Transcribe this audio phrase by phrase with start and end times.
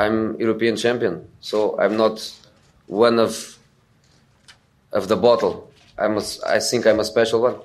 [0.00, 2.16] I'm European champion, so I'm not
[2.86, 3.58] one of
[4.92, 5.70] of the bottle.
[5.98, 7.56] I'm a, I think I'm a special one.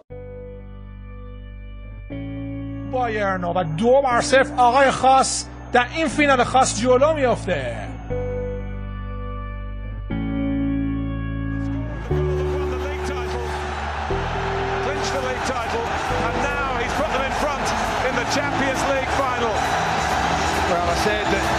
[2.92, 7.76] بایرن و دو بر صفر آقای خاص در این فینال خاص جلو میافته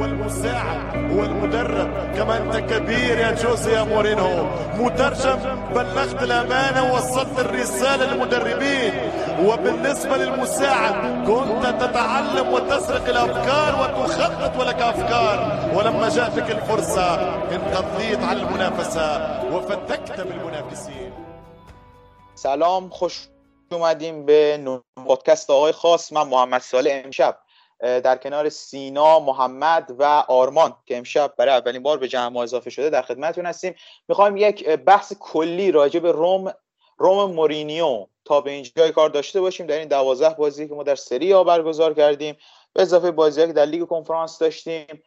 [0.00, 4.46] والمساعد والمدرب كما أنت كبير يا جوزي يا مورينو.
[4.74, 5.38] مترجم
[5.74, 8.94] بلغت الأمانة ووصلت الرسالة للمدربين.
[9.46, 10.94] وبالنسبة للمساعد
[11.26, 15.38] كنت تتعلم وتسرق الأفكار وتخطط ولك أفكار.
[15.74, 17.14] ولما جاءتك الفرصة
[17.54, 19.06] انقضيت على المنافسة
[19.52, 21.12] وفتكت بالمنافسين.
[22.34, 23.28] سلام خوش
[23.72, 26.12] اومدیم به پادکست آقای خاص.
[26.12, 27.34] من محمد ساله امشب
[27.80, 32.70] در کنار سینا محمد و آرمان که امشب برای اولین بار به جمع ما اضافه
[32.70, 33.74] شده در خدمتتون هستیم.
[34.08, 36.52] می‌خوایم یک بحث کلی راجع به روم
[36.98, 38.06] روم مورینیو.
[38.24, 39.66] تا به اینجای کار داشته باشیم.
[39.66, 42.36] در این دوازده بازی که ما در سری ها برگزار کردیم.
[42.72, 45.02] به اضافه بازی که در لیگ کنفرانس داشتیم.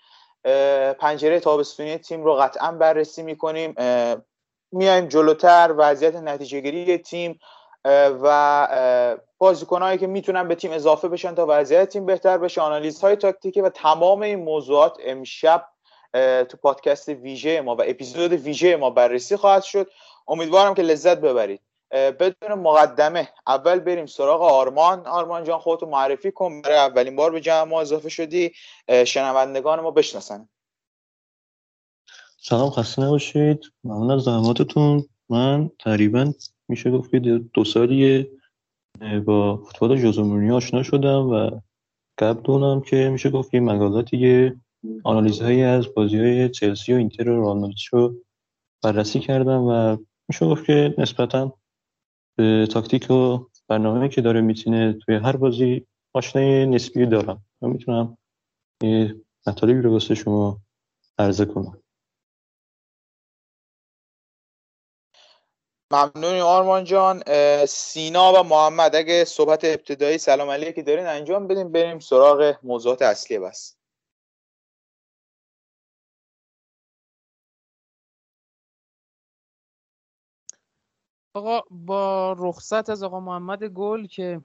[1.00, 3.76] پنجره تابستونی تیم رو قطعا بررسی می‌کنیم.
[4.72, 5.74] میایم جلوتر.
[5.78, 7.40] وضعیت نتیجه گیری تیم.
[7.86, 13.16] و بازیکنهایی که می‌تونن به تیم اضافه بشن تا وضعیت تیم بهتر بشه آنالیز های
[13.16, 15.66] تاکتیکی و تمام این موضوعات امشب
[16.50, 19.90] تو پادکست ویژه ما و اپیزود ویژه ما بررسی خواهد شد.
[20.28, 21.62] امیدوارم که لذت ببرید.
[21.92, 25.08] بدون مقدمه اول بریم سراغ آرمان.
[25.08, 26.62] آرمان جان خودتو معرفی کن.
[26.62, 28.54] برای اولین بار به جمع ما اضافه شدی.
[29.06, 30.50] شنوندگان ما بشناسن.
[32.38, 33.64] سلام خسته نباشید.
[33.84, 35.10] ممنون از زحماتتون.
[35.30, 36.34] من تقریبا
[36.74, 37.20] میشه گفت که
[37.54, 38.32] دو سالیه
[39.26, 41.60] با فوتبال جوزومونی آشنا شدم و
[42.18, 44.56] قبل اونم که میشه گفت یه مقالاتی یه
[45.04, 48.16] آنالیزهایی از بازی های چلسی و اینتر و رو
[48.84, 49.98] بررسی کردم و
[50.28, 51.54] میشه گفت که نسبتا
[52.38, 57.46] به تاکتیک و برنامه که داره می‌تونه توی هر بازی آشنای نسبی دارم.
[57.62, 58.18] و می‌تونم
[58.84, 59.16] یه
[59.48, 60.62] مطالبی رو واسه شما
[61.20, 61.83] عرضه کنم.
[65.94, 67.24] ممنونی آرمان جان.
[67.66, 71.72] سینا و محمد اگه صحبت ابتدایی سلام علیه که دارین انجام بدیم.
[71.72, 73.76] بریم سراغ موضوعات اصلی بس
[81.36, 84.42] آقا با رخصت از آقا محمد گل که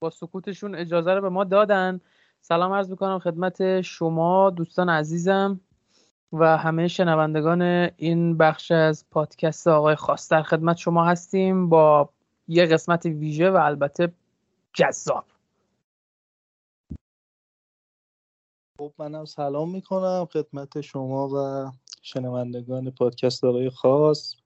[0.00, 2.00] با سکوتشون اجازه رو به ما دادن
[2.40, 5.60] سلام عرض می‌کنم خدمت شما دوستان عزیزم.
[6.32, 7.62] و همه شنوندگان
[7.96, 12.08] این بخش از پادکست آقای خاص در خدمت شما هستیم با
[12.48, 14.12] یه قسمت ویژه و البته
[14.72, 15.24] جذاب.
[18.78, 21.70] خب منم سلام می‌کنم خدمت شما و
[22.02, 24.36] شنوندگان پادکست آقای خاص.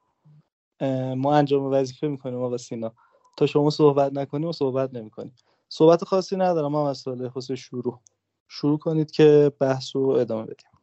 [1.16, 2.92] ما انجام وظیفه می‌کنیم آقا سینا.
[3.36, 5.34] تا شما صحبت نکنیم و صحبت نمی‌کنیم.
[5.68, 8.00] صحبت خاصی ندارم ما مسئله خاص شروع.
[8.48, 10.75] شروع کنید که بحث رو ادامه بدیم.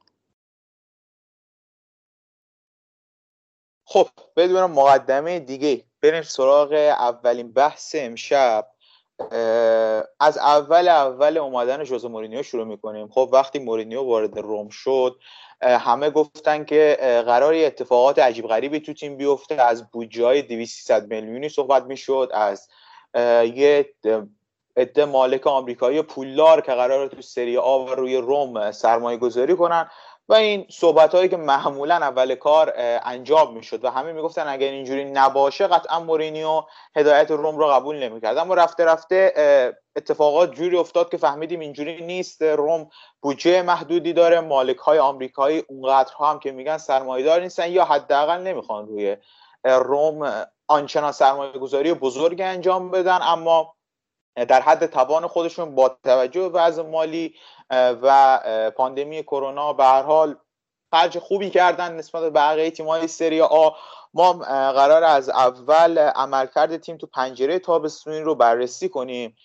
[3.93, 8.67] خب بدون مقدمه دیگه بریم سراغ اولین بحث امشب.
[10.19, 13.07] از اول اول اومدن جوز مورینیو شروع می‌کنیم.
[13.07, 15.19] خب وقتی مورینیو وارد روم شد
[15.61, 19.55] همه گفتن که قرار اتفاقات عجیب غریبی تو تیم بیفته.
[19.55, 22.67] از بودجه های 200 میلیونی صحبت می‌شد از
[23.55, 23.93] یه
[24.77, 29.89] عده مالک آمریکایی پولدار که قرار تو سری آ و روی روم سرمایه گذاری کنن.
[30.29, 35.06] و این صحبت هایی که معمولا اول کار انجام می‌شد و همه می‌گفتن اگر اینجوری
[35.06, 36.63] نباشه قطعا مورینیو
[36.95, 38.38] هدایت روم رو قبول نمی‌کرد.
[38.38, 39.34] اما رفته رفته
[39.95, 42.41] اتفاقات جوری افتاد که فهمیدیم اینجوری نیست.
[42.41, 42.89] روم
[43.22, 48.87] بودجه محدودی داره مالک های آمریکایی اونقدرها هم که میگن سرمایه‌دار نیستن یا حداقل نمی‌خوان
[48.87, 49.17] روی
[49.64, 53.20] روم آنچنان سرمایه گذاری بزرگ انجام بدن.
[53.22, 53.75] اما
[54.35, 57.35] در حد توان خودشون با توجه به وضع مالی
[57.72, 58.40] و
[58.78, 60.35] پاندمی کرونا به هر حال
[60.91, 63.70] خرج خوبی کردن نسبت به بقیه تیم‌های سری آ.
[64.14, 64.34] ما
[64.74, 69.35] قرار از اول عملکرد تیم تو پنجره تابستونی رو بررسی کنیم.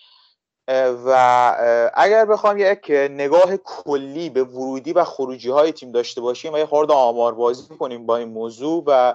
[1.07, 6.59] و اگر بخوام یک نگاه کلی به ورودی و خروجی های تیم داشته باشیم و
[6.59, 9.15] یه خورده آمار بازی کنیم با این موضوع و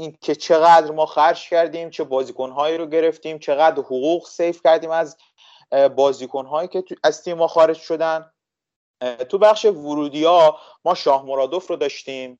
[0.00, 5.16] این که چقدر ما خرج کردیم چه بازیکنهایی رو گرفتیم چقدر حقوق سیف کردیم از
[5.96, 8.30] بازیکنهایی که از تیم ما خارج شدن.
[9.28, 12.38] تو بخش ورودی ها ما شاه مرادوف رو داشتیم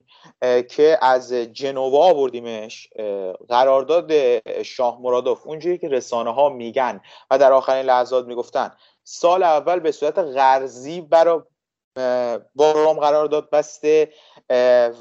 [0.70, 2.88] که از جنوا آوردیمش.
[3.48, 4.12] قرارداد
[4.62, 8.70] شاه مرادوف اونجوری که رسانه ها میگن و در آخرین لحظات می‌گفتن
[9.04, 11.40] سال اول به صورت قرضی برای
[12.54, 14.12] با روم قرارداد بسته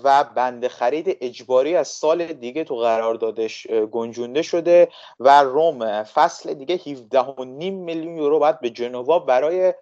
[0.04, 4.88] و بند خرید اجباری از سال دیگه تو قراردادش گنجونده شده
[5.20, 9.74] و روم فصل دیگه 17.5 میلیون یورو باید به جنوا برای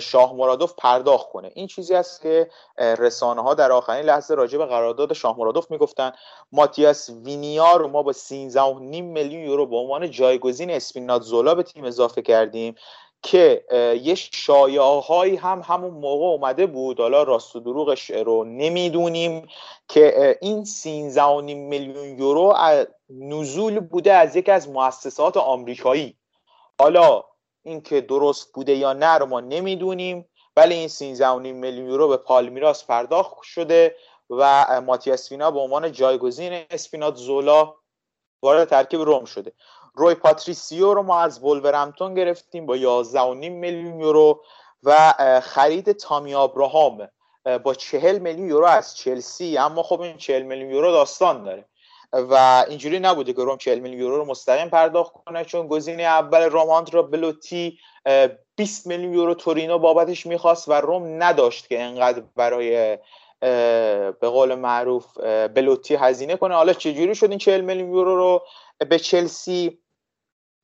[0.00, 1.50] شاه مرادوف پرداخت کنه.
[1.54, 6.12] این چیزی است که رسانه ها در آخرین لحظه راجع به قرارداد شاه مرادوف می‌گفتن.
[6.52, 8.20] ماتیاس وینیا رو ما با 13.5
[9.02, 12.74] میلیون یورو به عنوان جایگزین اسپینات زولا به تیم اضافه کردیم.
[13.26, 13.64] که
[14.02, 17.00] یه شایعه هم همون موقع اومده بود.
[17.00, 19.48] حالا راست و دروغش رو نمی‌دونیم
[19.88, 21.20] که این 13.5
[21.54, 22.54] میلیون یورو
[23.08, 26.16] نزول بوده از یکی از مؤسسات آمریکایی.
[26.78, 27.24] حالا
[27.62, 32.84] اینکه درست بوده یا نه رو ما نمی‌دونیم ولی این 13.5 میلیون یورو به پالمیراس
[32.84, 33.96] پرداخت شده
[34.30, 37.74] و ماتیاس وینیا به عنوان جایگزین اسپیناتزولا
[38.42, 39.52] وارد ترکیب روم شده.
[39.94, 44.42] روی پاتریسیو رو ما از ولورهمپتون گرفتیم با 11.5 میلیون یورو
[44.82, 47.08] و خرید تامی آبراهام
[47.62, 49.58] با 40 میلیون یورو از چلسی.
[49.58, 51.64] اما خب این 40 میلیون یورو داستان داره.
[52.12, 56.50] و اینجوری نبوده که روم 40 میلیون یورو رو مستقیم پرداخت کنه چون گزینه اول
[56.50, 57.78] ما بلوتی
[58.56, 62.98] 20 میلیون یورو تورینو بابتش می‌خواست و روم نداشت که انقدر برای
[64.20, 65.18] به قول معروف
[65.54, 66.54] بلوتی هزینه کنه.
[66.54, 68.42] حالا چجوری شد این 40 میلیون یورو رو
[68.88, 69.78] به چلسی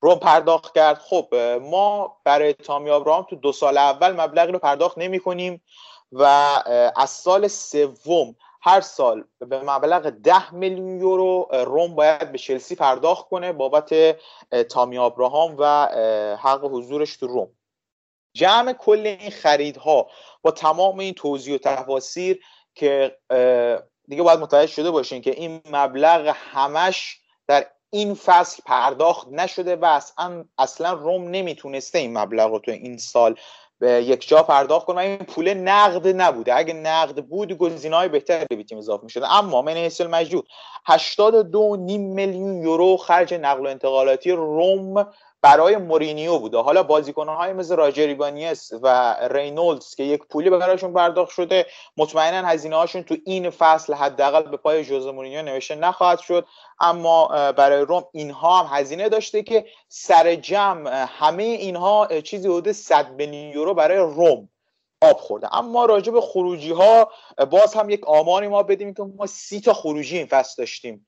[0.00, 0.98] رو پرداخت کرد.
[0.98, 5.62] خب ما برای تامی آبراهام تو دو سال اول مبلغی رو پرداخت نمی کنیم
[6.12, 6.24] و
[6.96, 13.28] از سال سوم هر سال به مبلغ ده میلیون یورو روم باید به چلسی پرداخت
[13.28, 13.94] کنه بابت
[14.68, 15.86] تامی آبراهام و
[16.36, 17.48] حق حضورش تو روم
[18.34, 20.10] جمع کل این خریدها
[20.42, 22.40] با تمام این توضیح و تفاسیر
[22.74, 23.18] که
[24.08, 29.84] دیگه باید متوجه شده باشین که این مبلغ همش در این فصل پرداخت نشده و
[29.84, 33.34] اصلا, اصلا روم نمی‌تونسته این مبلغ رو تو این سال
[33.78, 35.00] به یک جا پرداخت کنه.
[35.00, 36.56] این پول نقد نبوده.
[36.56, 40.48] اگه نقد بود گزینه های بهتری به تیم اضافه می‌شده اما من حیث مجدود
[40.86, 45.06] 82 نیم میلیون یورو خرج نقل و انتقالاتی روم
[45.42, 46.58] برای مورینیو بوده.
[46.58, 51.66] حالا بازیکنهای مثل راجری بانیس و رینولدز که یک پولی برایشون پرداخت شده
[51.96, 56.46] مطمئنا هزینه هاشون تو این فصل حداقل به پای جوز مورینیو نوشته نخواهد شد.
[56.80, 63.10] اما برای روم اینها هم هزینه داشته که سر جمع همه اینها چیزی حدود 100
[63.10, 64.48] میلیون یورو برای روم
[65.02, 65.56] آب خورده.
[65.56, 67.10] اما راجع به خروجی ها
[67.50, 71.06] باز هم یک آماری ما بدیم که ما سی تا خروجی این فصل داشتیم.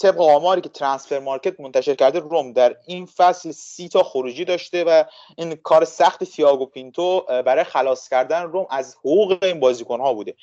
[0.00, 4.84] طبق آماری که ترانسفر مارکت منتشر کرده روم در این فصل سی تا خروجی داشته
[4.84, 5.04] و
[5.36, 10.34] این کار سخت تیاگو پینتو برای خلاص کردن روم از حقوق این بازیکن ها بوده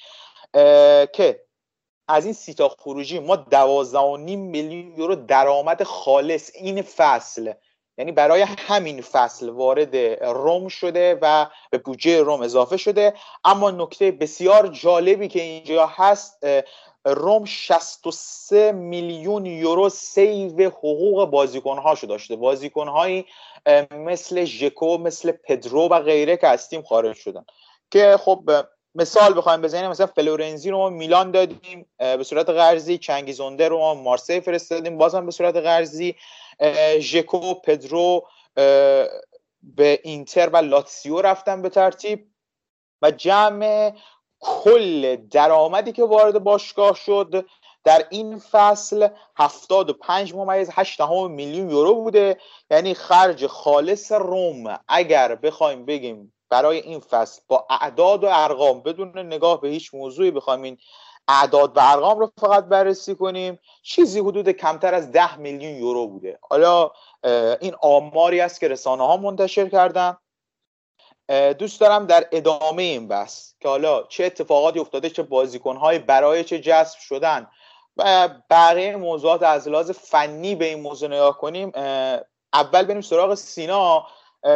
[1.13, 1.43] که
[2.07, 3.45] از این سی تا خروجی ما
[4.17, 7.53] نیم میلیون یورو درآمد خالص این فصل
[7.97, 13.13] یعنی برای همین فصل وارد روم شده و به بودجه روم اضافه شده.
[13.43, 16.45] اما نکته بسیار جالبی که اینجا هست
[17.05, 22.35] روم 63 میلیون یورو save حقوق بازیکنهاشو داشته.
[22.35, 23.25] بازیکنهایی
[23.91, 27.45] مثل ژکو مثل پدرو و غیره که از تیم خارج شدن.
[27.91, 28.49] که خب
[28.95, 33.93] مثال بخوایم بزنیم مثلا فلورنزی رو ما میلان دادیم به صورت قرضی چنگیزونده رو ما
[33.93, 36.15] مارسی فرستادیم بازم به صورت قرضی
[36.99, 38.27] ژکو پدرو
[39.63, 42.27] به اینتر و لاتسیو رفتن به ترتیب.
[43.01, 43.93] و جمع
[44.39, 47.45] کل درآمدی که وارد باشگاه شد
[47.83, 52.37] در این فصل 75 ممیز 8 میلیون یورو بوده.
[52.71, 54.79] یعنی خرج خالص روم.
[54.87, 60.31] اگر بخوایم بگیم برای این فصل با اعداد و ارقام بدون نگاه به هیچ موضوعی
[60.31, 60.77] بخوایم این
[61.27, 66.39] اعداد و ارقام رو فقط بررسی کنیم چیزی حدود کمتر از 10 میلیون یورو بوده.
[66.41, 66.91] حالا
[67.59, 70.17] این آماری است که رسانه ها منتشر کردن.
[71.59, 76.59] دوست دارم در ادامه این بحث که حالا چه اتفاقاتی افتاده چه بازیکنهای برای چه
[76.59, 77.47] جذب شدن
[77.97, 81.71] و بقیه موضوعات از لحاظ فنی به این موضوع نگاه کنیم.
[82.53, 84.07] اول بریم سراغ سینا.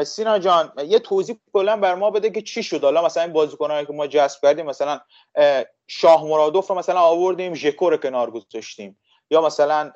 [0.05, 2.83] سینا جان یه توضیح کلا بر ما بده که چی شد.
[2.83, 4.99] حالا مثلا این بازیکنایی که ما جذب کردیم مثلا
[5.87, 8.97] شاه مرادوف رو مثلا آوردیم ژکو رو کنار گذاشتیم.
[9.31, 9.91] یا مثلا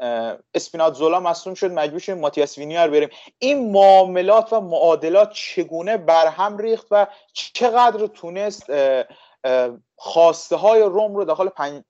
[0.53, 6.57] اسپینات زولا مصوم شد مجبور شدیم ماتیاس وینیار بریم این معاملات و معادلات چگونه برهم
[6.57, 8.71] ریخت و چقدر تونست
[9.95, 11.49] خواسته های روم رو داخل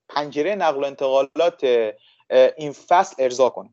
[0.09, 1.63] پنجره نقل و انتقالات
[2.57, 3.69] این فصل ارضا کنه؟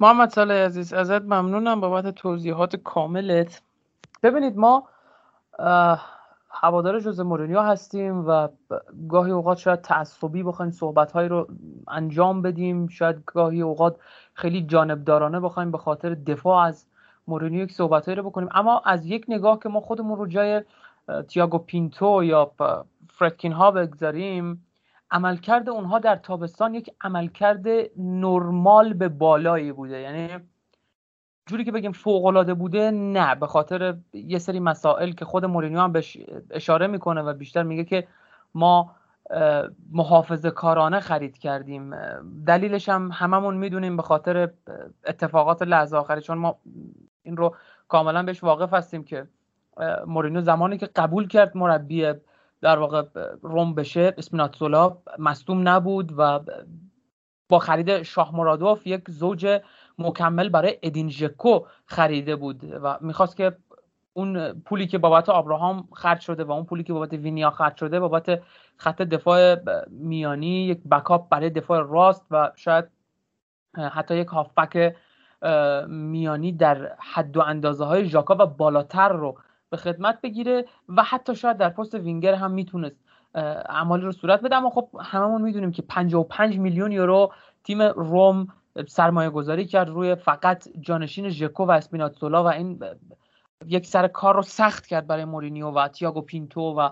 [0.00, 3.62] محمد صالح عزیز ازت ممنونم بابت توضیحات کاملت.
[4.22, 4.88] ببینید ما
[6.50, 8.48] هوادار جوز مورینیو هستیم و
[9.08, 11.48] گاهی اوقات شاید تعصبی بخوایم صحبتهایی رو
[11.88, 12.88] انجام بدیم.
[12.88, 13.96] شاید گاهی اوقات
[14.34, 16.86] خیلی جانبدارانه بخوایم به خاطر دفاع از
[17.28, 18.48] مورینیو یک صحبتهایی رو بکنیم.
[18.52, 20.62] اما از یک نگاه که ما خودمون رو جای
[21.28, 22.52] تیاگو پینتو یا
[23.08, 24.66] فردکین ها بگذاریم
[25.10, 27.66] عملکرد اونها در تابستان یک عملکرد
[27.96, 30.00] نرمال به بالایی بوده.
[30.00, 30.28] یعنی
[31.50, 33.34] جوری که بگیم فوق العاده بوده نه.
[33.34, 36.16] به خاطر یه سری مسائل که خود مورینیو هم بهش
[36.50, 38.08] اشاره می‌کنه و بیشتر میگه که
[38.54, 38.94] ما
[39.92, 41.94] محافظه کارانه خرید کردیم.
[42.46, 44.50] دلیلش هم هممون می‌دونیم به خاطر
[45.06, 46.20] اتفاقات لحظه آخری.
[46.20, 46.58] چون ما
[47.22, 47.56] این رو
[47.88, 49.28] کاملا بهش واقف هستیم که
[50.06, 52.12] مورینیو زمانی که قبول کرد مربی
[52.60, 53.02] در واقع
[53.42, 56.40] روم بشه اسپیناتزولا مصدوم نبود و
[57.48, 59.60] با خرید شاه مرادوف یک زوج
[60.00, 63.56] مکمل برای ادین ژکو خریده بود و می‌خواست که
[64.12, 68.00] اون پولی که بابت آبراهام خرج شده و اون پولی که بابت وینیا خرج شده
[68.00, 68.40] بابت
[68.76, 69.56] خط دفاع
[69.88, 72.84] میانی یک backup برای دفاع راست و شاید
[73.92, 74.96] حتی یک هافبک
[75.88, 79.38] میانی در حد و اندازه های ژاکا و بالاتر رو
[79.70, 82.96] به خدمت بگیره و حتی شاید در پست وینگر هم می‌تونست
[83.34, 84.56] اعمالی رو صورت بده.
[84.56, 87.32] اما خب هممون می‌دونیم که 55 میلیون یورو
[87.64, 88.48] تیم روم
[88.88, 92.80] سرمایه گذاری کرد روی فقط جانشین ژکو و اسپیناتزولا و این
[93.66, 96.90] یک سر کار رو سخت کرد برای مورینیو و تیاگو پینتو و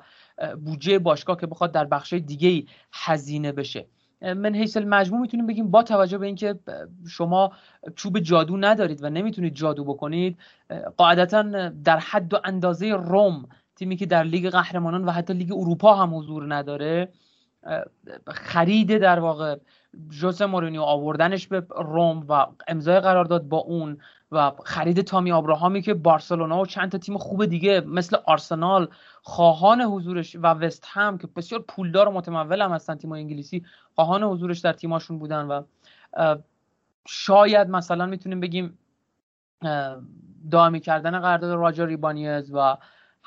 [0.65, 3.87] بودجه باشگاه که بخواد در بخش دیگه ای هزینه بشه.
[4.23, 6.59] من حیث المجموع می‌تونیم بگیم با توجه به اینکه
[7.09, 7.53] شما
[7.97, 10.39] چوب جادو ندارید و نمی‌تونید جادو بکنید
[10.97, 15.95] قاعدتا در حد و اندازه روم تیمی که در لیگ قهرمانان و حتی لیگ اروپا
[15.95, 17.09] هم حضور نداره
[18.29, 19.57] خرید در واقع
[20.09, 23.99] جوز مورینیو آوردنش به روم و امضای قرارداد با اون
[24.33, 28.89] و خرید تامی آبراهامی که بارسلونا و چند تا تیم خوب دیگه مثل آرسنال
[29.23, 34.23] خواهان حضورش و وست هم که بسیار پولدار و متمول هم هستن تیم انگلیسی خواهان
[34.23, 35.63] حضورش در تیماشون بودن و
[37.07, 38.79] شاید مثلا می‌تونیم بگیم
[40.51, 42.77] دائمی کردن قرارداد راجر ریبانیز و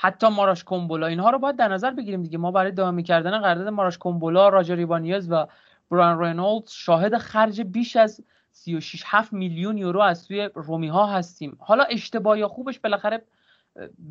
[0.04, 2.38] حتی ماراش کومبولا اینها رو باید در نظر بگیریم دیگه.
[2.38, 5.46] ما برای دائمی کردن قرارداد ماراش کومبولا راجر ریبانیز و
[5.92, 11.58] بران رینولد شاهد خرج بیش از 36 7 میلیون یورو از سوی رومی ها هستیم.
[11.60, 13.22] حالا اشتباه یا خوبش بالاخره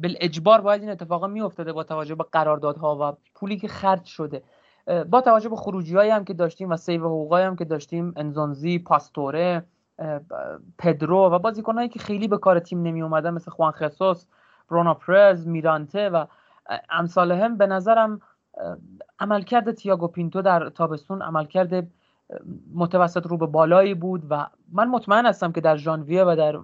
[0.02, 4.42] بالاجبار باید این اتفاقا میافتاده با توجه به قراردادها و پولی که خرج شده.
[5.10, 8.78] با توجه به خروجی هایی هم که داشتیم و save حقوقایی هم که داشتیم انزونزی
[8.78, 9.64] پاستوره
[10.78, 14.26] پدرو و بازیکنایی که خیلی به کار تیم نمی اومدن مثل خوان ژسوس
[14.70, 16.24] برونو پرز میرانته و
[16.90, 18.20] امثال هم به نظرم
[19.18, 21.88] عملکرد تیاگو پینتو در تابستون عملکرد
[22.74, 26.58] متوسط رو به بالایی بود و من مطمئن هستم که در ژانویه و در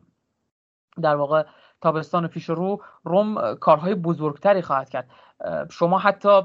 [1.02, 1.44] در واقع
[1.80, 5.10] تابستان پیش رو روم کارهای بزرگتری خواهد کرد.
[5.70, 6.40] شما حتی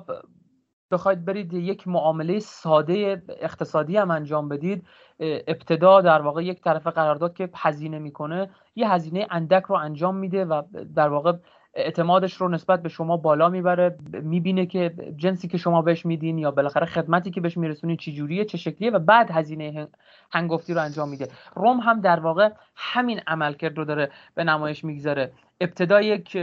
[0.91, 4.88] بخواید برید یک معامله ساده اقتصادی هم انجام بدید
[5.19, 10.45] ابتدا در واقع یک طرف قرارداد که هزینه می‌کنه یه هزینه اندک رو انجام میده
[10.45, 10.62] و
[10.95, 11.33] در واقع
[11.74, 13.98] اعتمادش رو نسبت به شما بالا می‌بره.
[14.12, 18.45] می‌بینه که جنسی که شما بهش میدین یا بالاخره خدمتی که بهش میرسونین چه جوریه
[18.45, 19.88] چه شکلیه و بعد هزینه
[20.31, 21.27] هنگفتی رو انجام میده.
[21.55, 25.31] روم هم در واقع همین عملکرد رو داره به نمایش می‌گذاره.
[25.62, 26.38] ابتدا یک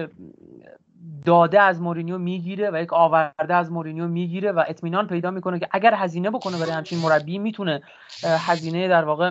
[1.24, 5.68] داده از مورینیو می‌گیره و یک آورده از مورینیو می‌گیره و اطمینان پیدا می‌کنه که
[5.70, 7.82] اگر هزینه بکنه برای همچین مربی می‌تونه
[8.24, 9.30] هزینه در واقع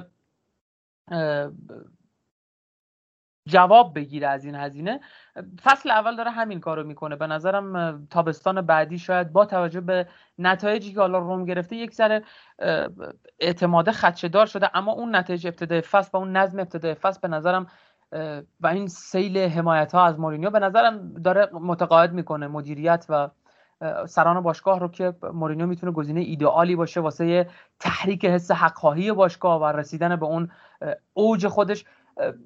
[3.47, 4.99] جواب بگیره از این هزینه.
[5.63, 7.15] فصل اول داره همین کارو می‌کنه.
[7.15, 10.07] به نظرم تابستان بعدی شاید با توجه به
[10.37, 12.23] نتایجی که حالا روم گرفته یک ذره
[13.39, 14.77] اعتماد خدشدار شده.
[14.77, 17.67] اما اون نتایج ابتدای فصل و اون نظم ابتدای فصل به نظرم
[18.61, 23.29] و این سیل حمایت ها از مورینیو به نظرم داره متقاعد می‌کنه مدیریت و
[24.07, 27.49] سران باشگاه رو که مورینیو می‌تونه گزینه ایدئالی باشه واسه
[27.79, 30.49] تحریک حس حقخواهی باشگاه و رسیدن به اون
[31.13, 31.85] اوج خودش.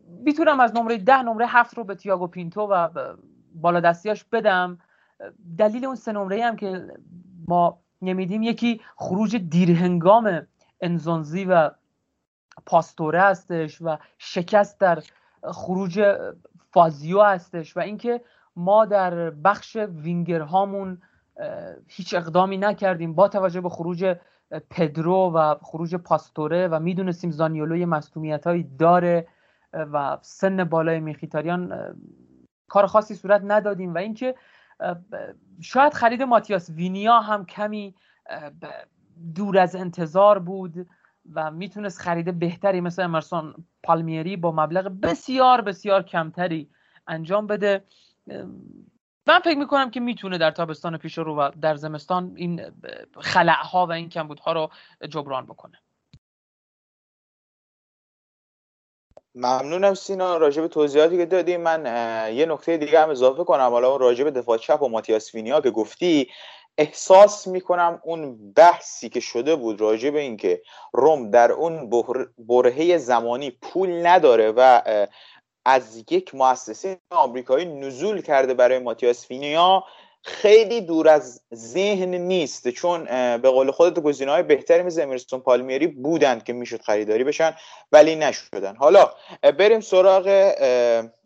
[0.07, 2.89] می‌تونم از نمره ده نمره هفت رو به تیاگو پینتو و
[3.55, 4.77] بالا دستیاش بدم.
[5.57, 6.87] دلیل اون سه نمره هم که
[7.47, 10.47] ما نمیدیم یکی خروج دیرهنگام
[10.81, 11.71] انزونزی و
[12.65, 15.03] پاستوره هستش و شکست در
[15.43, 16.17] خروج
[16.71, 18.21] فازیو هستش و اینکه
[18.55, 21.01] ما در بخش وینگر هامون
[21.87, 24.15] هیچ اقدامی نکردیم با توجه به خروج
[24.69, 29.27] پدرو و خروج پاستوره و می‌دونستیم زانیولو یه مصومیت هایی داره
[29.73, 31.95] و سن بالای میخیتاریان
[32.67, 34.35] کار خاصی صورت ندادیم و اینکه
[35.61, 37.95] شاید خرید ماتیاس وینیا هم کمی
[39.35, 40.87] دور از انتظار بود.
[41.33, 46.69] و می‌تونست خرید بهتری مثل امرسون پالمیری با مبلغ بسیار بسیار کمتری
[47.07, 47.83] انجام بده.
[49.27, 52.61] من فکر می‌کنم که می‌تونه در تابستان پیش رو و در زمستان این
[53.19, 54.69] خلعها و این کمبودها رو
[55.09, 55.79] جبران بکنه.
[59.35, 60.37] ممنونم سینا.
[60.37, 61.85] راجع به توضیحاتی که دادی من
[62.33, 63.69] یه نکته دیگه هم اضافه کنم.
[63.69, 66.29] حالا راجع به دفاع چپ و ماتیاس وینیا که گفتی
[66.77, 70.61] احساس می‌کنم اون بحثی که شده بود راجع به اینکه
[70.93, 71.89] روم در اون
[72.37, 74.81] برهه زمانی پول نداره و
[75.65, 79.83] از یک مؤسسه آمریکایی نزول کرده برای ماتیاس وینیا
[80.23, 82.69] خیلی دور از ذهن نیست.
[82.69, 83.05] چون
[83.37, 87.55] به قول خودت گزینه های بهتری مثل امرسون پالمیری بودند که می‌شد خریداری بشن
[87.91, 88.75] ولی نشدن.
[88.75, 89.11] حالا
[89.41, 90.53] بریم سراغ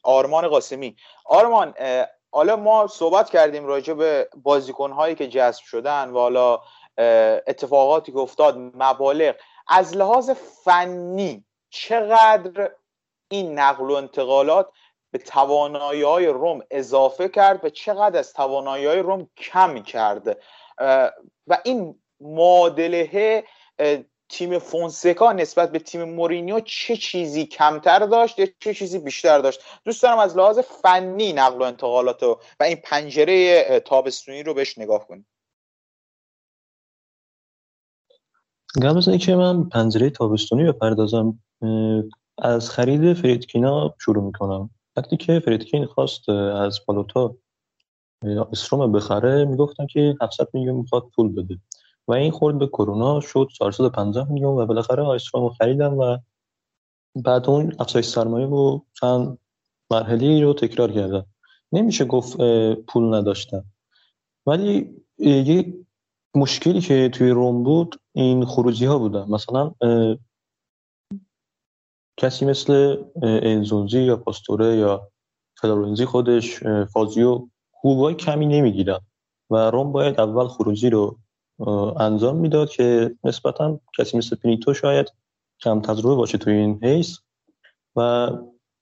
[0.03, 0.95] آرمان قاسمی.
[1.25, 1.73] آرمان
[2.35, 6.61] حالا ما صحبت کردیم راجع به بازیکن هایی که جذب شدن و حالا
[7.47, 9.35] اتفاقاتی که افتاد مبالغ.
[9.67, 10.29] از لحاظ
[10.63, 12.71] فنی چقدر
[13.31, 14.69] این نقل و انتقالات
[15.11, 20.37] به توانایی های روم اضافه کرد و چقدر از توانایی های روم کم کرد
[21.47, 23.43] و این معادله
[24.29, 29.59] تیم فونسکا نسبت به تیم مورینیو چه چیزی کمتر داشت یا چه چیزی بیشتر داشت؟
[29.85, 35.07] دوست دارم از لحاظ فنی نقل و انتقالات و, این پنجره تابستونی رو بهش نگاه
[35.07, 35.27] کنیم.
[38.81, 41.39] قبل از اینکه من پنجره تابستونی بپردازم
[42.37, 44.69] از خرید فریدکینا شروع می‌کنم.
[44.97, 47.35] وقتی که فریدکین خواست از پالوتا
[48.51, 51.59] استروم بخره می‌گفتن که 700 میلیون می‌خواد پول بده.
[52.07, 56.17] و این خورد به کرونا شد 450 میلیون و بالاخره آیستروم خریدن و
[57.15, 59.37] بعد اون افزایش سرمایه و چند
[59.91, 61.25] مرحله رو تکرار کردن.
[61.71, 62.37] نمیشه گفت
[62.87, 63.63] پول نداشتن.
[64.45, 65.73] ولی یه
[66.35, 69.25] مشکلی که توی روم بود این خروجی ها بودن.
[69.29, 69.73] مثلا
[72.17, 75.11] کسی مثل انزونزی یا پاستوره یا
[75.57, 77.47] فلورنزی خودش فازیو
[77.79, 78.99] حقوقای کمی نمی‌گیرن
[79.49, 81.17] و روم باید اول خروجی رو
[81.97, 85.07] انجام می‌داد که نسبتا کسی مثل پینتو شاید
[85.59, 87.17] کم تجربه باشه توی این حیث
[87.95, 88.29] و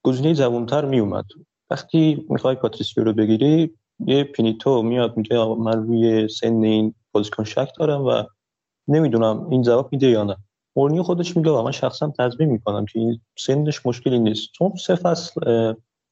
[0.04, 1.26] گزینه جوانتر می اومد
[1.70, 7.72] وقتی می‌خوای پاتریسیو رو بگیری یه پینتو میاد میگه من روی سن این بازیکن شک
[7.78, 8.24] دارم و
[8.88, 10.36] نمی‌دونم این جواب میده یا نه.
[10.76, 14.52] مورینیو خودش میگه و من شخصا تضمین می‌کنم که این سنش مشکلی نیست.
[14.52, 15.42] چون سه فصل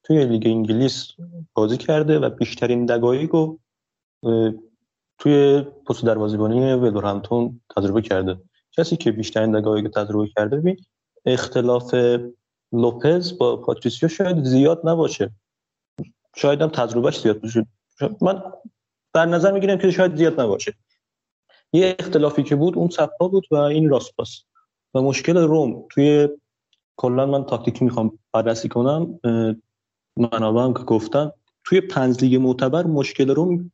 [0.03, 1.07] توی لیگ انگلیس
[1.53, 3.59] بازی کرده و بیشترین دقایق رو
[5.21, 8.37] توی پست دروازه‌بانی ولورهمپتون تجربه کرده.
[8.71, 10.77] کسی که بیشترین دقایق تجربه کرده ببین
[11.25, 11.95] اختلاف
[12.71, 15.31] لوپز با پاتریسیو شاید زیاد نباشه.
[16.35, 17.67] شاید هم تجربهش زیاد باشه.
[18.21, 18.43] من
[19.13, 20.73] در نظر می‌گیرم که شاید زیاد نباشه.
[21.73, 24.43] یه اختلافی که بود اون سپا بود و این راست پاس
[24.93, 25.85] و مشکل روم.
[25.89, 26.29] توی
[26.95, 29.19] کلا من تاکتیکی می‌خوام بررسی کنم.
[30.17, 31.31] منابع هم که گفتن
[31.63, 33.71] توی پنج لیگ معتبر مشکل روم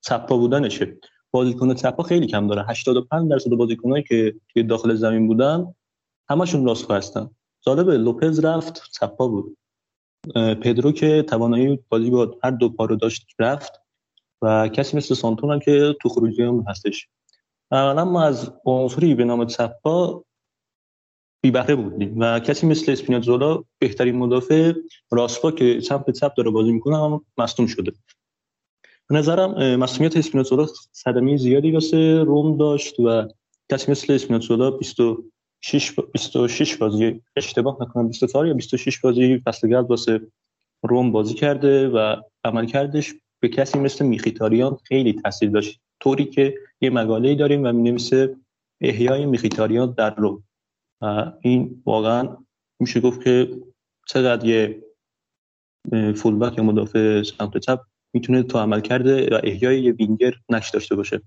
[0.00, 0.96] چپا بودنشه.
[1.30, 2.64] بازیکن چپا خیلی کم داره.
[2.68, 5.74] 85 درصد بازیکنایی که توی داخل زمین بودن
[6.30, 7.30] همشون راست هستن.
[7.60, 9.56] جالبه لوپز رفت چپا بود.
[10.34, 13.72] پدرو که توانایی بازی با هر دو پا رو داشت رفت.
[14.42, 17.08] و کسی مثل سانتون هم که تو خروجی هم هستش.
[17.70, 20.24] اولا ما از عنصری به نام چپا
[21.42, 22.20] بی بهره بودیم.
[22.20, 24.72] و کسی مثل اسپینازولا بهترین مدافع
[25.10, 27.92] راسپا که چپ به چپ داره بازی می‌کنه هم مصدوم شده.
[29.10, 33.28] به نظرم مسئولیت اسپینازولا صدمه زیادی واسه روم داشت و
[33.70, 40.20] کسی مثل اسپینازولا 26 26 بازی اشتباه نکنم 24 یا 26 بازی فصل گرد واسه
[40.82, 45.80] روم بازی کرده و عملکردش به کسی مثل میخیتاریان خیلی تاثیر داشت.
[46.00, 48.36] طوری که یه مقاله داریم و نمیسه
[48.80, 50.44] احیای میخیتاریان در روم.
[51.02, 52.36] و این واقعا
[52.80, 53.50] میشه گفت که
[54.08, 54.84] چقدر یه
[56.14, 57.80] فولبک یا مدافع سمت چپ
[58.14, 61.20] می‌تونه تا عمل کرده و احیای یه وینگر نقش داشته باشه.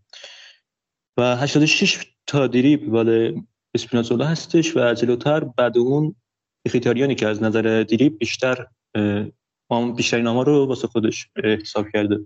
[1.18, 3.42] و 86 تا دریب بال
[3.76, 6.16] اسپینازولا هستش و جلوتر بعد اون
[6.66, 8.68] اخیتاریانی که از نظر دریب بیشتر
[9.96, 12.20] بیشترین آمار رو واسه خودش حساب کرده.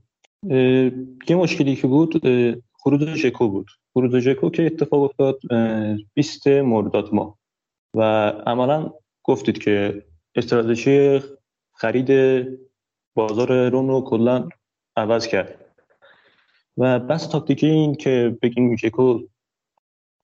[1.30, 2.22] یه مشکلی که بود
[2.74, 3.72] خروج ژکو بود.
[3.94, 5.40] خروج ژکو که اتفاق افتاد
[6.14, 7.38] 20 مرداد ما
[7.94, 10.04] و عملا گفتید که
[10.36, 11.20] استراتژی
[11.74, 12.10] خرید
[13.16, 14.50] بازار روم رو کلا
[14.96, 15.66] عوض کرد.
[16.78, 19.20] و بس تاکتیکی این که بگیم ژکو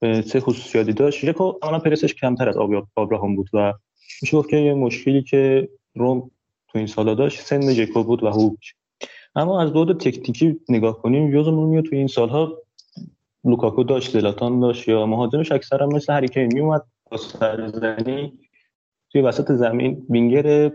[0.02, 1.26] سه خصوصیاتی داشت.
[1.26, 2.58] ژکو عملا پرسش کمتر از
[2.96, 3.74] آبراهام بود و
[4.22, 6.32] میشه گفت که یه مشکلی که روم
[6.68, 8.76] تو این سالا داشت سن ژکو بود و هوش
[9.36, 11.46] اما از بعد تکنیکی نگاه کنیم جوز
[11.90, 12.58] تو این سالها
[13.44, 16.84] لوکاکو داشت زلاتان داشت یا مهاجمش اکثرا مثل هریکین میومد
[17.20, 18.40] سرزنی
[19.12, 20.72] توی وسط زمین وینگر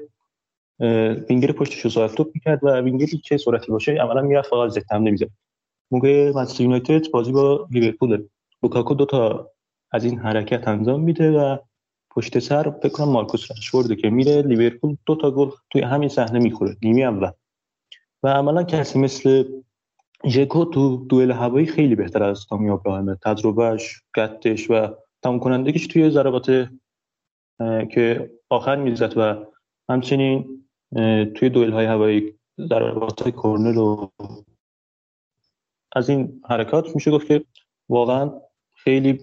[1.28, 4.82] وینگر پشتش رو صاحب توپ می‌کرد و وینگری که سرعتی باشه عملا می‌رفت فقط زد
[4.90, 5.28] هم نمی‌زد
[5.90, 8.26] موقع منچستر یونایتد بازی با لیورپول
[8.62, 9.50] لوکاکو دو تا
[9.92, 11.56] از این حرکت انجام میده و
[12.10, 16.38] پشت سر فکر کنم مارکوس رشورده که میره لیورپول دو تا گل توی همین صحنه
[16.38, 17.30] می‌خوره نیمه اول
[18.22, 19.44] و عملا کسی مثل
[20.26, 24.88] ژکو تو دوئل هوایی خیلی بهتر از تامی ابراهیمه تجربهش قدش و
[25.22, 26.68] تمام کنندگیش توی ضربات
[27.90, 29.46] که آخر می‌زد و
[29.88, 30.65] همچنین
[31.34, 34.12] توی دوئل های هوایی ضربات های کورنر و
[35.92, 37.44] از این حرکات میشه گفت که
[37.88, 38.32] واقعا
[38.74, 39.20] خیلی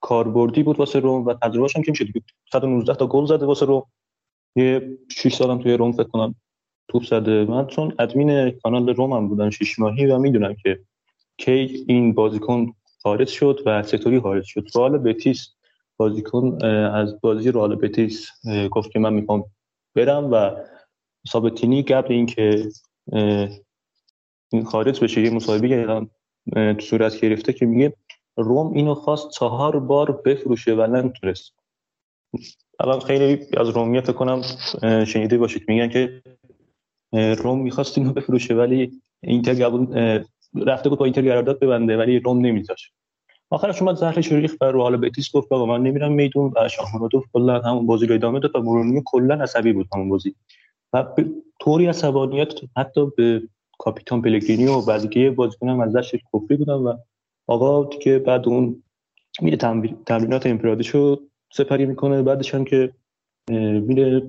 [0.00, 2.12] کاربردی بود واسه روم و تجربهش هم که میشه
[2.52, 3.82] 119 تا گل زده واسه روم.
[4.56, 6.34] یه 6 سالم توی روم فکر کنم
[6.88, 7.44] توپ زده.
[7.44, 10.80] من چون ادمین کانال روم هم بودن 6 ماهی و می‌دونم که
[11.36, 14.66] کی این بازیکن خارج شد و چطوری خارج شد.
[14.74, 15.48] رئال بتیس
[15.96, 18.28] بازیکن از بازی رئال بتیس
[18.70, 19.44] گفت که من می‌خوام
[19.94, 20.50] برم و
[21.26, 22.68] سابتینی قبل اینکه
[24.52, 27.92] این خارج بشه یه مصاحبه که صورت گرفته که میگه
[28.36, 31.52] روم اینو خواست چهار بار بفروشه و نتونست
[32.80, 34.42] الان خیلی از رومیه فکر کنم
[35.04, 35.64] شنیده باشید.
[35.68, 36.22] میگن که
[37.12, 39.70] روم می‌خواست اینو بفروشه ولی اینتر
[40.54, 42.92] رفته بود با اینتر قرارداد ببنده ولی روم نمیذاشت
[43.50, 46.52] آخرش اومد زهر شریخ بر حال بیتیس گفت بابا من نمیرم میدون.
[46.56, 50.34] و شاهمرادوف کلا همون بازی رو ادامه داد و مورینیو کلا عصبی بود همون بازی.
[50.92, 51.04] و
[51.60, 53.42] طوری عصبانیت حتی به
[53.78, 56.96] کاپیتان پلگرینی و بقیه بازیکنان ازش کفری بودن و
[57.46, 58.82] آقا که بعد اون
[59.40, 59.56] میره
[60.06, 61.20] تمرینات امپرادیشو
[61.52, 62.22] سپری می‌کنه.
[62.22, 62.92] بعدش هم که
[63.48, 64.22] میره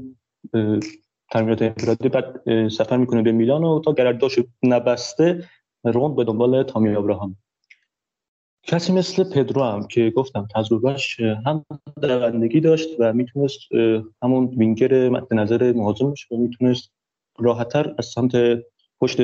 [1.32, 5.44] تمرینات امپرادی بعد سفر می‌کنه به میلان و تا گرداش نبسته
[5.84, 7.36] روند به دنبال تامی ابراهام.
[8.64, 11.66] کسی مثل پدرو هم که گفتم تجربهش هم
[12.02, 13.60] دوندگی داشت و می‌تونست
[14.24, 16.92] همون وینگر مد نظر مهاجم باشه و می‌تونست
[17.40, 18.32] راحتتر از سمت
[19.02, 19.18] پشت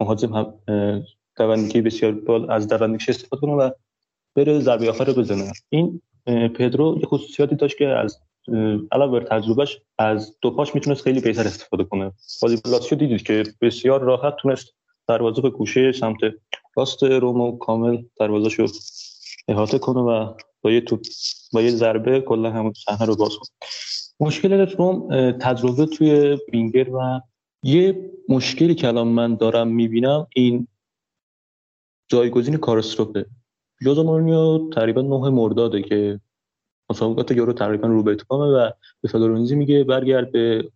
[0.00, 0.54] مهاجم هم
[1.36, 3.70] دوندگی بسیار بال از دوندگیش استفاده کنه و
[4.36, 5.52] بره ضربه آخر رو بزنه.
[5.68, 8.18] این پدرو یه خصوصیاتی داشت که از
[8.92, 12.12] علاوه بر تجربهش از دو پاش می‌تونست خیلی بهتر استفاده کنه.
[12.42, 14.74] بازی لاتسیو دیدید که بسیار راحت تونست
[15.08, 16.18] دروازه به گوشه سمت
[16.76, 18.66] راست رومو کامل دروازه
[19.48, 21.00] احاطه کنه و با یه توپ
[21.52, 23.48] با یه ضربه کلا همون صحنه رو باز کنه
[24.20, 27.20] مشکل روم تجربه توی بینگر و
[27.62, 30.68] یه مشکلی که الان من دارم می‌بینم این
[32.08, 33.26] جایگزین کارستروپه.
[33.84, 36.20] جوزا مورینیو تقریبا نه مرداده که
[36.90, 40.70] مسابقات یورو تقریبا رو به اتمامه و به فلورنزی میگه برگرد به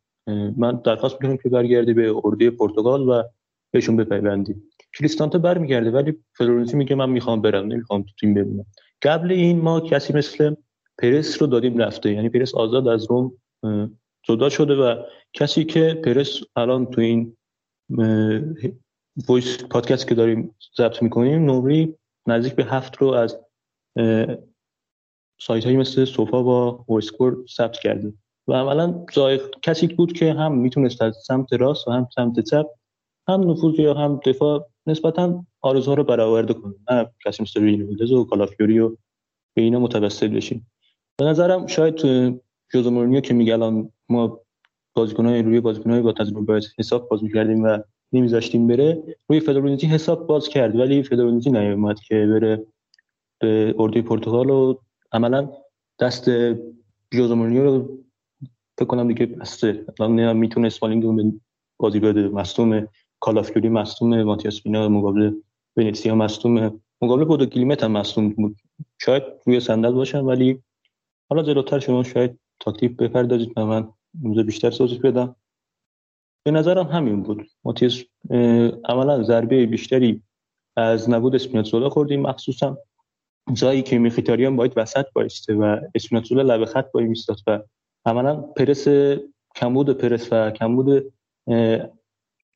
[0.57, 3.23] من درخواست می‌کنم که برگردی به اردوی پرتغال و
[3.71, 4.55] بهشون بپیوندی.
[4.99, 8.67] کریستانته برمیگرده ولی فلورنزی میگه من می‌خوام برم نمی‌خوام تو تیم بمونم.
[9.03, 10.55] قبل این ما کسی مثل
[10.99, 13.33] پرس رو دادیم رفته یعنی پرس آزاد از روم
[14.23, 17.37] جدا شده و کسی که پرس الان تو این
[19.29, 21.95] وایس پادکست که داریم ضبط می‌کنیم نوری
[22.27, 23.39] نزدیک به هفت رو از
[25.41, 28.13] سایت هایی مثل سوفا با وایسکور ثبت کرده.
[28.49, 32.67] و عملا جای کسی بود که هم می‌تونست از سمت راست و هم سمت چپ
[33.29, 38.25] هم نفوذ یا هم دفاع نسبتا آرزوها رو برآورده کنه نه کسی مثل رینولدز و
[38.25, 38.89] کالافیوری و
[39.55, 40.67] به اینا متوسل بشیم.
[41.19, 42.41] به نظرم شاید تو
[42.73, 44.41] جوزو مورینیو که میگه الان ما
[44.95, 47.79] بازیکنای روی بازیکنای با تجربه باید حساب باز می‌کردیم و
[48.13, 52.67] نمیذاشتیم بره روی فدرونیتی حساب باز کرد ولی فدرونیتی نیومد که بره
[53.41, 54.75] به اردوی پرتغال و
[55.13, 55.49] عملا
[56.01, 56.31] دست
[57.11, 57.99] جوزو مورینیو رو
[58.79, 59.85] فکر کنم دیگه بسته.
[60.01, 61.33] الان می‌تونه اسپالینگ به
[61.79, 62.89] بازی بده مصدوم
[63.21, 65.35] کالافیوری مصدوم ماتیاس بینا مقابل
[65.77, 66.81] ونیسیا مصدوم.
[67.03, 68.57] مقابل بودو گلیمت هم مصدوم بود.
[68.99, 70.63] شاید روی صندل باشن ولی
[71.31, 75.37] حالا جلوتر شما شاید تاکتیک بپردازید و من موزه بیشتر توضیح بدم.
[76.45, 77.47] به نظرم همین بود.
[77.65, 78.03] ماتیاس
[78.85, 80.23] عملا ضربه بیشتری
[80.77, 82.21] از نبود اسپیناتزولا خوردیم.
[82.21, 82.79] مخصوصا
[83.53, 87.63] جایی که میخیتاریان باید وسط بایسته و اسپیناتزولا لب خط باید میستاد و
[88.05, 88.89] عملا پرس
[89.57, 91.13] کمبود پرس و کمبود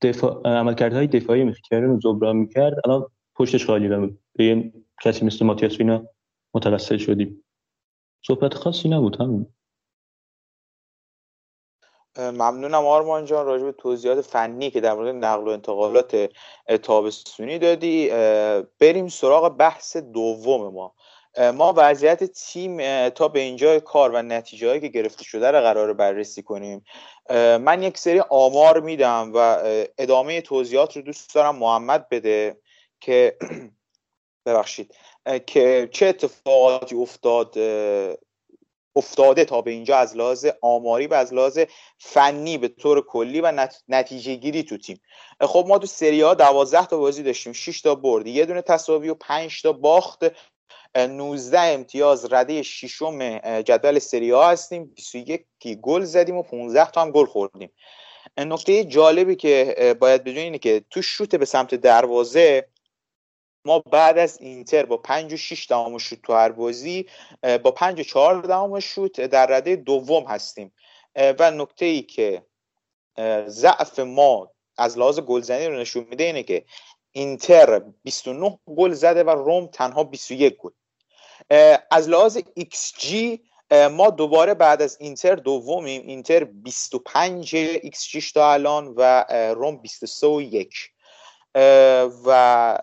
[0.02, 2.74] دفاع عملکردهای دفاعی میخیتاریان رو جبران می‌کرد.
[2.84, 6.06] الان پشتش خالی و به کسی مثل ماتیاس وینا
[6.54, 7.44] متوسل شدیم.
[8.26, 9.46] صحبت خاصی نبود همین.
[12.18, 16.30] ممنونم آرمان جان راجع به توضیحات فنی که در مورد نقل و انتقالات
[16.82, 18.08] تابستونی دادی.
[18.80, 20.94] بریم سراغ بحث دوم ما.
[21.38, 25.92] ما وضعیت تیم تا به اینجا کار و نتیجه هایی که گرفته شده رو قرار
[25.92, 26.84] بررسی کنیم.
[27.60, 29.58] من یک سری آمار میدم و
[29.98, 32.60] ادامه توضیحات رو دوست دارم محمد بده
[33.00, 33.36] که
[34.46, 34.94] ببخشید
[35.46, 37.56] که چه اتفاقاتی افتاد
[38.96, 41.58] افتاده تا به اینجا از لحاظ آماری و از لحاظ
[41.98, 45.00] فنی به طور کلی و نتیجه گیری تو تیم.
[45.40, 49.08] خب ما تو سری ها 12 تا بازی داشتیم 6 تا برد یه دونه تساوی
[49.08, 50.20] و 5 تا باخت.
[50.96, 54.84] 19 امتیاز رده ششم جدول سری ها هستیم.
[54.84, 55.46] 21
[55.82, 57.70] گل زدیم و 15 تا هم گل خوردیم.
[58.36, 62.68] نکته جالبی که باید بدونید اینه که تو شوت به سمت دروازه
[63.64, 67.06] ما بعد از اینتر با 5 و 6 دهم شوت تو هر بازی
[67.62, 70.72] با 5 و 4 دهم شوت در رده دوم هستیم.
[71.38, 72.42] و نکته ای که
[73.46, 76.64] ضعف ما از لحاظ گلزنی رو نشون میده اینه که
[77.12, 80.70] اینتر 29 گل زده و روم تنها 21 گل.
[81.90, 83.14] از لحاظ XG
[83.90, 86.02] ما دوباره بعد از اینتر دومیم.
[86.06, 90.74] اینتر 25 XG تا الان و روم 23 و 1
[92.26, 92.78] و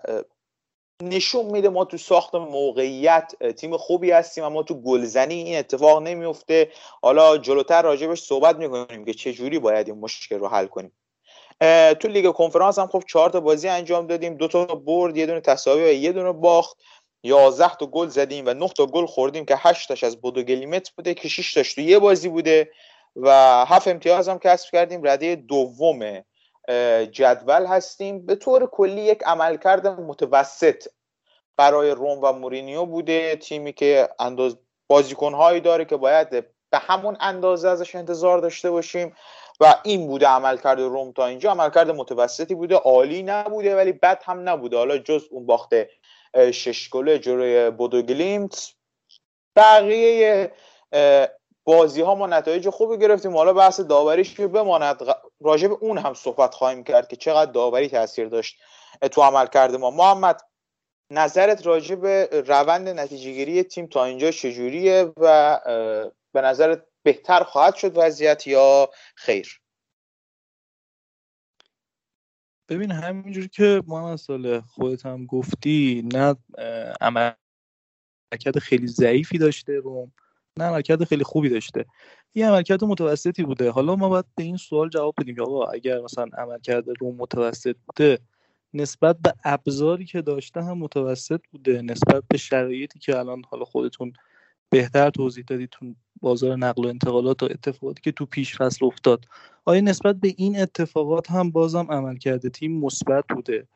[1.03, 6.71] نشون میده ما تو ساخت موقعیت تیم خوبی هستیم اما تو گلزنی این اتفاق نمیفته.
[7.01, 10.91] حالا جلوتر راجبش صحبت می‌کنیم که چه جوری باید این مشکل رو حل کنیم.
[11.99, 14.33] تو لیگ کنفرانس هم خب چهار تا بازی انجام دادیم.
[14.35, 16.77] دو تا برد یه دونه تساوی و یه دونه باخت.
[17.23, 20.89] 11 تا گل زدیم و 9 تا گل خوردیم که 8 تاش از بودو گلیمت
[20.89, 22.71] بوده که 6 تاش تو یه بازی بوده
[23.15, 23.29] و
[23.65, 25.07] 7 امتیاز هم کسب کردیم.
[25.07, 26.23] رده دوم
[27.11, 28.25] جدول هستیم.
[28.25, 30.87] به طور کلی یک عملکرد متوسط
[31.57, 33.35] برای روم و مورینیو بوده.
[33.35, 36.29] تیمی که انداز بازیکنهایی داره که باید
[36.69, 39.15] به همون اندازه ازش انتظار داشته باشیم.
[39.59, 41.51] و این بوده عملکرد روم تا اینجا.
[41.51, 42.75] عملکرد متوسطی بوده.
[42.75, 44.77] عالی نبوده ولی بد هم نبوده.
[44.77, 45.89] حالا جز اون باخته
[46.51, 48.73] شش گله جلوی بودو گلیمت
[49.55, 50.51] بقیه
[51.63, 53.37] بازی ها ما نتایج خوبی گرفتیم.
[53.37, 55.03] حالا بحث داوریش که بماند.
[55.41, 58.57] راجع به اون هم صحبت خواهیم کرد که چقدر داوری تاثیر داشت
[59.11, 59.91] تو عمل کرده ما.
[59.91, 60.41] محمد
[61.11, 65.59] نظرت راجع به روند نتیجهگیری تیم تا اینجا چجوریه و
[66.33, 69.61] به نظرت بهتر خواهد شد وضعیت یا خیر؟
[72.69, 76.35] ببین همینجوری که محمد سال خودت هم گفتی نه
[77.01, 80.11] عملکرد خیلی ضعیفی داشته روم
[80.57, 81.85] نه عملکرد خیلی خوبی داشته.
[82.35, 83.71] یه عملکرد متوسطی بوده.
[83.71, 87.75] حالا ما باید به این سوال جواب بدیم که آقا اگر مثلا عملکرد روم متوسط
[87.87, 88.19] بوده
[88.73, 94.13] نسبت به ابزاری که داشته هم متوسط بوده نسبت به شرایطی که الان حالا خودتون
[94.69, 99.25] بهتر توضیح دادید تو بازار نقل و انتقالات و اتفاقاتی که تو پیش فصل افتاد.
[99.65, 103.67] آیا نسبت به این اتفاقات هم بازم عمل کرده تیم مثبت بوده؟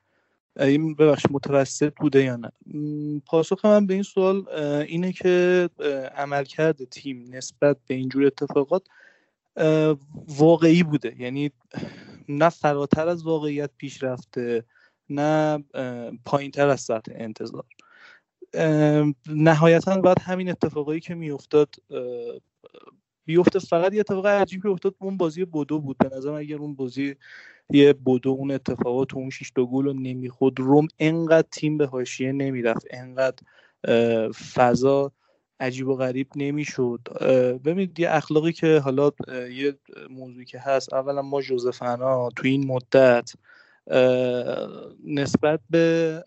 [0.60, 2.52] این ببخش متوسط بوده یا نه؟
[3.26, 4.50] پاسخ من به این سوال
[4.88, 5.70] اینه که
[6.16, 8.84] عملکرد تیم نسبت به اینجور اتفاقات
[10.38, 11.16] واقعی بوده.
[11.20, 11.52] یعنی
[12.30, 14.64] نه فراتر از واقعیت پیش رفته
[15.10, 15.64] نه
[16.26, 17.64] پایین تر از سطح انتظار.
[19.28, 21.76] نهایتا بعد همین اتفاقایی که میافتاد
[23.26, 25.98] بیفته فقط یه اتفاق عجیبی افتاد اون بازی بودو بود.
[25.98, 27.16] به نظرم اگر اون بازی
[27.70, 32.32] یه بودو اون اتفاقات اون شیش تا گل رو نمیخود روم انقدر تیم به حاشیه
[32.32, 32.86] نمی‌رفت.
[32.90, 33.44] انقدر
[34.32, 35.12] فضا
[35.60, 37.00] عجیب و غریب نمی‌شد.
[37.66, 39.12] ببینید یه اخلاقی که حالا
[39.52, 39.78] یه
[40.10, 43.34] موضوعی که هست اولا ما جوزفنا تو این مدت
[45.06, 46.24] نسبت به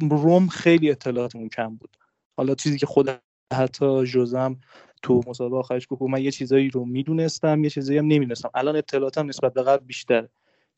[0.00, 1.96] روم خیلی اطلاعاتمون کم بود.
[2.36, 3.10] حالا چیزی که خود
[3.52, 4.60] حتی جوزم
[5.02, 8.50] تو مسابقه آخرش گفت من یه چیزایی رو می‌دونستم یه چیزایی هم نمی‌دونستم.
[8.54, 10.28] الان اطلاعاتم نسبت به قبل بیشتر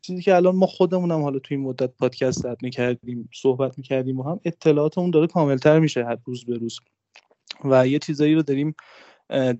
[0.00, 4.22] چیزی که الان ما خودمونم حالا تو این مدت پادکست ضبط می‌کردیم صحبت می‌کردیم و
[4.22, 6.78] هم اطلاعاتمون داره کاملتر میشه هر روز به روز.
[7.64, 8.74] و یه چیزایی رو داریم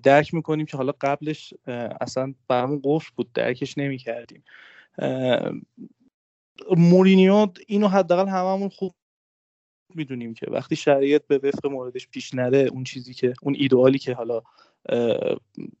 [0.03, 1.53] درک می‌کنیم که حالا قبلش
[2.01, 3.31] اصلا برامون قفل بود.
[3.33, 4.43] درکش نمی‌کردیم.
[6.77, 8.95] مورینیو اینو حداقل هممون خوب
[9.95, 14.13] می‌دونیم که وقتی شرایط به وفق موردش پیش نره اون چیزی که اون ایدئالی که
[14.13, 14.41] حالا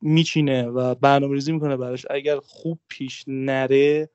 [0.01, 4.09] میچینه و برنامه ریزی می‌کنه براش اگر خوب پیش نره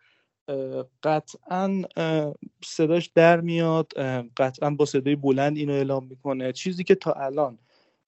[1.03, 1.83] قطعا
[2.65, 3.93] صداش در میاد
[4.37, 6.53] قطعا با صدای بلند اینو اعلام می‌کنه.
[6.53, 7.59] چیزی که تا الان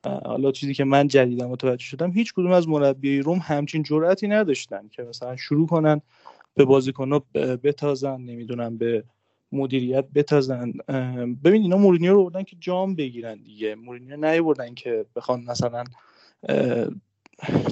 [0.05, 4.89] حالا چیزی که من جدیدم متوجه شدم هیچ کدوم از مربی روم همچین جرأتی نداشتن
[4.89, 6.01] که مثلا شروع کنن
[6.55, 9.05] به بازیکن‌ها بتازن نمی‌دونم به
[9.53, 10.73] مدیریت بتازن.
[11.45, 13.75] ببین اینا مورینیو رو بردن که جام بگیرن دیگه.
[13.75, 15.85] مورینیو نیوردن که بخوان مثلا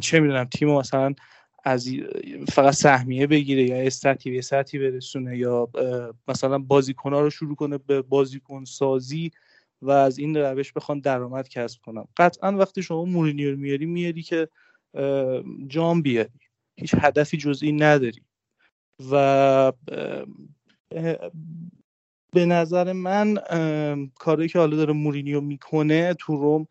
[0.01, 1.15] چه می‌دونم تیم مثلا
[1.65, 1.89] از
[2.49, 5.69] فقط سهمیه بگیره یا استاتی به سطحی برسونه یا
[6.29, 9.31] مثلا بازیکنها رو شروع کنه به بازیکن سازی
[9.83, 14.23] و از این روش بخوان درآمد کسب کنم قطعا وقتی شما مورینیو رو میاری میاری
[14.23, 14.49] که
[15.67, 16.31] جام بیاری.
[16.77, 18.23] هیچ هدفی جزئی نداری.
[19.11, 19.73] و
[22.33, 23.35] به نظر من
[24.15, 26.67] کاری که حالا داره مورینیو می‌کنه تو روم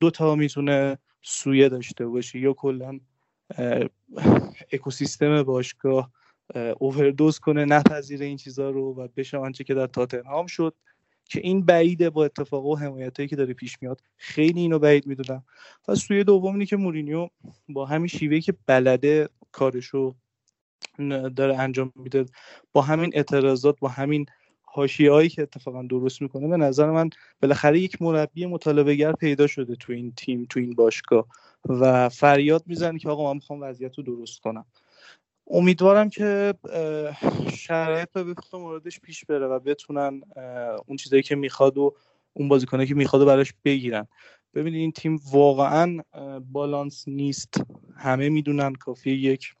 [0.00, 3.00] دو تا می‌تونه سویه داشته باشه یا کلا
[4.72, 6.10] اکوسیستم باشگاه
[6.78, 10.74] اووردوز کنه نپذیره این چیزها رو و بشه آنچه که در تاتنهام شد
[11.24, 14.00] که این بعیده با اتفاق و حمایتایی که داره پیش میاد.
[14.16, 15.44] خیلی اینو بعید می‌دونم.
[15.88, 17.28] و سوی دوم اینه که مورینیو
[17.68, 20.14] با همین شیوهی که بلده کارشو
[21.36, 22.24] داره انجام میده.
[22.72, 24.26] با همین اعتراضات با همین
[24.74, 27.10] هایی که اتفاقا درست می‌کنه به نظر من
[27.42, 31.26] بالاخره یک مربی مطالبه گر پیدا شده تو این تیم تو این باشگاه
[31.68, 34.64] و فریاد می‌زنه که آقا من می‌خوام وضعیت رو درست کنم.
[35.50, 36.54] امیدوارم که
[37.52, 40.22] شرایط به موردش پیش بره و بتونن
[40.86, 41.94] اون چیزایی که می‌خواد و
[42.32, 44.06] اون بازیکنه که می‌خواد براش بگیرن.
[44.54, 45.98] ببینید این تیم واقعا
[46.52, 47.54] بالانس نیست.
[47.96, 49.54] همه می‌دونن کافی یک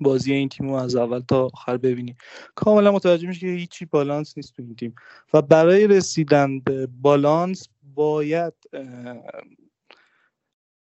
[0.00, 2.16] بازی این تیم رو از اول تا آخر ببینی.
[2.54, 4.94] کاملا متوجه میشه که هیچی بالانس نیست تو این تیم.
[5.34, 8.52] و برای رسیدن به بالانس باید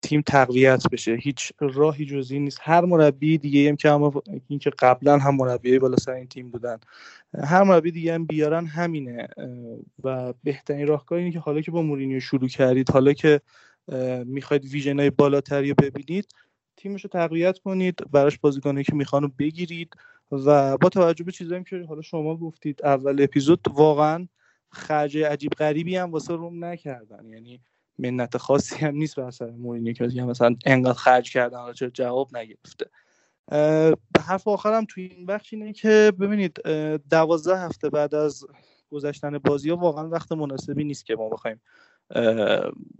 [0.01, 1.15] تیم تقویت بشه.
[1.15, 2.59] هیچ راهی جز این نیست.
[2.61, 4.11] هر مربی دیگه هم که هم
[4.47, 6.77] این که قبلا هم مربی بالا سر این تیم بودن
[7.43, 9.27] هر مربی دیگه هم بیارن همینه.
[10.03, 13.41] و بهترین راهکار اینه که حالا که با مورینیو شروع کردید حالا که
[14.25, 16.27] می‌خواید ویژن های بالاتری رو ببینید
[16.85, 19.93] تیمش رو تقویت کنید براش بازیکنایی که می‌خوان بگیرید
[20.31, 24.27] و با توجه به چیزایی که حالا شما گفتید اول اپیزود واقعا
[24.69, 27.25] خرج عجیب غریبی هم واسه روم نکردن.
[27.29, 27.61] یعنی
[27.99, 32.37] منت خاصی هم نیست بر سر مورینیو که مثلا انقدر خرج کردن حالا چرا جواب
[32.37, 32.85] نگرفته.
[34.27, 36.61] حرف آخرم تو این بخش اینه که ببینید
[37.09, 38.45] دوازده هفته بعد از
[38.91, 41.61] گذشتن بازی ها واقعا وقت مناسبی نیست که ما بخوایم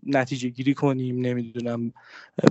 [0.06, 1.94] نتیجه گیری کنیم نمی‌دونم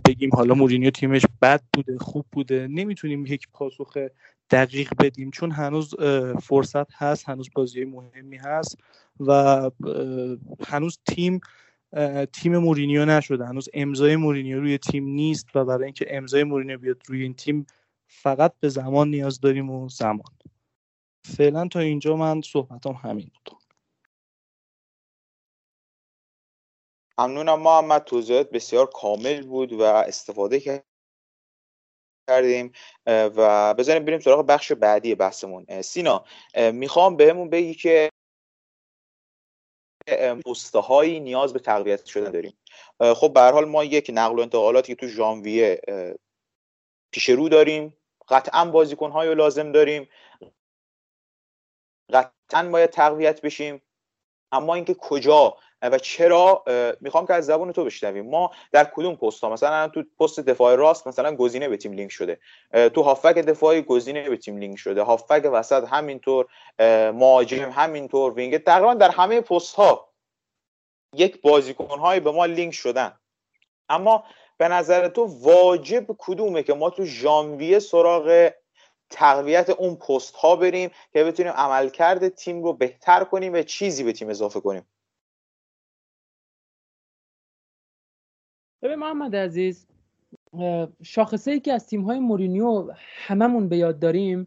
[0.07, 3.97] بگیم حالا مورینیو تیمش بد بوده خوب بوده نمی‌تونیم یک پاسخ
[4.51, 5.95] دقیق بدیم چون هنوز
[6.43, 8.77] فرصت هست هنوز بازی مهمی هست
[9.21, 9.71] و
[10.67, 11.41] هنوز تیم
[12.33, 17.03] تیم مورینیو نشده هنوز امضای مورینیو روی تیم نیست و برای اینکه امضای مورینیو بیاد
[17.09, 17.67] روی این تیم
[18.07, 20.33] فقط به زمان نیاز داریم و زمان.
[21.25, 23.64] فعلا تا اینجا من صحبتام همین بود.
[27.19, 28.05] ممنونم محمد.
[28.05, 30.83] توضیحات بسیار کامل بود و استفاده
[32.31, 32.73] کردیم
[33.07, 35.83] و بذاریم بریم سراغ بخش بعدی بحثمون.
[35.83, 36.25] سینا
[36.73, 38.11] می‌خوام بهمون بگی که
[40.75, 42.59] هایی نیاز به تقویت شدن داریم.
[43.15, 45.81] خب به حال ما یک نقل و انتقالاتی که تو ژانویه
[47.13, 47.97] پیش رو داریم
[48.29, 50.09] قطعا بازیکن رو لازم داریم.
[52.13, 53.83] قطعا باید تقویت بشیم.
[54.53, 56.65] اما اینکه کجا و چرا
[57.01, 58.31] می‌خوام که از زبون تو بشنویم.
[58.31, 62.11] ما در کدوم پست ها مثلا تو پست دفاع راست مثلا گزینه به تیم لینک
[62.11, 62.39] شده.
[62.73, 65.03] تو هافک دفاعی گزینه به تیم لینک شده.
[65.03, 66.47] هافک وسط همینطور
[67.13, 70.09] مهاجم همینطور وینگ تقریبا در همه پست ها
[71.15, 73.19] یک بازیکن های به ما لینک شدن.
[73.89, 74.25] اما
[74.57, 78.51] به نظر تو واجب کدومه که ما تو ژانویه سراغ
[79.15, 84.13] تقویت اون پست ها بریم که بتونیم عملکرد تیم رو بهتر کنیم و چیزی به
[84.13, 84.83] تیم اضافه کنیم.
[88.83, 89.87] ببین محمد عزیز
[91.03, 94.47] شاخصه ای که از تیم های مورینیو هممون به یاد داریم.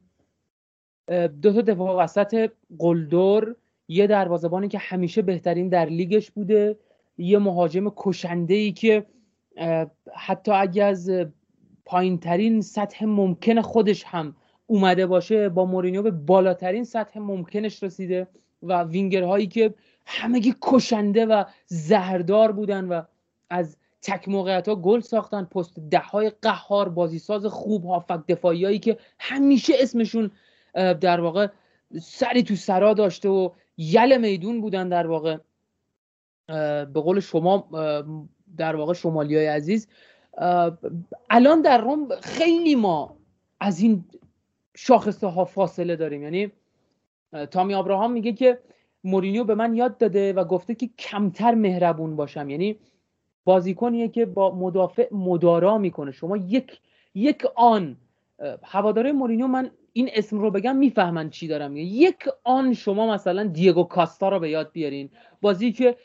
[1.42, 3.56] دو تا دفاع وسط قلدر
[3.88, 6.80] یه دروازه‌بانی که همیشه بهترین در لیگش بوده
[7.18, 9.06] یه مهاجم کشنده ای که
[10.16, 11.12] حتی اگه از
[11.86, 14.36] پایین ترین سطح ممکن خودش هم
[14.68, 18.28] اومده باشه با مورینیو به بالاترین سطح ممکنش رسیده
[18.64, 19.74] و وینگرهایی که
[20.06, 23.02] همگی کشنده و زهردار بودن و
[23.50, 28.80] از تک موقعیت ها گل ساختن پست ده های قهار بازیساز خوب هافک دفاعی هایی
[28.80, 30.32] که همیشه اسمشون
[30.74, 31.48] در واقع
[32.02, 35.38] سری تو سرا داشته و یل میدون بودن در واقع
[36.86, 37.68] به قول شما
[38.58, 39.88] در واقع شمالی های عزیز
[41.30, 43.18] الان در روم خیلی ما
[43.60, 44.06] از این
[44.80, 46.24] شاخصه ها فاصله داریم.
[46.24, 46.52] یعنی
[47.52, 48.60] تامی آبراهام میگه که
[49.04, 52.50] مورینیو به من یاد داده و گفته که کمتر مهربون باشم.
[52.50, 52.80] یعنی
[53.46, 56.12] بازیکنیه که با مدافع مدارا می‌کنه.
[56.12, 56.80] شما یک
[57.16, 57.98] یک آن
[58.64, 61.78] هواداره مورینیو من این اسم رو بگم می‌فهمن چی دارم.
[61.78, 65.10] یک آن شما مثلا دیگو کاستا رو به یاد بیارین.
[65.42, 65.96] بازی که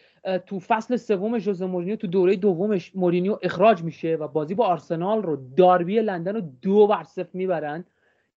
[0.46, 5.22] تو فصل سوم ژوزه مورینیو تو دوره دومش مورینیو اخراج میشه و بازی با آرسنال
[5.22, 7.84] رو داربی لندن رو دو بر صفر می‌برن.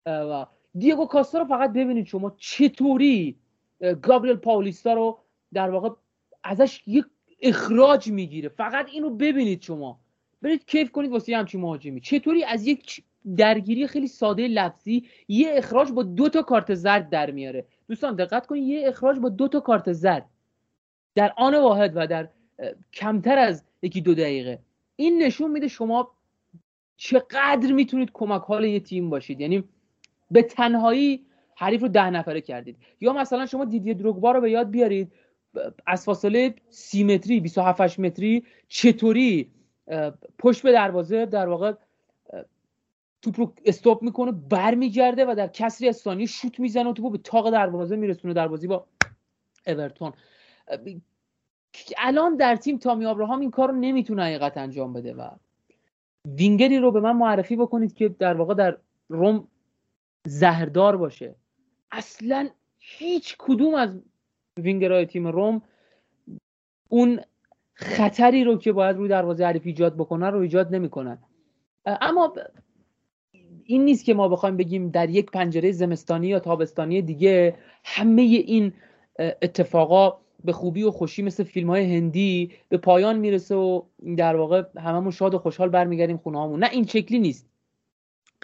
[0.06, 0.46] و
[0.78, 3.38] دیگو کاستا رو فقط ببینید شما چطوری
[4.02, 5.20] گابریل پاولیستا رو
[5.54, 5.90] در واقع
[6.44, 7.06] ازش یک
[7.42, 8.50] اخراج می‌گیره.
[8.50, 10.00] فقط اینو ببینید شما.
[10.42, 12.02] برید کیف کنید واسه همچین مهاجمی.
[12.02, 13.04] چطوری از یک
[13.38, 17.66] درگیری خیلی ساده لفظی یه اخراج با دو تا کارت زرد در میاره.
[17.88, 20.30] دوستان دقت کنید یه اخراج با دو تا کارت زرد.
[21.16, 22.30] در آن واحد و در
[22.94, 24.60] کمتر از یکی دو دقیقه.
[24.96, 26.12] این نشون میده شما
[26.98, 29.42] چقدر می‌تونید کمک حال یه تیم باشید.
[29.42, 29.64] یعنی
[30.36, 31.26] به تنهایی
[31.56, 32.78] حریف رو ده نفره کردید.
[33.02, 35.12] یا مثلا شما دیدی دروگبا رو به یاد بیارید.
[35.86, 39.52] از فاصله سی متری 27 متری چطوری
[40.40, 41.74] پشت به دروازه در واقع
[43.22, 47.18] توپ رو استاپ می‌کنه برمیگرده و در کسری از ثانیه شوت می‌زنه و توپ به
[47.18, 48.86] تاق دروازه میرسونه در بازی با
[49.68, 50.14] اورتون.
[51.98, 55.30] الان در تیم تامی آبراهام این کار رو نمی‌تونه حقیقت انجام بده و
[56.26, 58.78] وینگری رو به من معرفی بکنید که در واقع در
[59.10, 59.48] روم
[60.26, 61.36] زهردار باشه.
[61.92, 62.50] اصلا
[62.80, 64.00] هیچ کدوم از
[64.60, 65.62] وینگرهای تیم روم
[66.90, 67.20] اون
[67.74, 71.18] خطری رو که باید روی دروازه حریف ایجاد بکنن رو ایجاد نمی‌کنن.
[71.86, 72.34] اما
[73.64, 78.74] این نیست که ما بخوایم بگیم در یک پنجره زمستانی یا تابستانی دیگه همه این
[79.20, 83.82] اتفاقا به خوبی و خوشی مثل فیلم های هندی به پایان می‌رسه و
[84.18, 87.50] در واقع هممون شاد و خوشحال برمیگردیم خونه همون نه این شکلی نیست.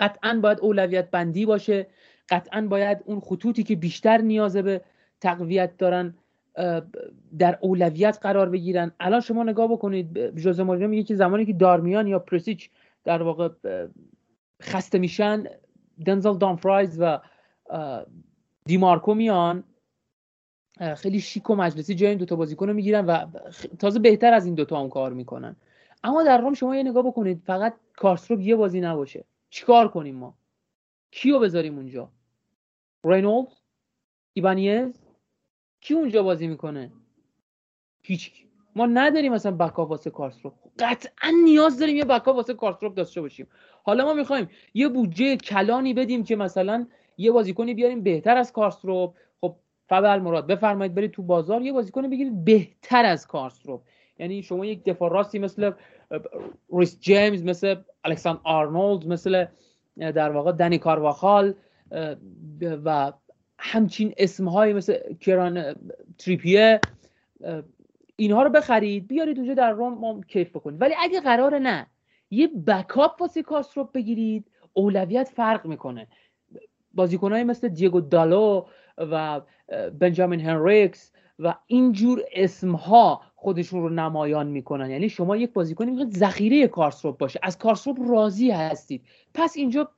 [0.02, 1.88] قطعا باید اولویت بندی باشه.
[2.30, 4.82] قطعا باید اون خطوطی که بیشتر نیازه به
[5.22, 6.14] تقویت دارن
[7.38, 8.92] در اولویت قرار بگیرن.
[9.00, 12.70] الان شما نگاه بکنید جوزه مورینو میگه که زمانی که دارمیان یا پرسیچ
[13.04, 13.50] در واقع
[14.62, 15.44] خسته میشن
[16.06, 17.20] دنزل دانفرایز و
[18.66, 19.64] دیمارکو میان
[20.98, 23.26] خیلی شیک و مجلسی جای این دوتا بازیکن رو می‌گیرن و
[23.80, 25.56] تازه بهتر از این دوتا هم کار می‌کنن.
[26.04, 29.26] اما در روم شما یه نگاه بکنید فقط کارستروپ یه بازی نباشه.
[29.52, 30.38] چیکار کنیم ما؟
[31.12, 32.12] کیو بذاریم اونجا؟
[33.04, 33.48] رینولد
[34.34, 35.00] ایبانیز؟
[35.82, 36.92] کی اونجا بازی می‌کنه؟
[38.02, 38.32] هیچ
[38.76, 40.54] ما نداریم مثلا بکاپ واسه کارستروپ.
[40.80, 43.48] قطعا نیاز داریم یه بکاپ واسه کارستروپ داشته باشیم.
[43.84, 46.88] حالا ما می‌خوایم یه بودجه کلانی بدیم که مثلا
[47.18, 49.16] یه بازیکنی بیاریم بهتر از کارستروپ.
[49.42, 49.56] خب
[49.90, 53.82] فبل مراد بفرمایید برید تو بازار یه بازیکن بگیرید بهتر از کارستروپ.
[54.20, 55.72] یعنی شما یک دفاع راستی مثل
[56.74, 59.46] ریس جیمز مثل الکساندر آرنولد مثل
[59.98, 61.54] در واقع دنی کارواخال
[62.86, 63.14] و
[63.60, 65.76] همچین اسمهایی مثل کران
[66.18, 66.80] تریپیه
[68.16, 70.82] اینها رو بخرید بیارید اونجا در روم کیف بکنید.
[70.82, 71.88] ولی اگه قرار نه
[72.30, 76.08] یه backup واسه کارسدورپ بگیرید اولویت فرق می‌کنه.
[76.94, 78.66] بازیکنهایی مثل دیگو دالو
[78.98, 79.42] و
[80.00, 84.90] بنجامین هنریکس و اینجور اسمها خودشون رو نمایان می‌کنن.
[84.90, 87.40] یعنی شما یک بازیکنی می‌خواید ذخیره کارسدورپ باشه.
[87.44, 89.02] از کارسدورپ راضی هستید.
[89.34, 89.90] پس اینجا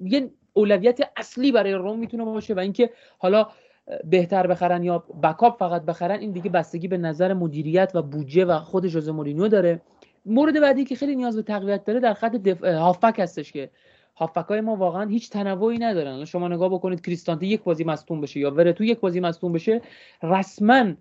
[0.00, 3.46] یه اولویت اصلی برای روم می‌تونه باشه و اینکه حالا
[4.04, 8.58] بهتر بخرن یا backup فقط بخرن این دیگه بستگی به نظر مدیریت و بودجه و
[8.58, 9.80] خود جوزه مورینیو داره.
[10.26, 12.64] مورد بعدی که خیلی نیاز به تقویت داره در خط دف...
[12.64, 13.70] هافک هستش که
[14.16, 16.24] هافک های ما واقعا هیچ تنوعی ندارن.
[16.24, 19.82] شما نگاه بکنید کریستانته یک بازی مصدوم بشه یا ورتو یک بازی مصدوم بشه
[20.22, 20.92] رسما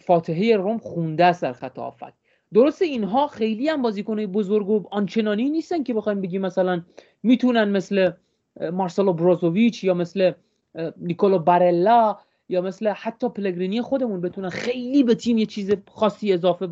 [0.00, 2.12] فاتحه روم خونده است در خط هافک.
[2.54, 6.82] درسته اینها خیلی هم بازیکن بزرگ و آنچنانی نیستن که بخوایم بگیم مثلا
[7.22, 8.10] می‌تونن مثل
[8.72, 10.32] مارسلو بروزوویچ یا مثل
[10.96, 12.16] نیکولو بارلا
[12.48, 16.68] یا مثل حتی پلگرینی خودمون بتونن خیلی به تیم یه چیز خاصی اضافه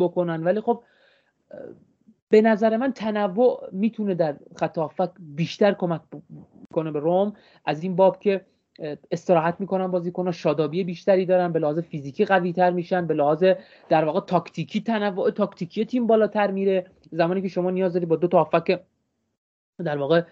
[0.00, 0.44] بکنن.
[0.44, 0.82] ولی خب
[2.28, 4.78] به نظر من تنوع می‌تونه در خط
[5.20, 6.00] بیشتر کمک
[6.72, 7.32] کنه به روم.
[7.64, 8.44] از این باب که
[9.10, 13.44] استراحت می‌کنن بازیکن‌ها شادابی بیشتری دارن به لحاظ فیزیکی قوی تر میشن به لحاظ
[13.88, 16.86] در واقع تاکتیکی تنوع تاکتیکی تیم بالاتر میره.
[17.10, 18.80] زمانی که شما نیاز داری با دو تا هافک
[19.84, 20.22] در واقع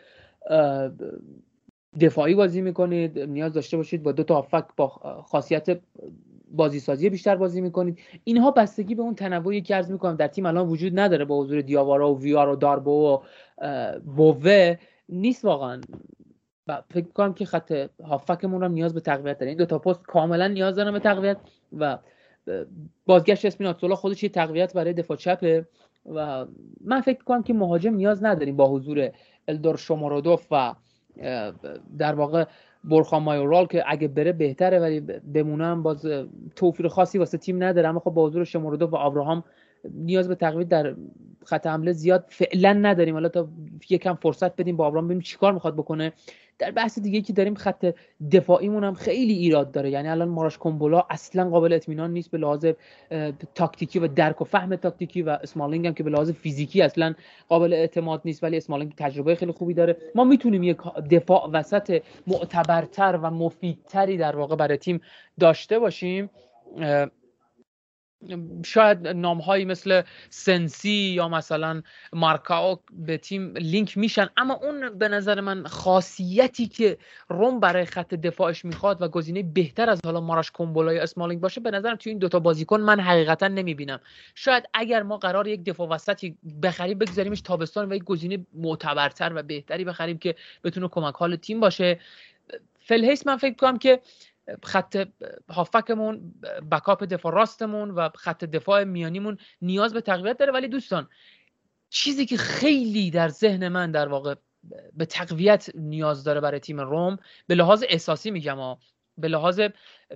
[2.01, 4.89] دفاعی بازی می‌کنید نیاز داشته باشید با دو تا هافک با
[5.27, 5.81] خاصیت
[6.53, 7.99] بازی سازی بیشتر بازی می‌کنید.
[8.25, 11.61] اینها بستگی به اون تنوعی که عرض می‌کنم در تیم الان وجود نداره با حضور
[11.61, 13.19] دیاوارا و ویار و داربو و
[14.17, 14.77] بوه
[15.09, 15.81] نیست واقعا.
[16.67, 20.03] و فکر کنم که خط هافکمون هم نیاز به تقویت داره این دو تا پست
[20.03, 21.37] کاملا نیاز دارن به تقویت
[21.79, 21.99] و
[23.07, 25.67] بازگشت اسپیناتزولا خودش یه تقویت برای دفاع چپه
[26.15, 26.47] و
[26.85, 29.11] من فکر کنم که مهاجم نیاز نداریم با حضور
[29.49, 30.75] الدور شومورودوف و
[31.99, 32.45] در واقع
[32.85, 35.01] برخان مایورال که اگه بره بهتره ولی
[35.35, 36.07] بمونم باز
[36.57, 37.89] توفیر خاصی واسه تیم نداره.
[37.89, 39.45] اما خب با حضور شمردو و ابراهام
[39.91, 40.95] نیاز به تقویت در
[41.45, 43.15] خط حمله زیاد فعلا نداریم.
[43.15, 43.49] حالا تا
[43.91, 46.13] یکم فرصت بدیم با ابراهام ببینیم چیکار می‌خواد بکنه.
[46.59, 47.95] در بحث دیگه که داریم خط
[48.33, 49.91] دفاعیمون هم خیلی ایراد داره.
[49.91, 52.67] یعنی الان ماراش کومبولا اصلا قابل اطمینان نیست به لحاظ
[53.55, 57.15] تاکتیکی و درک و فهم تاکتیکی و اسمالینگ هم که به لحاظ فیزیکی اصلا
[57.49, 59.97] قابل اعتماد نیست ولی اسمالینگ تجربه خیلی خوبی داره.
[60.15, 60.77] ما می‌تونیم یک
[61.11, 65.01] دفاع وسط معتبرتر و مفیدتری در واقع برای تیم
[65.41, 66.31] داشته باشیم.
[68.65, 75.41] شاید نامهایی مثل سنسی یا مثلا مارکاو به تیم لینک میشن اما اون به نظر
[75.41, 76.99] من خاصیتی که
[77.29, 81.61] روم برای خط دفاعش می‌خواد و گزینه بهتر از حالا ماراش کومبولا یا اسمالینگ باشه
[81.61, 84.01] به نظرم توی این دوتا بازیکن من حقیقتا نمی‌بینم.
[84.35, 89.43] شاید اگر ما قرار یک دفاع وسطی بخریم بگذاریمش تابستان و یک گزینه معتبرتر و
[89.43, 92.01] بهتری بخریم که بتونه کمک حال تیم باشه.
[92.81, 94.01] فلهیس من فکر کنم که
[94.65, 95.09] خط
[95.49, 96.35] هافکمون
[96.71, 100.53] بکاپ دفاع راستمون و خط دفاع میانیمون نیاز به تقویت داره.
[100.53, 101.09] ولی دوستان
[101.91, 104.35] چیزی که خیلی در ذهن من در واقع
[104.93, 108.79] به تقویت نیاز داره برای تیم روم به لحاظ احساسی میگم ها
[109.19, 109.61] به لحاظ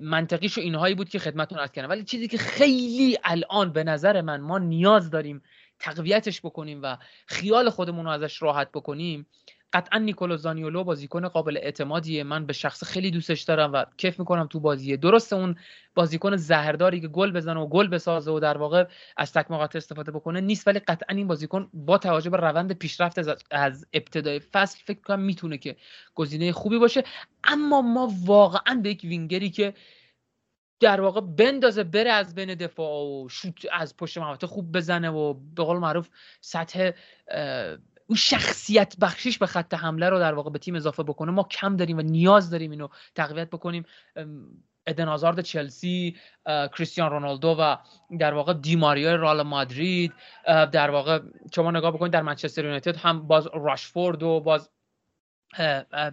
[0.01, 1.89] منطقیش و اینهایی بود که خدمتتون عرض کردم.
[1.89, 5.43] ولی چیزی که خیلی الان به نظر من ما نیاز داریم
[5.79, 6.97] تقویتش بکنیم و
[7.27, 9.27] خیال خودمون رو ازش راحت بکنیم
[9.77, 12.25] قطعا نیکولو زانیولو بازیکن قابل اعتمادیه.
[12.25, 14.97] من به شخص خیلی دوستش دارم و کیف می‌کنم تو بازیه.
[14.97, 15.57] درسته اون
[15.95, 18.85] بازیکن زهرداری که گل بزنه و گل بسازه و در واقع
[19.17, 23.29] از تک استفاده بکنه نیست ولی قطعا این بازیکن با توجه به روند پیشرفت از,
[23.51, 25.77] از ابتدای فصل فکر کنم می‌تونه که
[26.15, 27.05] گزینه خوبی باشه.
[27.45, 29.75] اما ما واقعا به یک وینگری که
[30.81, 35.35] در واقع بندازه بره از بین دفاع و شوت از پشت محوطه خوب بزنه و
[35.35, 36.09] به قول معروف
[36.41, 36.91] سطح
[38.07, 41.33] اون شخصیت بخشیش به خط حمله رو در واقع به تیم اضافه بکنه.
[41.33, 43.85] ما کم داریم و نیاز داریم اینو تقویت بکنیم.
[44.87, 47.77] ادن آزارد چلسی کریستیان رونالدو و
[48.19, 50.13] در واقع دیماریای رال مادرید.
[50.47, 51.21] در واقع
[51.55, 54.71] شما نگاه بکنید در منچستر یونایتد هم باز راشفورد و باز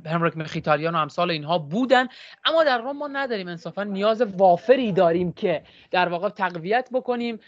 [0.06, 2.08] هنریک مخیتاریان و امثال اینها بودن.
[2.46, 3.84] اما در روم ما نداریم انصافا.
[3.84, 7.40] نیاز وافری داریم که در واقع تقویت بکنیم.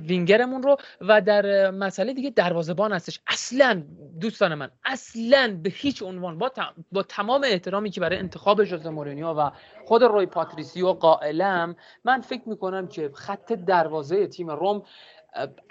[0.00, 3.20] وینگرمون رو و در مسئله دیگه دروازبان هستش.
[3.26, 3.82] اصلا
[4.20, 6.52] دوستان من اصلا به هیچ عنوان با,
[6.92, 9.50] با تمام احترامی که برای انتخاب ژوزه مورینیو و
[9.84, 14.82] خود روی پاتریسیو قائلم من فکر می‌کنم که خط دروازه تیم روم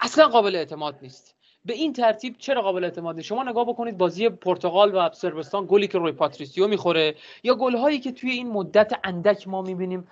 [0.00, 1.34] اصلا قابل اعتماد نیست.
[1.64, 5.98] به این ترتیب چرا قابل اعتماده شما نگاه بکنید بازی پرتغال و سربستان گلی که
[5.98, 10.08] روی پاتریسیو می‌خوره یا گل هایی که توی این مدت اندک ما می‌بینیم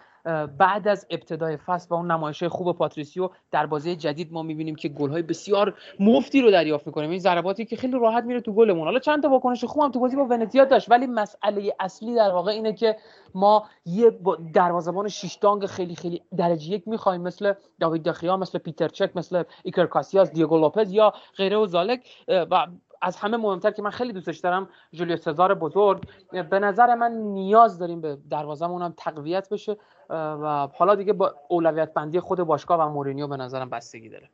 [0.58, 4.88] بعد از ابتدای فصل و اون نمایش خوب پاتریسیو در بازی جدید ما می‌بینیم که
[4.88, 8.84] گل جدید مفتی رو دریافت می‌کنیم این ضرباتی که خیلی راحت میره تو گلمون.
[8.84, 12.50] حالا چند تا واکنش خوبم تو بازی با ونتیا داشت ولی مسئله اصلی در واقع
[12.50, 12.96] اینه که
[13.34, 14.18] ما یه
[14.54, 19.42] دروازه‌بان شش دانگ خیلی خیلی درجه یک می‌خوایم مثل داوید دخیا مثل پیتر چک مثل
[19.64, 22.08] ایکر کاسیاس دیگو لوپز یا غیره و ذلک.
[22.28, 22.66] و
[23.04, 26.02] از همه مهمتر که من خیلی دوستش دارم جولیو سزار بزرگ.
[26.50, 29.76] به نظر من نیاز داریم به دروازمون هم تقویت بشه.
[30.12, 34.30] و حالا دیگه با اولویت بندی خود باشگاه و مورینیو به نظرم بستگی داره.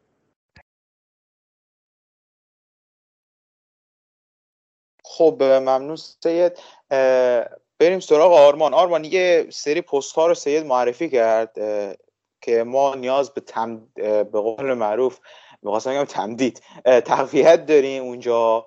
[5.04, 6.58] خب ممنون سید.
[7.78, 8.74] بریم سراغ آرمان.
[8.74, 11.54] آرمان یه سری پست ها رو سید معرفی کرد
[12.40, 13.86] که ما نیاز به تم...
[13.94, 15.20] به قول معروف
[15.62, 18.66] می‌خواستم بگم تمدید تقویت داریم اونجا.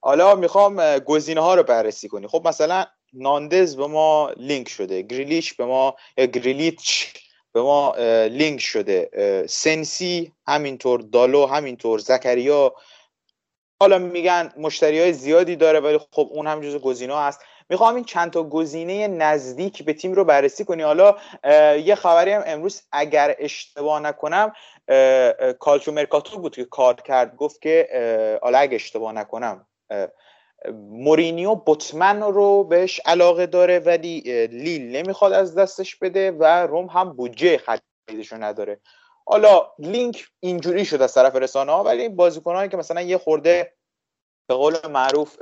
[0.00, 2.28] حالا می‌خوام گزینه ها رو بررسی کنیم.
[2.28, 7.06] خب مثلا ناندز به ما لینک شده گریلیش به ما گریلیچ
[7.52, 7.94] به ما
[8.26, 9.10] لینک شده.
[9.48, 12.74] سنسی همینطور دالو همینطور زکریا.
[13.82, 17.40] حالا میگن مشتری های زیادی داره ولی خب اون هم جز گزینه هست.
[17.68, 20.82] می‌خوام این چند تا گزینه نزدیک به تیم رو بررسی کنی.
[20.82, 21.16] حالا
[21.76, 24.52] یه خبری هم امروز اگر اشتباه نکنم
[25.58, 27.88] کالچو مرکاتو بود که کار کرد گفت که
[28.42, 29.66] حالا اگه اشتباه نکنم
[30.90, 37.12] مورینیو بوتمن رو بهش علاقه داره ولی لیل نمی‌خواد از دستش بده و روم هم
[37.12, 37.60] بودجه
[38.08, 38.80] خریدشو نداره.
[39.26, 43.72] حالا لینک اینجوری شده از طرف رسانه ها ولی بازیکنانی که مثلا یه خورده
[44.48, 45.36] به قول معروف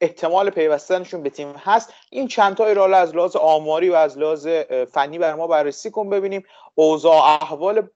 [0.00, 1.92] احتمال پیوستنشون به تیم هست.
[2.10, 4.48] این چند تا رو از لحاظ آماری و از لحاظ
[4.92, 6.42] فنی بر ما بررسی کن ببینیم.
[6.74, 7.88] اوضاع احوال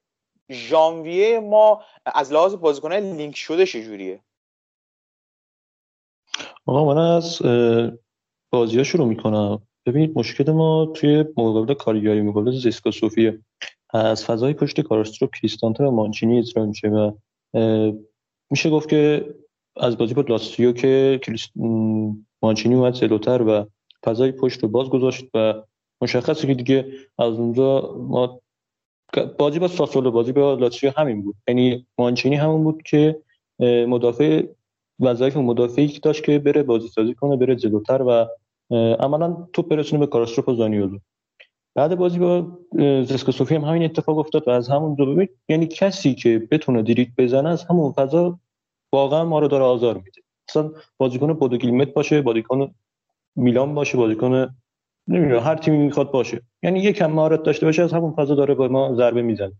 [0.50, 4.20] ژانویه ما از لحاظ بازیکنان لینک شده چجوریه؟
[6.66, 7.42] آقا من از
[8.52, 9.62] بازی ها شروع می‌کنم.
[9.86, 13.38] ببینید مشکل ما توی مقابل کاریگاری مقابل زیسکا صوفیه
[13.90, 17.12] از فضای پشت کارسترو کریستانته و مانچینی اجرا میشه و
[18.50, 19.34] میشه گفت که
[19.76, 21.20] از بازی با لاستیو که
[22.42, 23.66] مانچینی اومد جلوتر و
[24.04, 25.62] فضای پشت رو باز گذاشت و
[26.02, 28.40] مشخصه که دیگه از اونجا ما
[29.38, 31.36] بازی با ساسولو بازی با لاتسیو همین بود.
[31.48, 33.22] یعنی مانچینی همون بود که
[33.60, 34.46] مدافع
[35.00, 38.26] وظایف مدافعی که داشت که بره بازی سازی کنه بره جلوتر و
[39.00, 40.98] عملا توپ برسونه به کاراستروپ و زانیولو.
[41.74, 42.58] بعد بازی با
[43.02, 47.08] زسکا صوفی هم همین اتفاق افتاد و از همون دو یعنی کسی که بتونه دریک
[47.18, 48.38] بزنه از همون فضا
[48.92, 50.22] واقعا ما رو داره آزار میده.
[50.48, 52.74] مثلا بازیکن بودو باشه بازیکن
[53.36, 54.54] میلان باشه بازیکن
[55.08, 56.42] نمی‌دونم هر تیمی می‌خواد باشه.
[56.62, 59.52] یعنی یکم مهارت داشته باشه از همون فضا داره با ما ضربه می‌زنه.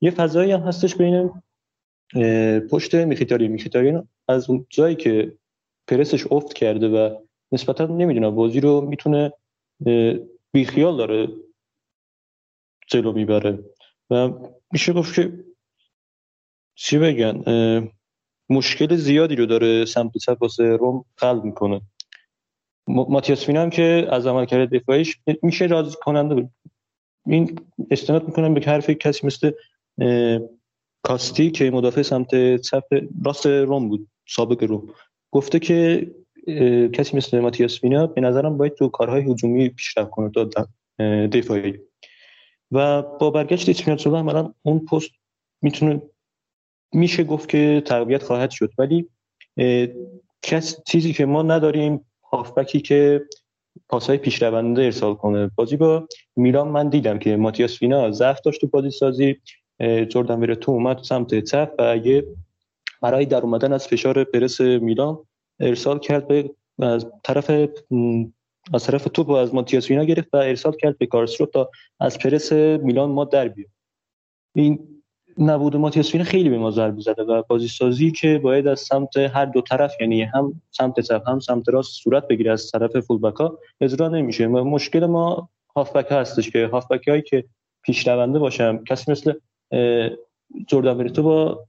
[0.00, 1.30] یه فضایی هم هستش بین
[2.70, 3.48] پشت میخیتاری.
[3.48, 5.38] میخیتاریان از اون جایی که
[5.88, 7.16] پرسش افت کرده و
[7.52, 9.32] نسبتا نمی‌دونم بازی رو می‌تونه
[10.52, 11.28] بیخیال داره
[12.88, 13.58] جلو می‌بره.
[14.10, 14.30] و
[14.72, 15.44] میشه گفت که
[16.74, 17.44] چی بگن
[18.50, 21.80] مشکل زیادی رو داره سمت چپ واسه روم خلق می‌کنه.
[22.88, 26.50] ماتیاس هم که از عملکرد دفاعیش میشه راضی کننده بود.
[27.26, 27.58] این
[27.90, 29.52] استناد می‌کنم به حرف کسی مثل
[31.02, 32.84] کاستی که مدافع سمت چپ
[33.24, 34.08] راست روم بود.
[34.28, 34.94] سابق روم
[35.30, 36.10] گفته که
[36.92, 40.68] کسی مثل ماتیاس وینا به نظرم باید تو کارهای هجومی پیشرفت کنه تا
[41.26, 41.78] دفاعی.
[42.72, 45.10] و با برگشت شده عملا اون پست
[45.62, 46.02] می‌تونه
[46.92, 48.70] میشه گفت که تقویت خواهد شد.
[48.78, 49.08] ولی
[50.42, 53.24] کس چیزی که ما نداریم هافبکی که
[53.88, 55.50] پاسهای پیشرونده ارسال کنه.
[55.56, 59.36] بازی با میلان من دیدم که ماتیاس وینا ضعف داشت تو بازی سازی
[60.08, 62.24] جردن تو اومد سمت چپ و یه
[63.02, 65.18] برای در اومدن از فشار پرس میلان
[65.60, 67.50] ارسال کرد به از طرف
[68.74, 71.70] از طرف توپ از ماتیاس وینا گرفت و ارسال کرد به کارسرو تا
[72.00, 73.70] از پرس میلان ما در بیاد.
[74.54, 75.02] این
[75.38, 79.16] نبود ماتیاس وینا خیلی به ما ضربه زده و بازی سازی که باید از سمت
[79.16, 83.32] هر دو طرف یعنی هم سمت چپ هم سمت راست صورت بگیره از طرف فول
[83.38, 84.46] ها اجرا نمیشه.
[84.46, 87.44] و مشکل ما هافبک هستش که هافبک هایی که
[87.82, 89.32] پیشرونده باشم کسی مثل
[90.66, 91.66] جردن با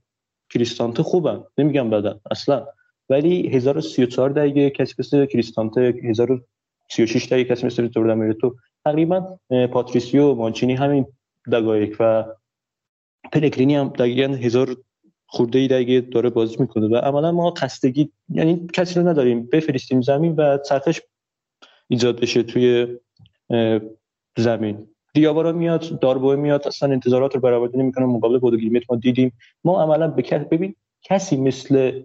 [0.50, 1.44] کریستانته خوبن.
[1.58, 2.66] نمیگم بدن اصلا.
[3.10, 8.34] ولی 1034 دقیقه کسی مثل کریستانته 1036 دقیقه کسی مثل جردن
[8.84, 9.38] تقریبا
[9.72, 11.06] پاتریسیو مانچینی همین
[11.52, 12.24] دقایق و
[13.32, 14.76] پلگرینی هم دقیقا هزار
[15.26, 19.46] خورده ای دقیقه داره بازی می‌کنه و عملا ما خستگی یعنی کسی رو نداریم.
[19.46, 21.00] بفرستیم زمین و چرخش
[21.88, 22.96] ایجاد بشه توی
[24.38, 24.88] زمین.
[25.18, 28.56] دیابارا میاد داربوه میاد اصلا انتظارات رو برآورده نمی‌کنه مقابل بودو
[28.90, 29.32] ما دیدیم.
[29.64, 32.02] ما عملا به کس ببین کسی مثل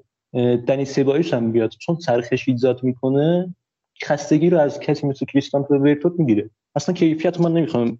[0.68, 3.56] دنی سبایش هم بیاد چون چرخش ایجاد می‌کنه
[4.04, 6.50] خستگی رو از کسی مثل کریستان ورتوت می‌گیره.
[6.76, 8.00] اصلا کیفیت من نمی‌خوام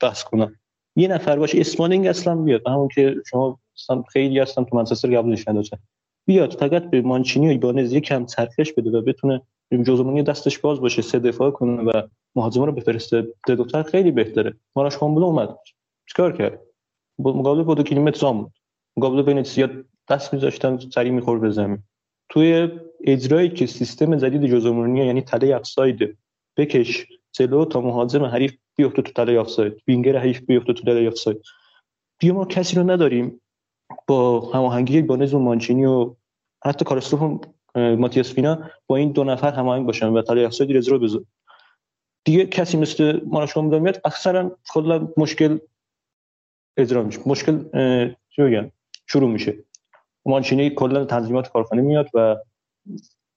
[0.00, 0.54] بحث کنم.
[0.96, 2.62] یه نفر باشه اسمانینگ اصلا بیاد.
[2.66, 3.58] همون که شما
[4.12, 5.78] خیلی هستن تو منچستر قبولش نداشتن
[6.26, 9.42] بیاد فقط به مانچینی و ایبانز کم چرخش بده و بتونه
[9.78, 12.02] جوزمانی دستش باز باشه سه دفاع کنه و
[12.36, 13.26] مهاجم رو بفرسته.
[13.46, 14.54] ده دکتر خیلی بهتره.
[14.76, 15.58] ماراش کامبلو اومد.
[16.08, 16.60] چیکار کرد؟
[17.18, 18.52] مقابل بودو کیلومتر زام بود.
[18.96, 19.68] مقابل ونیسیا
[20.08, 21.78] دست میذاشتن سری میخور به زمین.
[22.28, 22.68] توی
[23.04, 26.18] اجرایی که سیستم جدید جوزمانی یعنی تله افساید
[26.56, 31.42] بکش جلو تا مهاجم حریف بیفته تو تله آفساید وینگر حریف بیفته تو تله آفساید
[32.18, 33.40] بیا ما کسی رو نداریم.
[34.06, 36.14] با هماهنگی بانز و مانچینی و
[36.64, 37.40] حتی کارستوف و
[37.74, 41.24] ماتیاس فینا با این دو نفر هماهنگ باشن و تله آفساید رزرو بذار.
[42.24, 45.58] دیگه کسی مثل ماراشکام میاد اکثرا کلا مشکل
[46.76, 47.20] اجرا میشه.
[47.26, 47.58] مشکل
[48.30, 48.70] چی بگم
[49.06, 49.58] شروع میشه.
[50.26, 52.36] مانچینی کلا تنظیمات کارخانه میاد و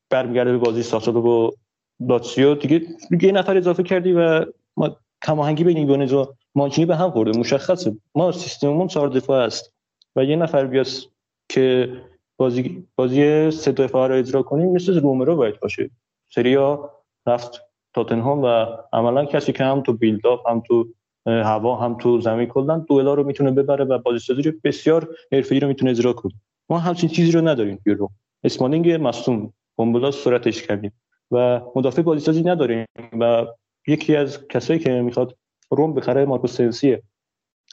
[0.10, 1.52] برمیگرده به بازی ساسولو و
[2.00, 2.56] لاتسیو.
[2.56, 2.88] دیگه
[3.22, 4.46] یه نفر اضافه کردی و
[4.78, 7.40] ما هماهنگی بین ایگونز و مانچینی به هم خورده.
[7.40, 7.98] مشخصه.
[8.16, 9.74] ما سیستممون چهار دفاع است
[10.16, 11.06] و یه نفر بیاس
[11.50, 11.90] که
[12.38, 15.90] بازی بازی سه دفاع رو اجرا کنیم مثل رومرو باید باشه.
[16.28, 16.92] سریا
[17.28, 17.62] رفت
[17.94, 20.88] تاتنهام و عملا کسی که هم تو بیلداپ هم تو
[21.28, 25.60] هوا هم تو زمین کلا دوئلا رو می‌تونه ببره و بازی سازی رو بسیار حرفه‌ای
[25.60, 26.34] رو می‌تونه اجرا کنه.
[26.70, 28.12] ما همچین چیزی رو نداریم رو
[28.44, 29.54] اسمالینگ مصدوم.
[29.78, 30.92] بمبولا صورتش کردیم.
[31.32, 32.86] و مدافع بازیسازی نداریم
[33.20, 33.46] و
[33.88, 35.36] یکی از کسایی که می‌خواد
[35.70, 37.04] روم بخره مارکو سنسیه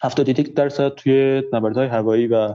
[0.02, 2.54] 71 درصد توی نبردهای هوایی و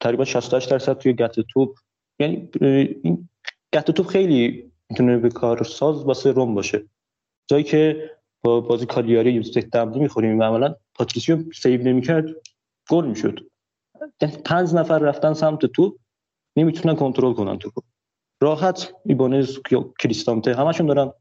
[0.00, 1.78] تقریبا 68 درصد توی گت توپ.
[2.18, 2.48] یعنی
[3.02, 3.28] این
[3.74, 6.84] گت توپ خیلی می‌تونه به کار ساز واسه روم باشه.
[7.50, 8.10] جایی که
[8.44, 12.24] با بازی کالیاری یوزده دمدی می‌خوریم و عملا پاتریسیو سیو نمی‌کرد
[12.90, 13.50] گل می‌شد.
[14.20, 15.98] یعنی پنج نفر رفتن سمت توپ
[16.56, 17.72] نمی‌تونن کنترل کنن توپ
[18.42, 21.12] راحت ایبانز یا کریستانته همشون دارن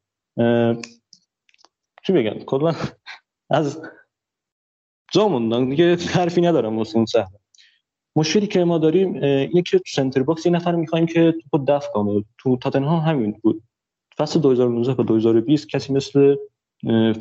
[2.08, 2.76] چی بگن کلا
[3.50, 3.82] از
[5.12, 7.06] جا موندن دیگه حرفی ندارم واسه اون
[8.20, 9.20] مشکلی که ما داریم
[9.62, 12.26] تو سنتر باکس یه نفر می‌خوایم که تو دفع کنه.
[12.38, 13.64] تو تاتنهام همین بود.
[14.18, 16.36] فصل 2019 تا 2020 کسی مثل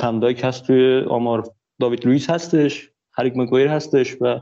[0.01, 1.51] فندایک هست توی آمار.
[1.81, 4.41] داوید لوئیس هستش هریک مگویر هستش و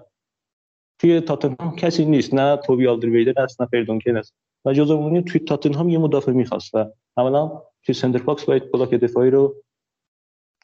[0.99, 2.35] توی تاتنهام کسی نیست.
[2.35, 4.35] نه توبی آلدرویدر هست نه فردونکن هست.
[4.65, 6.87] و جوزمونی توی تاتنهام یه مدافع می‌خواست و
[7.17, 9.55] اولا توی سنتر باکس باید بلاک دفاعی رو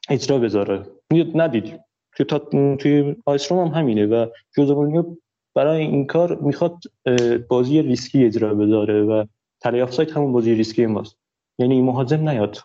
[0.09, 0.87] اجرا بذاره.
[1.35, 1.81] ندید
[2.17, 2.39] توی تا...
[2.77, 4.27] توی آیستروم هم همینه و
[4.57, 5.17] جوزمونی
[5.55, 6.83] برای این کار می‌خواد
[7.49, 9.25] بازی ریسکی اجرا بذاره و
[9.61, 11.19] تلیاف سایت همون بازی ریسکی ماست.
[11.59, 12.59] یعنی مهاجم نیاد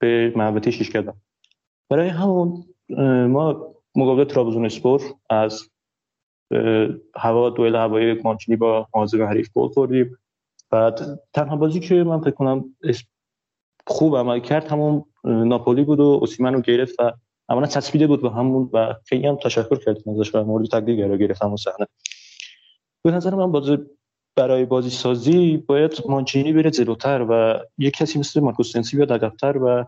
[0.00, 1.12] به محوطه شیش کردن
[1.90, 2.64] برای همون
[3.28, 5.70] ما مقابل ترابزون اسپور از
[7.16, 10.16] هوا دوئل هوایی مانچینی با مهاجم حریف گل خوردیم.
[10.70, 12.76] بعد تنها بازی که من فکر کنم
[13.86, 17.12] خوب عمل کرد همون ناپولی بود و اوسیمن رو گرفت و
[17.50, 21.18] عملا چسبیده بود به همون و خیلی هم تشکر کردیم ازش و مورد تقدیر قرار
[21.18, 21.86] گرفت همون صحنه.
[23.04, 23.78] به نظر من بازی
[24.36, 29.56] برای بازی سازی باید مانچینی بره جلوتر و یک کسی مثل مارکوس سنسی بیاد عقب‌تر
[29.56, 29.84] و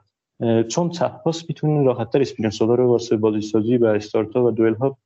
[0.62, 4.98] چون چپ پاس می‌تونه راحتتر اسپینسولا رو واسه بازی سازی و استارتا و دوئل ها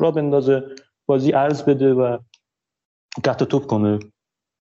[0.00, 0.64] را بندازه
[1.06, 2.18] بازی عرض بده و
[3.24, 3.98] قطع توپ کنه.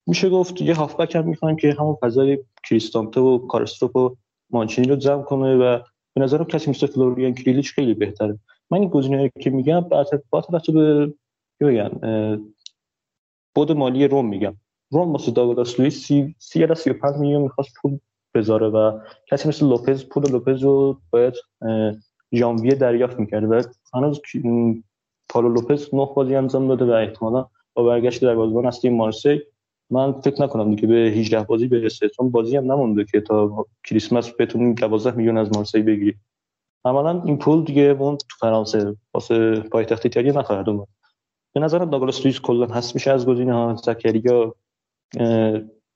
[0.07, 2.39] میشه گفت یه هافبک هم می‌خوایم که همون فضای
[2.69, 4.17] کریستانته و کارستروپ و
[4.51, 5.79] مانچینی رو جمع کنه و
[6.15, 8.39] به نظرم کسی مثل فلوریان کریلیچ خیلی بهتره.
[8.71, 9.81] من این گزینه‌ای که میگم
[10.31, 11.15] با توجه به
[11.61, 11.91] بگم؟
[13.55, 14.57] بود مالی روم میگم.
[14.91, 17.99] روم واسه داگلاس لوئیس سی سی یا 35 میلیون می‌خواست پول
[18.35, 21.35] بذاره و کسی مثل لوپز پول لوپز رو باید
[22.35, 23.63] ژانویه دریافت می‌کرده و
[23.95, 24.21] هنوز
[25.29, 29.41] پالو لوپز نه بازی انجام داده و احتمالا با برگشت در بازبان هستی مارسی.
[29.91, 34.33] من فکر نکنم دیگه به 18 بازی برسه چون بازی هم نمونده که تا کریسمس
[34.39, 36.15] بتونیم 12 میلیون از مارسی بگیری.
[36.85, 40.87] عملا این پول دیگه اون تو فرانسه واسه پایتخت ایتالیا نخواهد اومد.
[41.55, 43.77] به نظرم داگلاس لوئیس کلا هست میشه از گزینه ها.
[43.77, 44.55] زکریا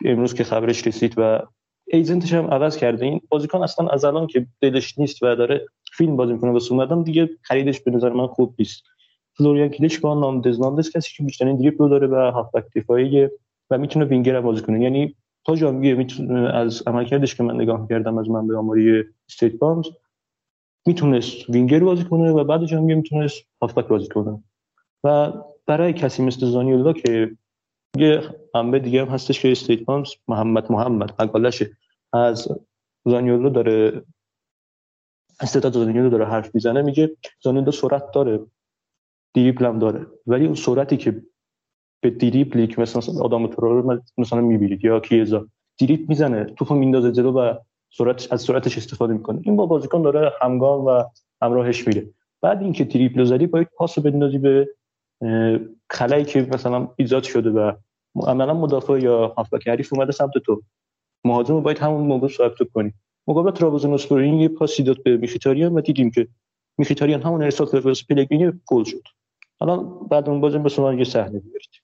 [0.05, 1.41] امروز که خبرش رسید و
[1.87, 3.05] ایجنتش هم عوض کرده.
[3.05, 7.03] این بازیکن اصلا از الان که دلش نیست و داره فیلم بازی می‌کنه واسه اومدم
[7.03, 8.85] دیگه خریدش به نظر من خوب نیست.
[9.33, 13.29] فلوریان کلیچ با نام دزناندس کسی که بیشترین دریبل داره و هافبک دفاعی
[13.71, 14.83] و می‌تونه وینگر بازی کنه.
[14.83, 19.87] یعنی تا می‌تونه از عملکردش که من نگاه کردم از من به آماری استیت بامز
[20.87, 24.45] می‌تونست وینگر بازی کنه و بعد ژانویه می‌تونست هافبک بازی کنه.
[25.05, 25.33] و
[25.67, 27.37] برای کسی مثل زانیولا که
[27.97, 28.23] یه
[28.55, 31.63] منبع دیگه هم هستش که استیت بامز محمد محمد مقالش
[32.13, 32.49] از
[33.05, 34.05] زانیولو داره
[35.41, 38.41] استعداد زانیولو داره حرف می‌زنه میگه زانیولو سرعت داره
[39.35, 40.07] دریبل هم داره.
[40.27, 41.23] ولی اون سرعتی که
[42.05, 45.47] به دریبلی که مثلا آدم رو مثلا می‌بینید یا کیزا.
[45.81, 47.55] دریبل می‌زنه توپو میندازه جلو و
[47.91, 49.41] سرعت از سرعتش استفاده می‌کنه.
[49.43, 51.05] این با بازیکن داره همگام و
[51.43, 52.07] همراهش میره.
[52.43, 54.69] بعد اینکه تریپل زدی باید پاس بندازی به
[55.91, 57.73] خلایی که مثلا ایجاد شده و
[58.17, 60.63] عملا مدافع یا هافبک حریف اومده سمت تو.
[61.25, 62.93] مهاجم باید همون موقع صاحب تو کنی.
[63.27, 66.29] مقابل ترابزونسپور این یه پاسی داد به میخیتاریان و دیدیم که
[66.79, 69.03] میخیتاریان همون ارسال کرد واسه پلگرینی گل شد.
[69.61, 71.84] الان بعد اون بازم به یه صحنه بیارید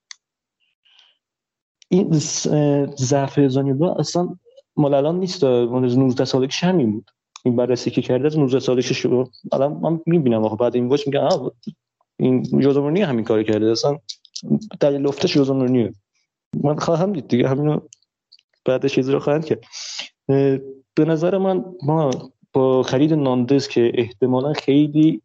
[1.92, 2.12] این
[2.98, 4.28] ضعف زانیولا اصلا
[4.76, 7.10] مال الان نیست مال 19 سالگیش همین بود.
[7.44, 10.56] این بررسی که کرده از 19 سالگیش شروع الان من می‌بینم آخه.
[10.56, 11.28] بعد این واش میگه
[12.18, 13.70] این جوزمونی همین کار کرده.
[13.70, 13.98] اصلا
[14.80, 15.92] دلیل افتش جوزمونیه
[16.64, 17.80] من خواهم دید دیگه همینو
[18.64, 19.64] بعدش چیزی رو خواهند کرد.
[20.94, 22.10] به نظر من ما
[22.52, 25.22] با خرید ناندز که احتمالا خیلی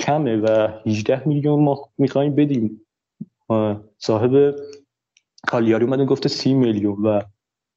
[0.00, 2.80] کمه و 18 میلیون ما می‌خوایم بدیم.
[3.98, 4.54] صاحب
[5.46, 7.20] کالیاری اومده گفته 30 میلیون و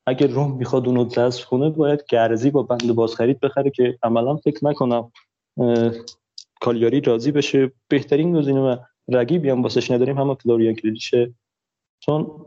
[0.06, 4.36] اگر روم می‌خواد اونو جذب کنه باید گرزی با بند باز خرید بخره که عملا
[4.36, 5.12] فکر نکنم
[6.62, 7.72] کالیاری راضی بشه.
[7.88, 8.76] بهترین گزینه و
[9.08, 11.34] رقیبی هم واسش نداریم همه فلوریان کلیشه
[12.00, 12.46] چون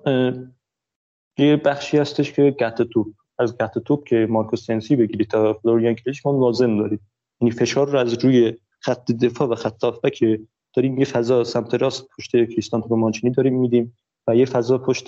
[1.39, 3.07] یه بخشی هستش که گت توپ
[3.39, 7.01] از گت توپ که مارکو سنسی بگیری تا فلوریان کلیش ما لازم داریم.
[7.41, 10.41] یعنی فشار رو از روی خط دفاع و خط که
[10.75, 13.97] داریم یه فضا سمت راست پشت کریستانتو مانچینی داریم میدیم.
[14.29, 15.07] و یه فضا پشت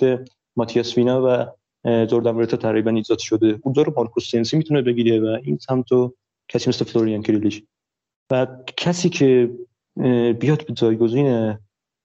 [0.55, 1.45] ماتیاس وینا و
[2.05, 3.59] جردن ورتا تقریبا ایجاد شده.
[3.63, 6.13] اون رو مارکو سنسی می‌تونه بگیره و این سمتو
[6.47, 7.63] کسی مثل فلوریان کلیش
[8.31, 8.47] و
[8.77, 9.51] کسی که
[10.39, 11.57] بیاد به جایگزین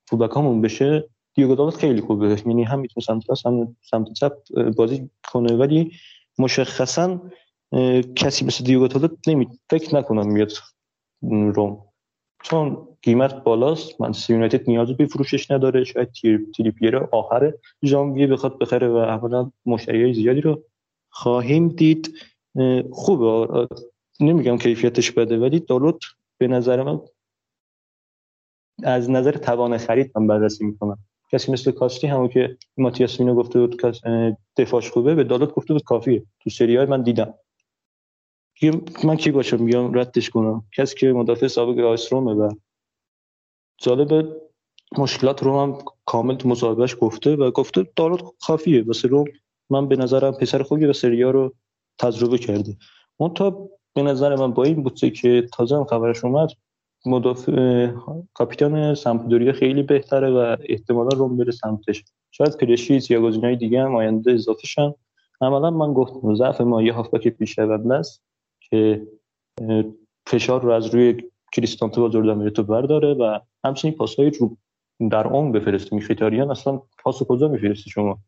[0.08, 2.42] فوبکامون بشه دیگو دالت خیلی خوبه.
[2.46, 4.32] یعنی هم می‌تونه سمت راست هم سمت چپ
[4.76, 5.54] بازی کنه.
[5.56, 5.92] ولی
[6.38, 7.20] مشخصا
[8.16, 10.52] کسی مثل دیگو دالت نمی فکر نکنم میاد
[11.54, 11.87] روم.
[12.42, 15.84] چون قیمت بالاست من یونایتد نیاز به فروشش نداره.
[15.84, 16.08] شاید
[16.56, 17.52] تریپیر آخر
[17.84, 20.62] ژانویه بخواد بخره و اولا مشتری زیادی رو
[21.10, 22.14] خواهیم دید.
[22.90, 23.68] خوبه.
[24.20, 26.00] نمیگم کیفیتش بده ولی دالوت
[26.38, 27.00] به نظر من
[28.82, 30.98] از نظر توان خرید من بررسی می‌کنم
[31.32, 33.82] کسی مثل کاستی همون که ماتیاس مینو گفته بود
[34.56, 36.22] دفاعش خوبه به دالوت گفته بود کافیه.
[36.40, 37.34] تو سری های من دیدم.
[39.04, 40.64] من کی باشم میگم ردش کنم.
[40.76, 42.50] کسی که مدافع سابق آیس رومه و
[43.78, 44.36] جالب
[44.98, 48.84] مشکلات رو هم کامل تو مصاحبهش گفته و گفته دالوت کافیه.
[48.84, 49.24] واسه روم
[49.70, 51.54] من به نظرم پسر خوبی و سریا رو
[51.98, 52.76] تجربه کرده.
[53.16, 56.50] اون تا به نظر من با این بوده که تازه هم خبرش اومد
[57.06, 57.86] مدافع
[58.34, 62.04] کاپیتان سمپدوریا خیلی بهتره و احتمالا روم بره سمتش.
[62.30, 64.94] شاید پرشیز یا گزینه‌های دیگه هم آینده اضافه شن
[65.40, 68.27] عملا من گفتم ضعف ما یه هافبک پیشرونده است.
[68.70, 69.06] که
[70.26, 74.56] فشار رو از روی کریستانتو جردن میرتو برداره و همچنین پاسهای رو
[75.10, 78.18] در عمق بفرسته میخیتاریان اصلا پاس کجا میفرسته شما؟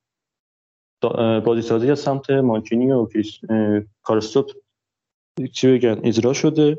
[1.44, 3.08] بازی سازی از سمت مانچینی و
[4.02, 4.50] کارستوپ
[5.52, 6.78] چی بگن اجرا شده.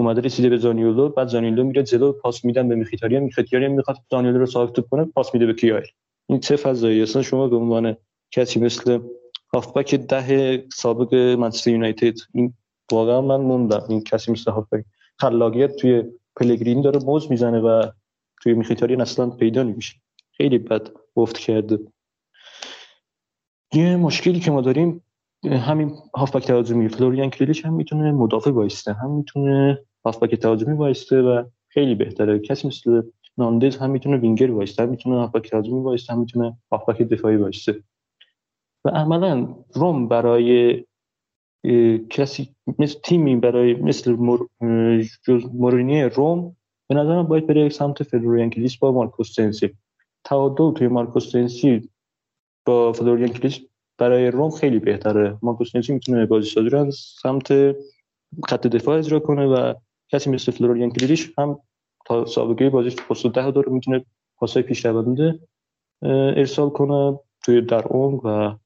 [0.00, 4.38] اومده رسیده به زانیولو بعد زانیولو میره جلو پاس میدن به میخیتاریان میخیتاریان می‌خواد زانیولو
[4.38, 5.86] رو صاحب توپ کنه پاس میده به کیایل
[6.28, 7.96] این چه فضایی؟ اصلا شما به عنوان
[8.30, 8.98] کسی مثل
[9.56, 12.14] هافبک ده سابق منچستر یونایتد.
[12.34, 12.54] این
[12.92, 13.82] واقعا من موندم.
[13.88, 14.84] این کسی مثل هافبک.
[15.18, 16.02] خلاقیت توی
[16.36, 17.90] پلگرین داره موز می‌زنه و
[18.42, 19.94] توی میخیتاریان اصلا پیدا نمیشه.
[20.32, 21.78] خیلی بد افت کرده
[23.74, 25.02] یه مشکلی که ما داریم
[25.44, 26.88] همین هافبک تهاجمی.
[26.88, 32.38] فلوریان کلیش هم می‌تونه مدافع وایسته هم می‌تونه هافبک تهاجمی وایسته و خیلی بهتره.
[32.38, 33.02] کسی مثل
[33.38, 37.82] ناندز هم می‌تونه وینگر وایسته هم می‌تونه هافبک تهاجمی وایسته هم می‌تونه هافبک دفاعی وایسته
[38.86, 40.84] و عملا روم برای
[42.10, 44.48] کسی مثل تیمی برای مثل مور...
[45.52, 46.56] مورینی روم
[46.88, 49.74] به نظرم باید بره سمت فلوریان کلیس با مارکوس سنسی
[50.24, 51.90] تعادل توی مارکوس سنسی
[52.66, 53.60] با فلوریان کلیس
[53.98, 55.38] برای روم خیلی بهتره.
[55.42, 57.76] مارکوس سنسی می‌تونه بازی سازی رو سمت
[58.48, 59.74] خط دفاع اجرا کنه و
[60.08, 61.58] کسی مثل فلوریان کلیش هم
[62.06, 64.04] تا سابقه بازیش پست ده داره می‌تونه
[64.38, 64.86] پاسای پیش
[66.02, 68.56] ارسال کنه توی در عمق و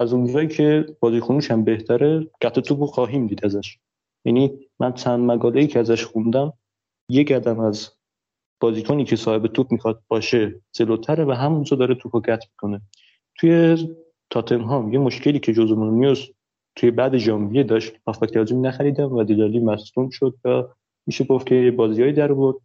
[0.00, 3.78] از اونجایی که بازی خونوش هم بهتره قطع توپو خواهیم دید ازش.
[4.24, 6.52] یعنی من چند مقاله ای که ازش خوندم
[7.08, 7.90] یک قدم از
[8.60, 12.80] بازیکنی که صاحب توپ می‌خواد باشه جلوتره و همونجا داره توپو قطع می‌کنه.
[13.38, 13.76] توی
[14.30, 16.26] تاتنهام یه مشکلی که جوزو مورینیوس
[16.76, 20.62] توی بعد ژانویه داشت هافبک هجومی نخریدم و دیلالی مصدوم شد و
[21.06, 22.62] میشه گفت که بازیایی در بود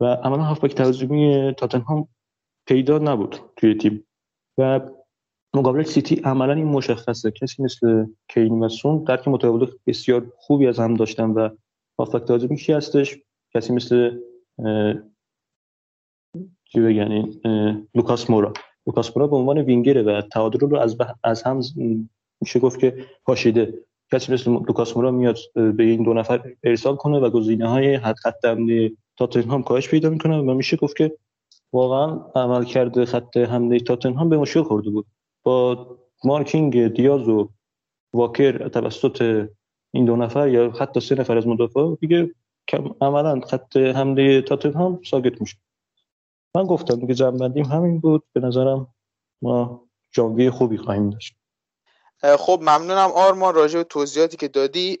[0.00, 2.08] و عملا هافبک تهاجمی تاتنهام
[2.66, 4.04] پیدا نبود توی تیم.
[4.58, 4.80] و
[5.54, 7.30] مقابل سیتی عملا این مشخصه.
[7.30, 11.48] کسی مثل کین و سون درک متقابل بسیار خوبی از هم داشتن و
[11.98, 13.18] هافبک تهاجمی کی هستش؟
[13.54, 14.18] کسی مثل
[16.64, 17.28] چی بگن
[17.94, 18.52] لوکاس مورا.
[18.86, 21.60] لوکاس مورا به عنوان وینگره و تعادل رو از, از هم
[22.40, 23.74] میشه گفت که پاشیده.
[24.12, 28.14] کسی مثل لوکاس مورا میاد به این دو نفر ارسال کنه و گزینه های خط
[28.14, 28.58] خط
[29.16, 31.16] تاتنهام کاهش پیدا می‌کنه و میشه گفت که
[31.72, 35.06] واقعا عمل کرده خط حمله تاتنهام به مشکل خورده بود.
[36.24, 37.50] مارکینگ دیاز و
[38.12, 39.48] واکر توسط
[39.94, 42.34] این دو نفر یا حتی سه نفر از مدافع دیگه
[43.00, 45.56] عملا خط حمله تاتنهام ساگت میشه
[46.56, 48.24] من گفتم دیگه جنبندیم همین بود.
[48.32, 48.94] به نظرم
[49.42, 51.36] ما جانوی خوبی خواهیم داشت.
[52.22, 54.98] خب ممنونم آرمان راجع به توضیحاتی که دادی.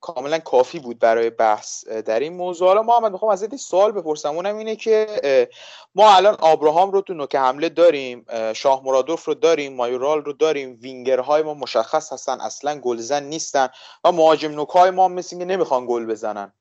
[0.00, 2.68] کاملا کافی بود برای بحث در این موضوع.
[2.68, 4.34] حالا محمد می‌خوام ازت سوال بپرسم.
[4.34, 5.06] اونم اینه که
[5.94, 10.78] ما الان آبراهام رو تو نوک حمله داریم شاه مرادوف رو داریم مایورال رو داریم
[10.82, 13.68] وینگرهای ما مشخص هستن اصلا گلزن نیستن
[14.04, 16.52] و مهاجم نوکای ما مثل نمی‌خوان گل بزنن.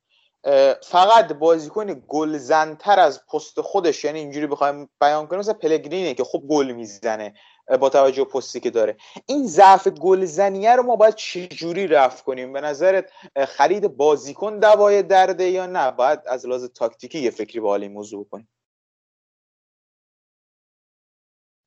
[0.84, 6.40] فقط بازیکن گلزنتر از پست خودش یعنی اینجوری بخوایم بیان کنیم مثلا پلگرینه که خب
[6.50, 7.34] گل می‌زنه.
[7.80, 8.98] با توجه پستی که داره.
[9.26, 13.12] این ضعف گلزنیه رو ما باید چجوری رفت کنیم؟ به نظرت
[13.48, 17.92] خرید بازیکن دوای درده یا نه؟ باید از لحاظ تاکتیکی یه فکری به حال این
[17.92, 18.50] موضوع کنیم.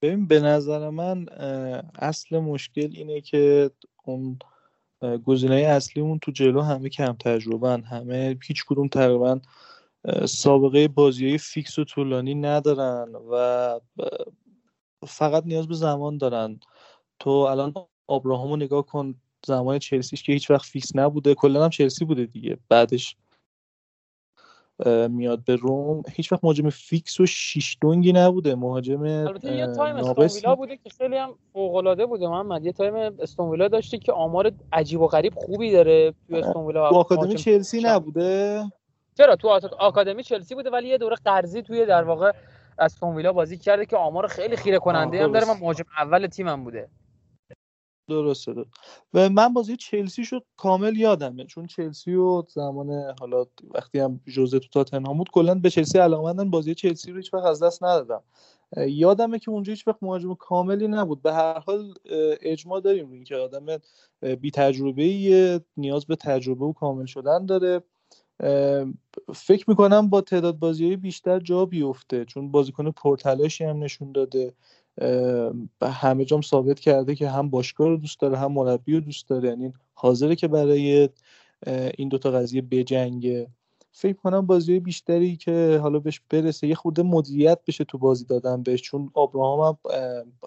[0.02, 1.26] ببین به نظر من
[1.98, 3.70] اصل مشکل اینه که
[4.04, 4.38] اون
[5.24, 9.40] گزینه اصلیمون تو جلو همه کم تجربه همه هیچ کدوم تقریبا
[10.26, 13.80] سابقه بازی های فیکس و طولانی ندارن و
[15.06, 16.60] فقط نیاز به زمان دارن.
[17.18, 17.74] تو الان
[18.06, 19.14] آبراهامو نگاه کن
[19.46, 21.34] زمان چلسیش که هیچ وقت فیکس نبوده.
[21.34, 22.58] کلا هم چلسی بوده دیگه.
[22.68, 23.16] بعدش
[25.08, 26.02] میاد به روم.
[26.12, 28.54] هیچ وقت مهاجم فیکس و شیش دونگی نبوده.
[28.54, 32.28] مهاجم البته یه time استون بوده که خیلی هم فوق العاده بوده.
[32.28, 36.66] محمد یه time استون ویلا داشتی که آمار عجیب و غریب خوبی داره تو استون
[36.66, 38.64] ویلا تو آکادمی چلسی نبوده؟
[39.18, 39.48] چرا؟ تو
[39.78, 42.32] آکادمی چلسی بوده ولی یه دوره قرضی توی در واقع
[42.78, 45.46] استون ویلا بازی کرده که آمار خیلی خیره کننده هم داره.
[45.46, 46.88] من مهاجم اول تیمم بوده.
[48.08, 48.54] درسته
[49.14, 51.44] و من بازی چلسی شد کامل یادمه.
[51.44, 56.50] چون چلسی و زمان حالا وقتی هم جوزه تو تاتنهام بود کلا به چلسی علاقمندن.
[56.50, 58.22] بازی چلسی رو هیچ وقت از دست ندادم.
[58.76, 61.22] یادمه که اونجا هیچ وقت مهاجم کاملی نبود.
[61.22, 61.94] به هر حال
[62.40, 63.06] اجماع داریم.
[63.06, 63.66] روی اینکه آدم
[64.40, 67.82] بی تجربه نیاز به تجربه و کامل شدن داره.
[69.34, 74.54] فکر می‌کنم با تعداد بازی بیشتر جا بیفته چون بازیکن پرتلاشی هم نشون داده.
[75.82, 79.48] همه جام ثابت کرده که هم باشگاه رو دوست داره هم مربی رو دوست داره.
[79.48, 81.08] یعنی حاضره که برای
[81.98, 83.48] این دوتا قضیه بجنگه.
[83.96, 88.62] فکر کنم بازی بیشتری که حالا بهش برسه یه خورده مدیریت بشه تو بازی دادن
[88.62, 89.92] بهش چون آبراهام هم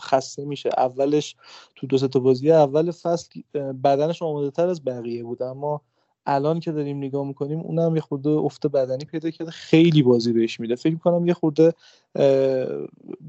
[0.02, 0.70] خسته میشه.
[0.78, 1.36] اولش
[1.76, 3.42] تو دو تا بازی اول فصل
[3.84, 5.82] بدنش آماده تر از بقیه بود اما
[6.28, 10.60] الان که داریم نگاه می‌کنیم اونم یه خورده افت بدنی پیدا کرده خیلی بازی بهش
[10.60, 10.76] میده.
[10.76, 11.74] فکر می‌کنم یه خورده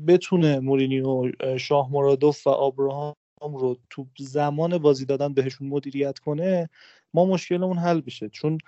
[0.09, 6.68] بتونه مورینیو شاه مرادوف و آبراهام رو تو زمان بازی دادن بهشون مدیریت کنه
[7.14, 8.59] ما مشکلمون حل بشه چون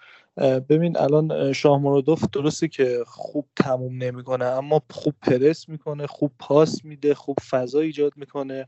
[0.71, 6.85] ببین الان شاه مرادوف درسته که خوب تموم نمی‌کنه اما خوب پرس می‌کنه خوب پاس
[6.85, 8.67] میده خوب فضا ایجاد می‌کنه.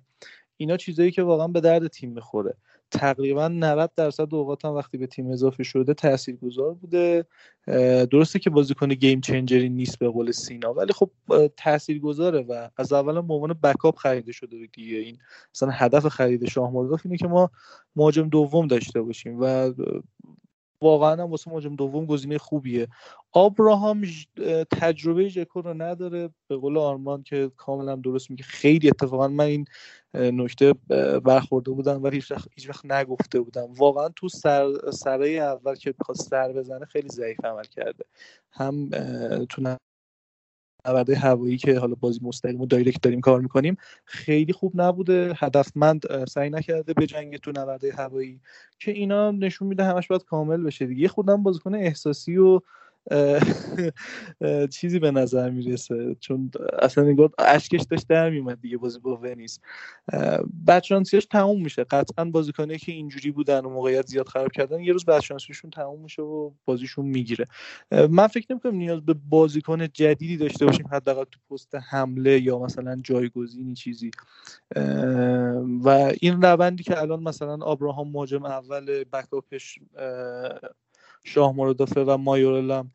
[0.56, 2.54] اینا چیزایی که واقعا به درد تیم می‌خوره.
[2.92, 7.26] تقریبا 90 درصد اوقات هم وقتی به تیم اضافه شده تاثیرگذار بوده.
[8.10, 11.10] درسته که بازیکن گیم چنجری نیست به قول سینا ولی خب
[11.56, 14.96] تاثیرگذاره و از اول به عنوان بکاپ خریده شده دیگه.
[14.96, 15.18] این
[15.54, 17.50] مثلا هدف خرید شاه اینه که ما
[17.96, 19.72] مهاجم دوم داشته باشیم و
[20.82, 22.88] واقعا هم واسه مهاجم دوم گزینه خوبیه.
[23.32, 24.02] آبراهام
[24.70, 26.30] تجربه ژکو رو نداره.
[26.48, 28.44] به قول آرمان که کاملا درست میگه.
[28.44, 29.64] خیلی اتفاقا من این
[30.14, 30.72] نکته
[31.24, 32.22] برخورده بودم ولی
[32.54, 33.72] هیچ وقت نگفته بودم.
[33.72, 38.04] واقعا تو سر سره اول که بخواد سر بزنه خیلی ضعیف عمل کرده.
[38.50, 38.90] هم
[39.44, 39.76] تو
[40.88, 43.76] نبرده هوایی که حالا بازی مستقیم و دایرکت داریم کار می‌کنیم.
[44.04, 45.32] خیلی خوب نبوده.
[45.38, 48.40] هدفمند سعی نکرده به جنگ تو نبرده هوایی.
[48.78, 51.08] که اینا نشون میده همش باید کامل بشه دیگه.
[51.08, 52.60] خودم بازیکن احساسی و
[54.70, 56.16] چیزی به نظر می‌رسه.
[56.20, 59.60] چون اصلا نگاه اشکش داشت در میومد دیگه بازی با ونیس
[60.66, 61.84] بدشانسیاش تموم میشه.
[61.84, 66.22] قطعا بازیکنایی که اینجوری بودن و موقعیت زیاد خراب کردن یه روز بدشانسیشون تموم میشه
[66.22, 67.46] و بازیشون می‌گیره.
[68.10, 73.00] من فکر نمی‌کنم نیاز به بازیکن جدیدی داشته باشیم حداقل تو پست حمله یا مثلا
[73.04, 74.10] جایگزینی چیزی.
[75.84, 79.78] و این روندی که الان مثلا آبراهام مهاجم اول بکاپش
[81.24, 82.90] شاه مرادافه و مایورلم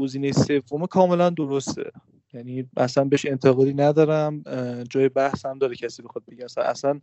[0.00, 1.90] گزینه سوم کاملا درسته.
[2.32, 4.42] یعنی اصلا بهش انتقادی ندارم
[4.90, 6.44] جای بحث هم داره کسی بخواد بگه.
[6.44, 7.00] اصلا, اصلا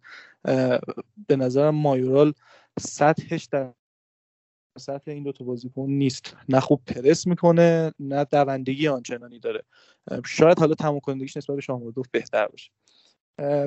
[1.27, 2.33] به نظرم مایورال
[2.79, 3.73] سطحش در
[4.79, 6.35] سطح این دوتا بازیکن نیست.
[6.49, 9.63] نه خوب پرس می‌کنه نه دوندگی آنچنانی داره.
[10.25, 12.71] شاید حالا تمام کنندگیش نسبت به شامردوف بهتر باشه.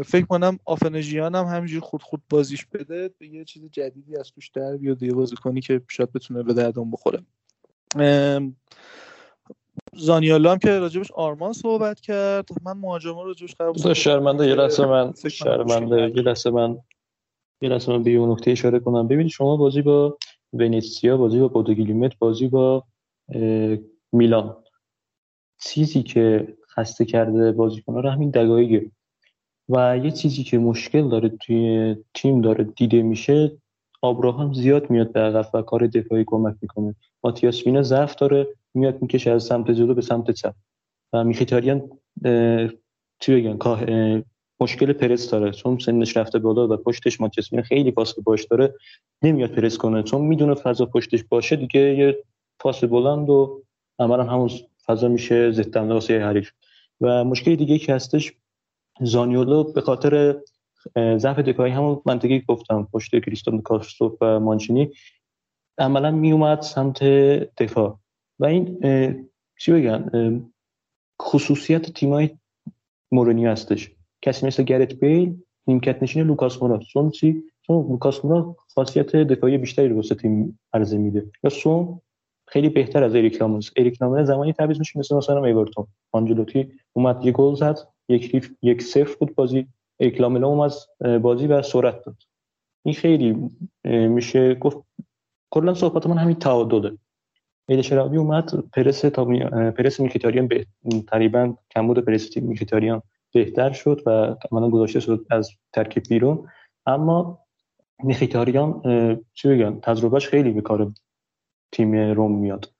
[0.04, 4.76] فکر کنم آفنژیان هم همینجوری خود خود بازیش بده یه چیز جدیدی از توش در
[4.76, 7.18] بیاد یه بازیکنی که شاید بتونه به دردم بخوره.
[9.96, 12.48] زانیالا هم که راجبش آرمان صحبت کرد.
[12.64, 16.78] من مهاجم راجبش خراب بود شرمنده یه لحظه من شرمنده یه لحظه من
[17.60, 19.08] یه لحظه من به اون نکته اشاره کنم.
[19.08, 20.18] ببینید شما بازی با
[20.52, 22.84] ونیسیا بازی با بودوگلیمت بازی با
[24.12, 24.56] میلان.
[25.64, 28.90] چیزی که خسته کرده بازیکن‌ها رو همین دقایقه
[29.72, 33.52] و یه چیزی که مشکل داره توی تیم داره دیده میشه
[34.02, 36.94] آبراهام زیاد میاد به عقب و کار دفاعی کمک می‌کنه.
[37.24, 40.54] ماتیاس مینا ضعف داره میاد می‌کشه از سمت جلو به سمت چپ.
[41.12, 41.90] و میخیتاریان
[43.20, 44.24] چی بگن
[44.60, 45.50] مشکل پرس داره.
[45.50, 48.74] چون سنش رفته بالا و پشتش ماتیاس مینا خیلی پاس باش داره
[49.22, 50.02] نمیاد پرس کنه.
[50.02, 52.18] چون می‌دونه فضا پشتش باشه دیگه یه
[52.58, 53.62] پاس بلند و
[53.98, 54.50] عملا همون
[54.86, 56.50] فضا میشه ضد واسه حریف.
[57.00, 58.32] و مشکل دیگه که هستش
[59.00, 60.40] زانیولو به خاطر
[60.96, 64.90] ضعف دفاعی همون منطقی گفتم پشت کریستون کاستوف و مانچینی
[65.78, 67.04] عملا می اومد سمت
[67.58, 67.98] دفاع.
[68.38, 68.78] و این
[69.58, 70.10] چی بگن
[71.22, 72.30] خصوصیت تیمای
[73.12, 73.90] مورینیو هستش.
[74.22, 76.78] کسی مثل گرت بیل نیمکت نشین لوکاس مورا.
[76.78, 81.30] چون چی؟ چون لوکاس مورا خاصیت دفاعی بیشتری رو واسه تیم عرضه میده.
[81.44, 82.00] یا سون
[82.48, 85.86] خیلی بهتر از اریک لاموس اریک لاموس زمانی تعویض میشه مثل مثلا ایورتون.
[86.12, 87.78] آنجلوتی اومد یه گل زد.
[88.08, 89.66] یک یک صفر بود بازی.
[90.00, 90.86] اکلاملا از
[91.22, 92.16] بازی و سرعت داد.
[92.84, 93.50] این خیلی
[93.84, 94.78] میشه گفت
[95.50, 96.98] کلا صحبت من همین تعادله.
[97.68, 99.24] ایل شرابی اومد پرس تا
[99.70, 100.66] پرس میکیتاریان به
[101.08, 106.48] تقریبا کمبود پرس میکیتاریان بهتر شد و عملا گذاشته شد از ترکیب بیرون.
[106.86, 107.38] اما
[108.04, 108.82] میخیتاریان
[109.34, 110.92] چی بگم تجربهش خیلی به کار
[111.72, 112.72] تیم روم میاد.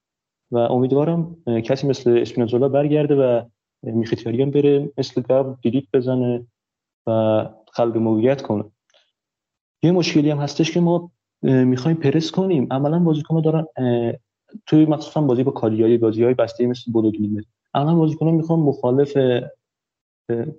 [0.51, 3.43] و امیدوارم کسی مثل اسپینازولا برگرده و
[3.83, 6.47] میخیتاریان بره مثل قبل دیلیت بزنه
[7.07, 8.65] و خلق موقعیت کنه.
[9.83, 11.11] یه مشکلی هم هستش که ما
[11.43, 12.67] می‌خوایم پرس کنیم.
[12.71, 13.67] عملا بازیکن دارن
[14.67, 19.17] توی مخصوصا بازی با کالیایی بازی های بسته مثل بودوگلیمه عملا بازیکن می‌خوان مخالف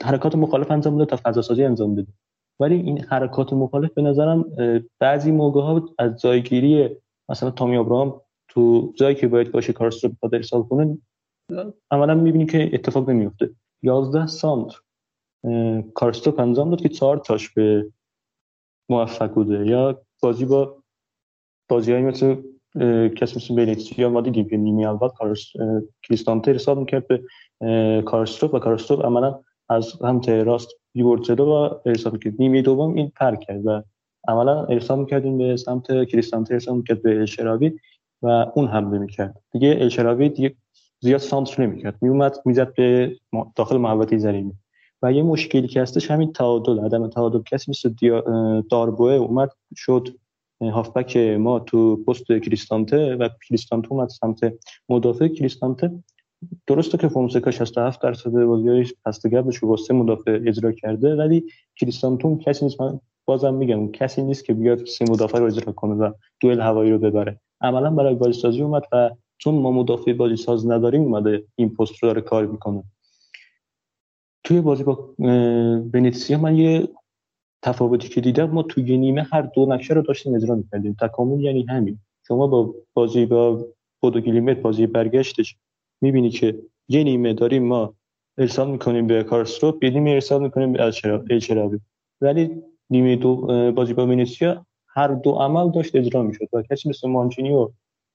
[0.04, 2.08] حرکات مخالف انجام بده تا فضا سازی انجام بده.
[2.60, 4.46] ولی این حرکات مخالف به نظرم
[5.00, 6.90] بعضی موقع ها از جایگیری
[7.30, 10.98] مثلا تامی ابراهام تو جایی که باید باشه کارستو بخواد ارسال کنه
[11.92, 13.50] عملا می‌بینی که اتفاق نمیفته
[13.84, 14.80] 11 سانتر.
[15.94, 17.92] کارستوک انجام داد که چهار تاش به
[18.90, 19.68] موفق بوده.
[19.68, 20.84] یا بازی با
[21.70, 22.36] بازی های مثل
[23.16, 25.10] کسی مثل بنیتسیا ما دیدیم که نیمه اول
[26.04, 27.22] کریستانته حساب می‌کرد به
[28.06, 29.40] کارستروف و کارستروف عملا
[29.70, 32.34] از هم راست بیورد جلو و ارسال می‌کرد.
[32.40, 33.84] نیمه دوم این پر کرد و
[34.28, 37.80] عملا ارسال می‌کردیم به سمت کریستانته ارسال می‌کرد به الشراوی
[38.22, 39.42] و اون حمله می‌کرد.
[39.52, 40.56] دیگه الشراوی دیگه
[41.04, 41.96] زیاد سانتر نمی‌کرد.
[42.02, 43.16] میومد می‌زد به
[43.56, 44.54] داخل محوطه زمینی
[45.02, 47.42] و یه مشکلی که هستش همین تعادل عدم تعادل.
[47.42, 47.94] کسی مثل
[48.70, 50.10] داربوه اومد شد
[50.62, 54.54] هافبک ما تو پست کریستانته و کریستانته اومد سمت
[54.90, 55.28] مدافع.
[55.28, 55.92] کریستانته
[56.68, 61.46] درسته که فونسکا 67 درصد بازیایش پست گردش رو واسه مدافع اجرا کرده ولی
[61.76, 62.82] کریستانتون کسی نیست.
[62.82, 66.92] من بازم میگم کسی نیست که بیاد سه مدافع رو اجرا کنه و دوئل هوایی
[66.92, 67.40] رو ببره.
[67.62, 69.10] عملا برای بازی سازی اومد و
[69.44, 72.84] چون ما مدافع بازی ساز نداریم اومده این پست رو داره کار می‌کنه.
[74.44, 75.14] توی بازی با
[75.94, 76.88] ونیتسیا من یه
[77.62, 80.96] تفاوتی که دیدم ما توی نیمه هر دو نقشه رو داشتیم اجرا می‌کردیم.
[81.02, 82.00] تکامل یعنی همین.
[82.28, 83.66] شما با بازی با
[84.02, 85.56] بودو گلیمت بازی برگشتش
[86.02, 87.94] می‌بینی که یه نیمه داریم ما
[88.38, 90.84] ارسال می‌کنیم به کارستروپ یه نیمه ارسال می‌کنیم به
[91.30, 91.80] الچراوی
[92.22, 93.36] ولی نیمه دو
[93.72, 97.70] بازی با ونیسیا هر دو عمل داشت اجرا می‌شد و کسی مثل مانچینی و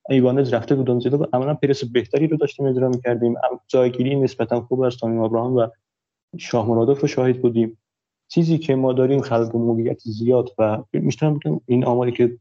[0.09, 3.35] ایوانز رفته بودن زیرا عملا پرس بهتری رو داشتیم اجرا می‌کردیم.
[3.67, 5.67] جایگیری نسبتا خوب از تامیم ابراهام و
[6.37, 7.77] شاه مرادوف رو شاهد بودیم.
[8.27, 12.37] چیزی که ما داریم خلق موقعیت زیاد و می‌تونم بگم این آماری که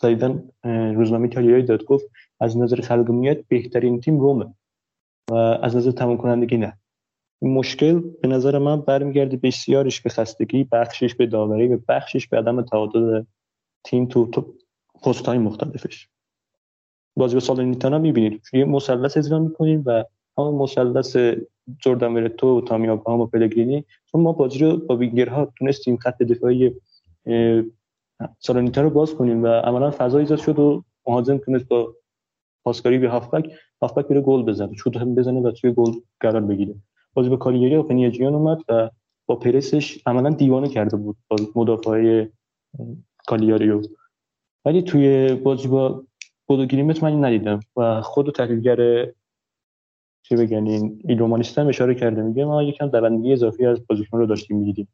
[0.00, 0.48] زایدن
[0.94, 2.06] روزنامه ایتالیایی داد گفت
[2.40, 4.54] از نظر خلق موقعیت بهترین تیم رومه
[5.30, 6.78] و از نظر تمام کنندگی نه.
[7.42, 12.38] این مشکل به نظر من برمیگرده بسیارش به خستگی بخشش به داوری و بخشش به
[12.38, 13.24] عدم تعادل
[13.84, 14.54] تیم تو تو
[15.02, 16.08] پست های مختلفش.
[17.16, 18.42] بازی به سالرنیتانا می‌بینید.
[18.52, 20.04] یه مثلث اجرا می‌کنیم و
[20.38, 21.16] همون مثلث
[21.80, 23.84] جردن ورتو و تامی آبراهام و پلگرینی.
[24.12, 26.74] چون ما بازی رو با وینگرها تونستیم خط دفاعی
[28.38, 31.94] سالرنیتا رو باز کنیم و عملا فضا ایجاد شد و مهاجم تونست با
[32.64, 33.52] پاسکاری به هافبک
[33.82, 36.74] هافبک بره گل بزنه شوت هم بزنه و توی گل قرار بگیره.
[37.14, 38.90] بازی با کالیری و پنیاجیان اومد و
[39.26, 42.26] با پرسش عملا دیوانه کرده بود با مدافع
[43.26, 43.82] کالیاریو.
[44.64, 46.04] ولی توی بازی با
[46.48, 49.06] گریمت من ندیدم و خود تحلیلگر
[50.22, 54.56] چه بگن این ایلومانیستم اشاره کرده میگه ما یکم دوندگی اضافی از بازیکن رو داشتیم
[54.56, 54.88] می‌دیدیم.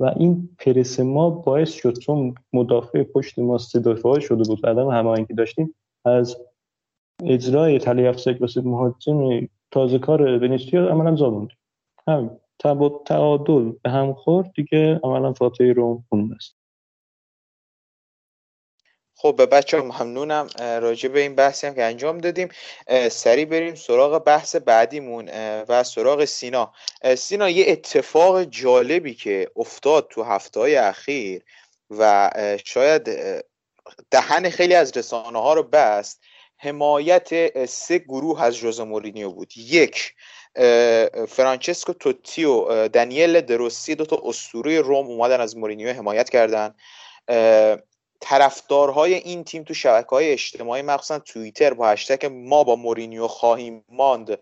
[0.00, 5.34] و این پرس ما باعث شد چون مدافع پشت ما سه شده بود عدم هماهنگی
[5.34, 6.36] داشتیم از
[7.24, 11.48] اجرای افسک واسه مهاجم تازه کار ونیسیا عملا زاموند
[12.06, 12.30] هم
[13.06, 16.57] تعادل به هم خورد دیگه عملا فاتحه رو خوند است.
[19.20, 20.48] خب به بچه ممنونم.
[20.58, 22.48] راجع به این بحثی هم که انجام دادیم.
[23.10, 25.28] سریع بریم سراغ بحث بعدیمون
[25.68, 26.72] و سراغ سینا.
[27.16, 31.42] سینا یه اتفاق جالبی که افتاد تو هفته های اخیر
[31.90, 32.30] و
[32.64, 33.10] شاید
[34.10, 36.20] دهن خیلی از رسانه ها رو بست
[36.56, 39.52] حمایت سه گروه از ژوزه مورینیو بود.
[39.56, 40.14] یک
[41.28, 46.74] فرانچسکو توتی و دانیل دروسی دو تا اسطوره روم اومدن از مورینیو حمایت کردن.
[48.20, 53.84] طرفدارهای این تیم تو شبکه های اجتماعی مخصوصا توییتر با هشتگ ما با مورینیو خواهیم
[53.88, 54.38] ماند.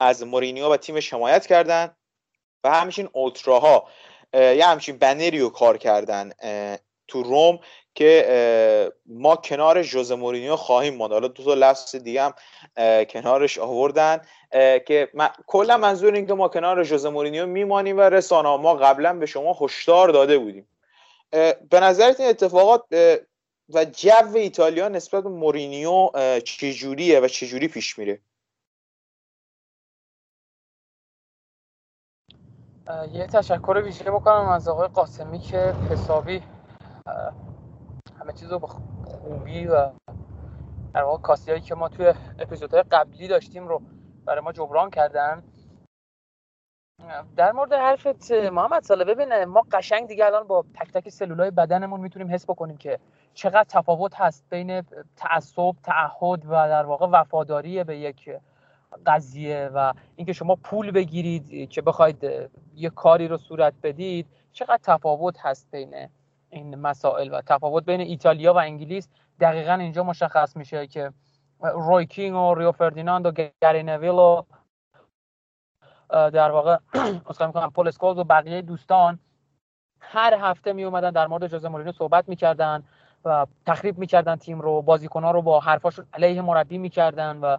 [0.00, 1.96] از مورینیو و تیمش حمایت کردن
[2.64, 3.88] و همچنین اولتراها
[4.34, 6.30] یه همچین بنری رو کار کردن
[7.08, 7.58] تو روم
[7.94, 11.12] که ما کنار ژوزه مورینیو خواهیم ماند.
[11.12, 12.34] حالا دو تا لفظ دیگه هم
[13.04, 14.20] کنارش آوردن
[14.86, 15.08] که
[15.46, 19.58] کلا منظور این که ما کنار ژوزه مورینیو میمانیم و رسانه ما قبلا به شما
[19.60, 20.68] هشدار داده بودیم.
[21.70, 22.84] به نظرت این اتفاقات
[23.74, 26.10] و جو ایتالیا نسبت به مورینیو
[26.44, 28.20] چجوریه و چجوری پیش میره؟
[33.12, 35.58] یه تشکر ویژه بکنم از آقای قاسمی که
[35.90, 36.42] حسابی
[38.20, 39.90] همه چیز رو به خوبی و
[40.94, 43.82] در واقع کاسی که ما توی اپیزودهای قبلی داشتیم رو
[44.24, 45.42] برای ما جبران کردن.
[47.36, 52.00] در مورد حرفت محمد ساله ببین ما قشنگ دیگه الان با تک تک سلولای بدنمون
[52.00, 52.98] می‌تونیم حس بکنیم که
[53.34, 54.82] چقدر تفاوت هست بین
[55.16, 58.30] تعصب تعهد و در واقع وفاداری به یک
[59.06, 62.24] قضیه و اینکه شما پول بگیرید که بخواید
[62.74, 66.08] یه کاری رو صورت بدید چقدر تفاوت هست بین
[66.50, 69.08] این مسائل و تفاوت بین ایتالیا و انگلیس.
[69.40, 71.12] دقیقا اینجا مشخص میشه که
[71.60, 74.42] روی کینگ و ریو فردیناند و گری و
[76.12, 76.78] در واقع
[77.26, 79.18] اصلا می‌کنم پول اسکولز و بقیه دوستان
[80.00, 82.82] هر هفته می اومدن در مورد جوزه مورینیو صحبت می‌کردن
[83.24, 87.56] و تخریب می‌کردن تیم رو بازیکنها رو با حرفاشون علیه مربی می‌کردن و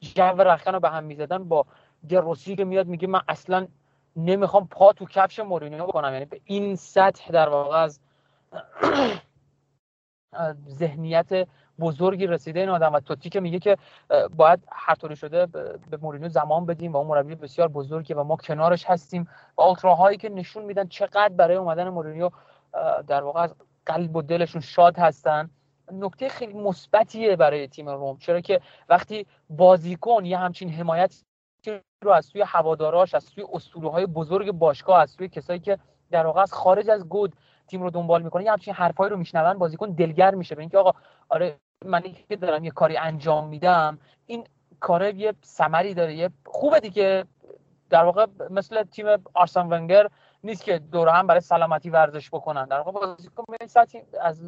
[0.00, 1.44] جو رختن رو به هم می‌زدن.
[1.44, 1.66] با
[2.08, 3.68] دروسی که میاد میگه من اصلا
[4.16, 6.12] نمی‌خوام پا تو کفش مورینیو بکنم.
[6.12, 8.00] یعنی به این سطح در واقع از
[10.68, 11.48] ذهنیت
[11.80, 13.76] بزرگی رسیده این آدم و توتی که میگه که
[14.36, 15.46] باید هر طوری شده
[15.90, 20.16] به مورینیو زمان بدیم و اون مربی بسیار بزرگی و ما کنارش هستیم و اولتراهایی
[20.18, 22.30] که نشون میدن چقدر برای اومدن مورینیو
[23.06, 23.54] در واقع از
[23.86, 25.50] قلب و دلشون شاد هستن.
[25.92, 31.22] نکته خیلی مثبتیه برای تیم روم چرا که وقتی بازیکن یه همچین حمایت
[32.02, 35.78] رو از سوی هواداراش از سوی اسطوره های بزرگ باشگاه از سوی کسایی که
[36.10, 37.36] در واقع از خارج از گود
[37.66, 40.92] تیم رو دنبال می‌کنه یه همچین حرفایی رو میشنون بازیکن دلگر میشه به اینکه آقا
[41.28, 44.46] آره من که دارم یه کاری انجام میدم این
[44.80, 47.24] کار یه ثمری داره یه خوبه دیگه.
[47.90, 50.08] در واقع مثل تیم آرسن ونگر
[50.44, 52.64] نیست که دور هم برای سلامتی ورزش بکنن.
[52.64, 53.44] در واقع بازیکن
[54.20, 54.42] از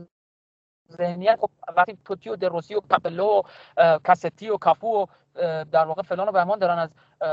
[0.97, 3.43] ذهنیت خب وقتی توتی و دروسی و کاپلو
[3.77, 5.07] و کاستی و کافو و
[5.73, 6.91] در واقع فلان و بهمان دارن از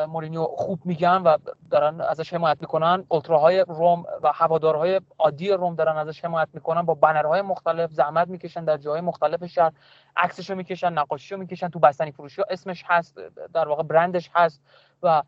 [0.08, 1.38] مورینیو خوب میگن و
[1.72, 3.06] دارن ازش حمایت می‌کنن.
[3.10, 6.82] اولتراهای روم و هوادارهای عادی روم دارن ازش حمایت می‌کنن.
[6.82, 9.72] با بنرهای مختلف زحمت می‌کشن در جاهای مختلف شهر.
[10.18, 11.70] عکسشو می‌کشن نقاشیشو می‌کشن.
[11.70, 13.20] تو بستنی فروشی اسمش هست
[13.54, 14.62] در واقع برندش هست
[15.04, 15.24] و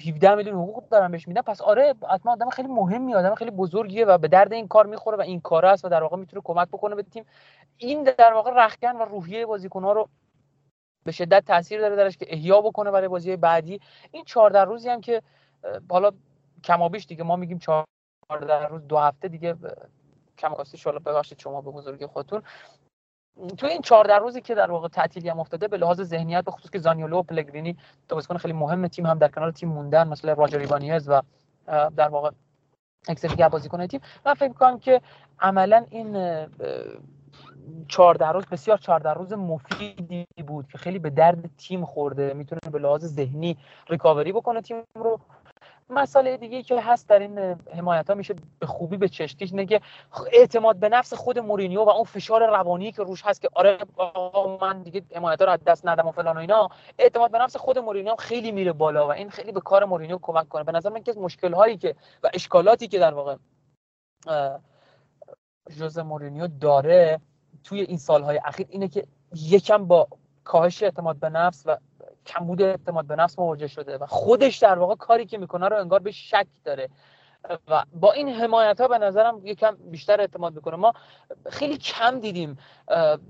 [0.00, 1.42] 17 میلیون حقوق دارن بهش میدن.
[1.42, 5.16] پس آره حتما آدم خیلی مهمی آدم خیلی بزرگیه و به درد این کار می‌خوره
[5.16, 7.24] و این کار است و در واقع می‌تونه کمک بکنه به تیم.
[7.76, 10.08] این در واقع رخکن و روحیه بازیکن‌ها رو
[11.04, 13.80] به شدت تاثیر داره درش که احیا بکنه برای بازی بعدی.
[14.10, 15.22] این 14 روزی هم که
[15.90, 16.10] حالا
[16.64, 19.56] کمابیش دیگه ما میگیم 14 روز دو هفته دیگه
[20.38, 22.42] کم کاستی شالا ببخشید شما به بزرگی خودتون.
[23.58, 26.70] تو این 14 روزی که در واقع تعطیلی هم افتاده به لحاظ ذهنیت به خصوص
[26.70, 27.76] که زانیولو و پلگرینی
[28.08, 31.20] دو بازیکن خیلی مهم تیم هم در کنار تیم موندن مثل راجر ایوانیز و
[31.96, 32.30] در واقع
[33.08, 34.00] اکثر دیگه بازیکن تیم.
[34.26, 35.00] من فکر می‌کنم که
[35.40, 36.46] عملا این
[37.88, 42.78] 14 روز بسیار 14 روز مفیدی بود که خیلی به درد تیم خورده می‌تونه به
[42.78, 43.56] لحاظ ذهنی
[43.88, 45.20] ریکاوری بکنه تیم رو.
[45.90, 47.38] مسئله دیگه که هست در این
[47.76, 49.80] حمایت ها میشه به خوبی به چشتیش اینه
[50.32, 53.78] اعتماد به نفس خود مورینیو و اون فشار روانی که روش هست که آره
[54.60, 57.56] من دیگه حمایت ها رو از دست ندم و فلان و اینا اعتماد به نفس
[57.56, 60.64] خود مورینیو خیلی میره بالا و این خیلی به کار مورینیو کمک کنه.
[60.64, 63.36] به نظر من که مشکل هایی که و اشکالاتی که در واقع
[65.70, 67.20] ژوزه مورینیو داره
[67.64, 70.08] توی این سالهای اخیر اینه که یکم با
[70.44, 71.76] کاهش اعتماد به نفس و
[72.26, 76.00] کمبود اعتماد به نفس مواجه شده و خودش در واقع کاری که می‌کنه رو انگار
[76.00, 76.88] به شک داره.
[77.68, 80.76] و با این حمایت ها به نظرم یکم بیشتر اعتماد می‌کنه.
[80.76, 80.92] ما
[81.50, 82.58] خیلی کم دیدیم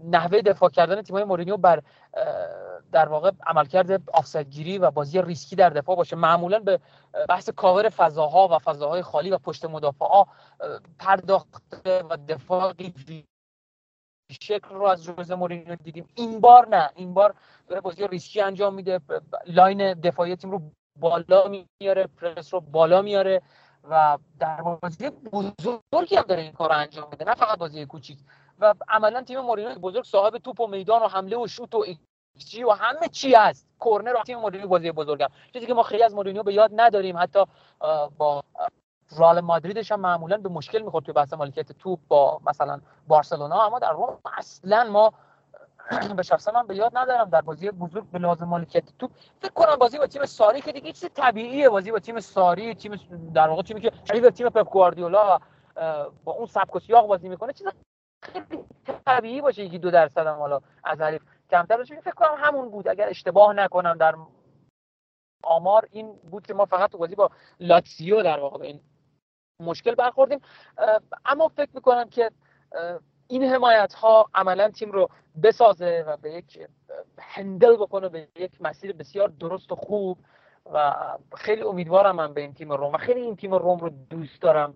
[0.04, 1.82] نحوه دفاع کردن تیمای مورینیو بر
[2.92, 6.16] در واقع عملکرد آفساید گیری و بازی ریسکی در دفاع باشه.
[6.16, 6.80] معمولا به
[7.28, 10.24] بحث کاور فضاها و فضاهای خالی و پشت مدافعا
[10.98, 13.24] پرداخته و دفاعی
[14.30, 16.08] شکل رو از ژوزه مورینیو دیدیم.
[16.14, 16.90] این بار نه.
[16.94, 17.34] این بار
[17.68, 19.00] داره بازی ریسکی انجام میده.
[19.46, 20.62] line دفاعی تیم رو
[21.00, 21.48] بالا
[21.80, 22.06] میاره.
[22.06, 23.42] پرس رو بالا میاره
[23.90, 25.10] و در بازی
[25.92, 27.24] بزرگی هم داره این کار رو انجام میده.
[27.24, 28.18] نه فقط بازی کوچیک.
[28.58, 31.84] و عملا تیم مورینیو بزرگ صاحب توپ و میدان و حمله و شوت و
[32.38, 33.66] چی و همه چی هست.
[33.78, 35.28] کورنر و تیم مورینیو بازی بزرگم.
[35.52, 37.18] چیزی که ما خیلی از مورینیو به یاد نداریم.
[37.18, 37.44] حتی
[38.18, 38.44] با
[39.10, 43.66] رئال مادریدش هم معمولا به مشکل می‌خورد توی بحث مالکیت توپ با مثلا بارسلونا.
[43.66, 45.12] اما در روم اصلا ما
[46.16, 49.10] به شخص من به یاد ندارم در بازی بزرگ به لازم مالکیت توپ.
[49.40, 51.68] فکر کنم بازی با تیم ساری که دیگه چیز طبیعیه.
[51.68, 53.00] بازی با تیم ساری تیم
[53.34, 55.38] در واقع تیمی که شبیه تیم پپ گواردیولا
[56.24, 57.66] با اون سبک و سیاق بازی می‌کنه چیز
[58.22, 58.64] خیلی
[59.06, 62.00] طبیعی باشه یکی دو درصد حالا از حریف کمتر باشه.
[62.00, 62.88] فکر کنم همون بود.
[62.88, 64.14] اگر اشتباه نکنم در
[65.42, 68.80] آمار این بود که ما فقط تو بازی با لاتسیو در واقع این
[69.60, 70.40] مشکل برخوردیم.
[71.24, 72.30] اما فکر می‌کنم که
[73.28, 75.08] این حمایت ها عملا تیم رو
[75.42, 76.58] بسازه و به یک
[77.18, 80.18] هندل بکنه به یک مسیر بسیار درست و خوب
[80.72, 80.94] و
[81.36, 84.74] خیلی امیدوارم من به این تیم روم و خیلی این تیم روم رو دوست دارم.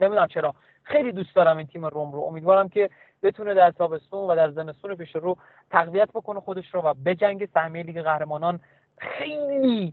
[0.00, 0.54] نمی‌دونم چرا.
[0.82, 2.20] خیلی دوست دارم این تیم روم رو.
[2.20, 2.90] امیدوارم که
[3.22, 5.36] بتونه در تابستون و در زمستون پیش رو
[5.70, 8.60] تقویت بکنه خودش رو و بجنگ سهمیه لیگ قهرمانان
[8.98, 9.92] خیلی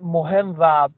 [0.00, 0.88] مهم و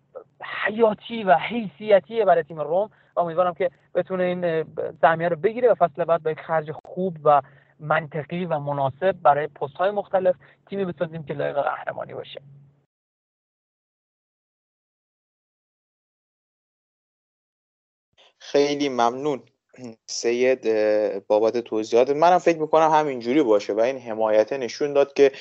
[0.43, 4.65] حیاتی و حیثیتیه برای تیم روم و امیدوارم که بتونه این
[5.01, 7.43] سهمیه رو بگیره و فصل بعد با یک خرج خوب و
[7.81, 10.35] منطقی و مناسب برای پست های مختلف
[10.71, 12.43] تیمی بسازیم که لایق قهرمانی باشه.
[18.39, 19.43] خیلی ممنون.
[20.07, 20.69] سید
[21.27, 25.33] بابت توضیحات منم فکر می‌کنم همینجوری باشه و این حمایت نشون داد که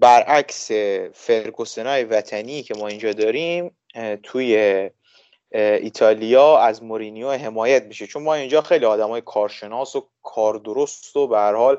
[0.00, 0.70] برعکس
[1.12, 3.76] فرگوسنای وطنی که ما اینجا داریم
[4.22, 4.90] توی
[5.52, 8.06] ایتالیا از مورینیو حمایت میشه.
[8.06, 11.78] چون ما اینجا خیلی آدم های کارشناس و کاردرست و به حال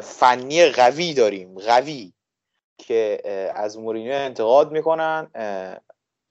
[0.00, 2.12] فنی قوی داریم قوی
[2.78, 3.22] که
[3.54, 5.30] از مورینیو انتقاد می‌کنن.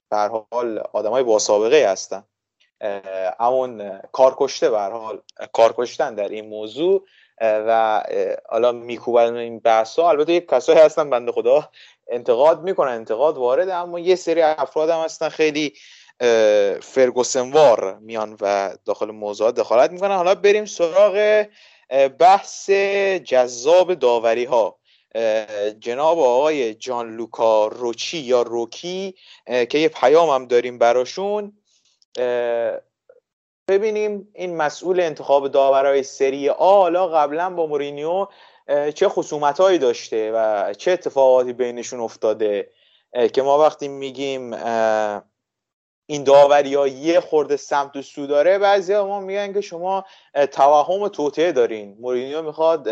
[0.10, 2.24] به حال آدم های با سابقه هستن
[3.40, 5.22] همون کارکشته به حال
[5.54, 7.06] کارکشتن در این موضوع.
[7.42, 8.04] و
[8.50, 11.70] حالا میکوبن این بحث ها البته یک کسایی هستن بنده خدا.
[12.10, 15.74] انتقاد می‌کنن انتقاد وارد اما یه سری افراد هم هستن خیلی
[16.82, 20.16] فرگوسنوار میان و داخل موضوعات دخالت می‌کنن.
[20.16, 21.46] حالا بریم سراغ
[22.20, 22.70] بحث
[23.26, 24.78] جذاب داوری ها
[25.80, 29.16] جناب آقای جان لوکا روچی یا روکی
[29.46, 31.54] که یه پیام هم داریم براشون.
[33.70, 38.28] ببینیم این مسئول انتخاب داورای سری آ حالا قبلا با مورینیو
[38.96, 42.72] چه خصومت هایی داشته و چه اتفاقاتی بینشون افتاده
[43.34, 44.54] که ما وقتی میگیم
[46.10, 50.06] این داوری ها یه خورده سمت و سو داره بعضی ها ما میگن که شما
[50.52, 51.98] توهم و توطعه دارین.
[52.00, 52.90] مورینیو می‌خواد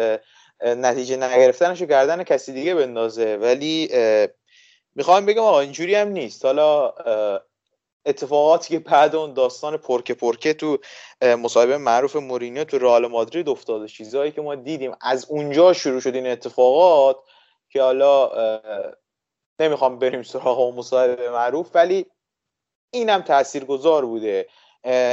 [0.61, 3.37] نتیجه نگرفتنش رو گردن کسی دیگه بندازه.
[3.37, 3.89] ولی
[4.95, 6.45] می‌خوام بگم آقا اینجوری هم نیست.
[6.45, 6.93] حالا
[8.05, 10.77] اتفاقاتی که بعد اون داستان پرکه پرکه تو
[11.21, 13.87] مصاحبه معروف مورینیو تو رئال مادرید افتاده.
[13.87, 14.91] چیزهایی که ما دیدیم.
[15.01, 17.17] از اونجا شروع شد این اتفاقات
[17.69, 18.31] که حالا
[19.59, 22.05] نمی‌خوام بریم سراغ اون مصاحبه معروف ولی
[22.93, 24.47] اینم تاثیرگذار بوده.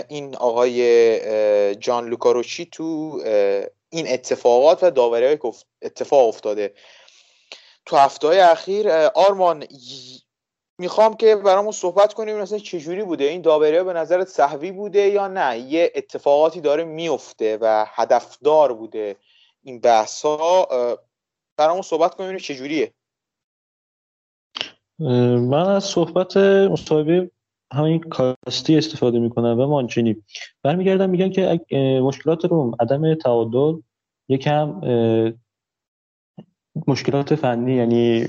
[0.09, 3.21] این آقای جان لوکاروچی تو
[3.89, 5.53] این اتفاقات و داوری که
[5.83, 6.75] اتفاق افتاده.
[7.87, 9.67] تو هفته های اخیر آرمان
[10.79, 13.25] می‌خوام که برامون صحبت کنیم مثلا چجوری بوده.
[13.25, 19.17] این داوری به نظرت صحوی بوده یا نه؟ یه اتفاقاتی داره میفته و هدفدار بوده
[19.63, 20.69] این بحث ها
[21.57, 22.93] برامون صحبت کنیم چجوریه.
[25.39, 27.31] من از صحبت مصاحبه
[27.73, 30.23] همین کاستی استفاده می‌کنم و مانچینی.
[30.63, 31.61] برمیگردم میگن که
[32.03, 33.81] مشکلات روم عدم تعادل
[34.29, 34.81] یکم
[36.87, 38.27] مشکلات فنی یعنی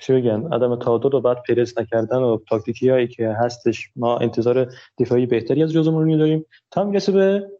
[0.00, 4.72] چی بگن عدم تعادل و بعد پرس نکردن و تاکتیکی هایی که هستش ما انتظار
[4.98, 6.44] دفاعی بهتری از جوز مورینیو داریم.
[6.70, 7.50] تا می‌رسه به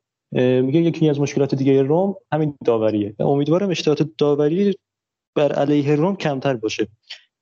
[0.62, 3.14] میگه یکی از مشکلات دیگه روم همین داوریه.
[3.20, 4.74] امیدوارم اشتباهات داوری
[5.34, 6.88] بر علیه روم کمتر باشه.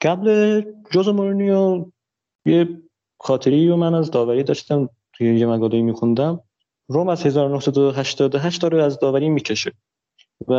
[0.01, 1.85] قبل جوز مورینیو
[2.47, 2.69] یه
[3.21, 6.41] خاطری رو من از داوری داشتم توی یه مقاله میخوندم.
[6.89, 9.73] روم از 1988 داره از داوری می‌کشه.
[10.49, 10.55] و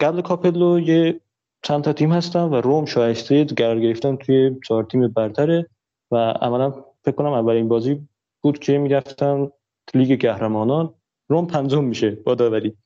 [0.00, 1.20] قبل کاپلو یه
[1.62, 5.66] چند تا تیم هستن و روم شایسته قرار گرفتن توی چهار تیم برتره
[6.10, 6.74] و عملا
[7.04, 8.00] فکر کنم اولین بازی
[8.42, 9.48] بود که می‌رفتن
[9.94, 10.94] لیگ قهرمانان.
[11.28, 12.76] روم پنجم میشه با داوری.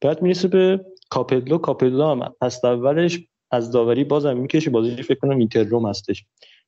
[0.00, 3.20] بعد می‌رسه به کاپلو کاپلو هم پس اولش
[3.50, 4.70] از داوری بازم می‌کشه.
[4.70, 6.24] بازی فکر کنم اینتر روم هستش.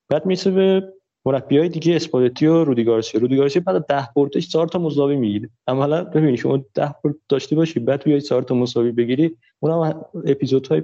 [0.09, 0.93] بعد می‌رسه به
[1.25, 3.21] مربی های دیگه اسپالتی و رودی گارسیا.
[3.67, 5.51] بعد ده بردش 4 تا مساوی می‌گیره.
[5.67, 9.37] عملا ببینید شما 10 برد داشته باشی بعد بیای 4 تا مساوی بگیری.
[9.61, 10.05] اونم
[10.71, 10.83] های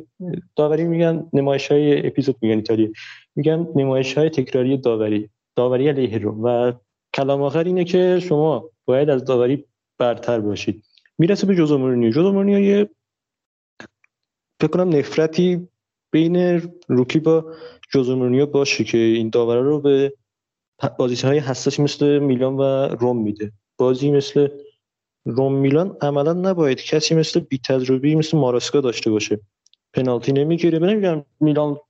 [0.56, 2.88] داوری میگن نمایش های اپیزود میگن ایتالیا
[3.36, 6.72] میگن نمایش های تکراری داوری داوری علیه رو و
[7.14, 9.64] کلام آخر اینه که شما باید از داوری
[9.98, 10.84] برتر باشید.
[11.18, 12.88] می‌رسه به جوزو مورینیو مورینیو یه
[14.60, 15.68] فکر کنم نفرتی
[16.10, 17.52] بین روکی با
[17.92, 20.12] جوزو مورینیو باشه که این داوره رو به
[20.98, 22.62] بازی های حساس مثل میلان و
[23.00, 23.52] روم میده.
[23.78, 24.48] بازی مثل
[25.24, 29.40] روم میلان عملا نباید کسی مثل بی تجربی مثل ماراسکا داشته باشه.
[29.94, 30.78] پنالتی نمی‌گیره.
[30.78, 31.80] نمیگم میلان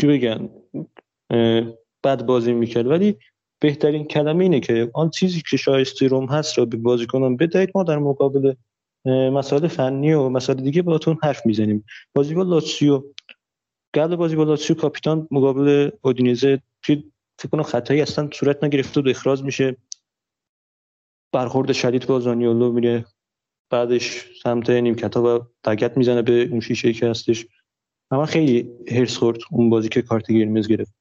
[0.00, 0.50] چی بگن
[2.04, 2.86] بد بازی می‌کرد.
[2.86, 3.16] ولی
[3.60, 7.70] بهترین کلمه اینه که آن چیزی که شایسته روم هست را به بازیکنان بدهید.
[7.74, 8.54] ما در مقابل
[9.06, 11.84] مسائل فنی و مسائل دیگه باتون حرف می‌زنیم.
[12.14, 13.02] بازی با لاتسیو
[13.94, 17.02] قبل بازی با لاتسیو کاپیتان مقابل اودینزه فکر
[17.52, 19.76] کنم خطایی اصلا صورت نگرفته و اخراج میشه.
[21.32, 23.04] برخورد شدید با زانیولو میره.
[23.70, 27.46] بعدش سمت نیمکتا و دگت می‌زنه به اون شیشه که هستش.
[28.10, 30.94] اما خیلی هرس خورد اون بازی که کارت قرمز گرفت.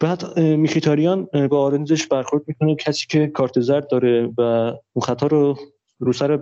[0.00, 2.74] بعد میخیتاریان با آرنزش برخورد می‌کنه.
[2.74, 4.40] کسی که کارت زرد داره و
[4.92, 5.58] اون خطا رو
[5.98, 6.40] رو سر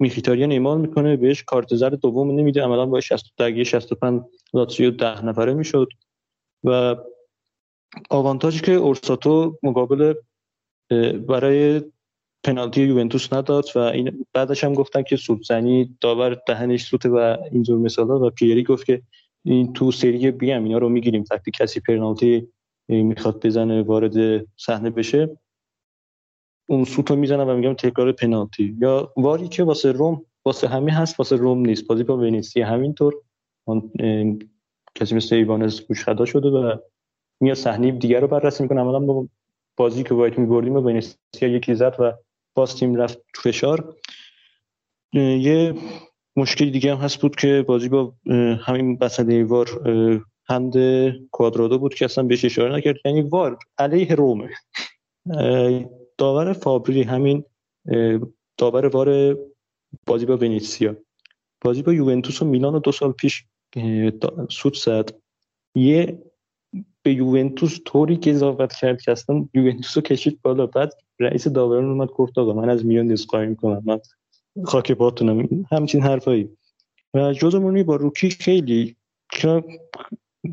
[0.00, 2.62] میخیتاریان اعمال می‌کنه بهش کارت زرد دوم نمیده.
[2.62, 4.22] عملا با 60 درگیر 65
[4.54, 5.88] لاتزیو ده نفره می‌شد.
[6.64, 6.96] و
[8.10, 10.14] آوانتاژی که اورساتو مقابل
[11.28, 11.82] برای
[12.44, 17.78] پنالتی یوونتوس نداد و این بعدش هم گفتن که سودزنی داور دهنش سوته و اینجور
[17.78, 19.02] مثالا و پیری گفت که
[19.44, 21.24] این تو سری بی هم اینا رو می‌گیریم.
[21.30, 22.48] وقتی کسی پنالتی
[22.88, 25.38] می‌خواد بزنه وارد صحنه بشه
[26.68, 28.76] اون سوتو می‌زنه و میگم تکرار پنالتی.
[28.80, 31.86] یا واری که واسه روم واسه همه هست واسه روم نیست.
[31.86, 33.14] بازی با ونیسی همینطور.
[34.94, 36.76] کسی مثل ایوانز گوش شده و
[37.40, 38.80] میاد صحنه دیگر رو بررسی می‌کنه.
[38.80, 39.28] عملا با
[39.78, 42.12] بازی که باید میبردیم و ونیسیا یکی زد و
[42.54, 43.96] باز تیم رفت فشار.
[45.12, 45.74] یه
[46.36, 48.14] مشکلی دیگه هم هست بود که بازی با
[48.60, 49.68] همین بسنده وار
[50.48, 50.74] هند
[51.30, 52.96] کوادرادو بود که اصلا بهش اشاره نکرد.
[53.04, 54.50] یعنی وار علیه رومه.
[56.18, 57.44] داور فابری همین
[58.56, 59.38] داور وار
[60.06, 60.96] بازی با ونیسیا.
[61.60, 63.44] بازی با یوونتوس و میلان و دو سال پیش
[64.50, 65.10] سود زد.
[65.74, 66.22] یه
[67.08, 70.66] به یوونتوس طوری قضاوت کرد که اصلا یوونتوس رو کشید بالا.
[70.66, 74.00] بعد رئیس داوران اومد گفت آقا من از میلان دستقایی می‌کنم من
[74.64, 75.48] خاک پاتونم.
[75.72, 76.48] همچین حرفایی.
[77.14, 78.96] و جوز مورینیو با روکی خیلی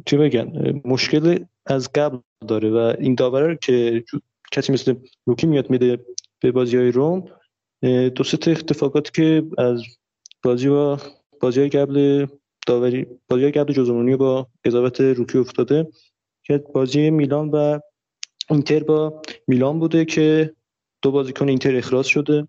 [0.05, 2.17] چه بگن مشکل از قبل
[2.47, 4.03] داره و این داوره که
[4.51, 4.95] کسی مثل
[5.25, 6.05] روکی میاد میده
[6.39, 7.23] به بازی های روم
[8.15, 9.83] دو سه اتفاقاتی که از
[10.43, 10.99] بازی با
[11.41, 12.25] بازی های قبل
[12.67, 15.87] داوری بازی های قبل جوزمونی با قضاوت روکی افتاده.
[16.45, 17.79] که بازی میلان و
[18.49, 20.53] اینتر با میلان بوده که
[21.01, 22.47] دو بازیکن اینتر اخراج شده.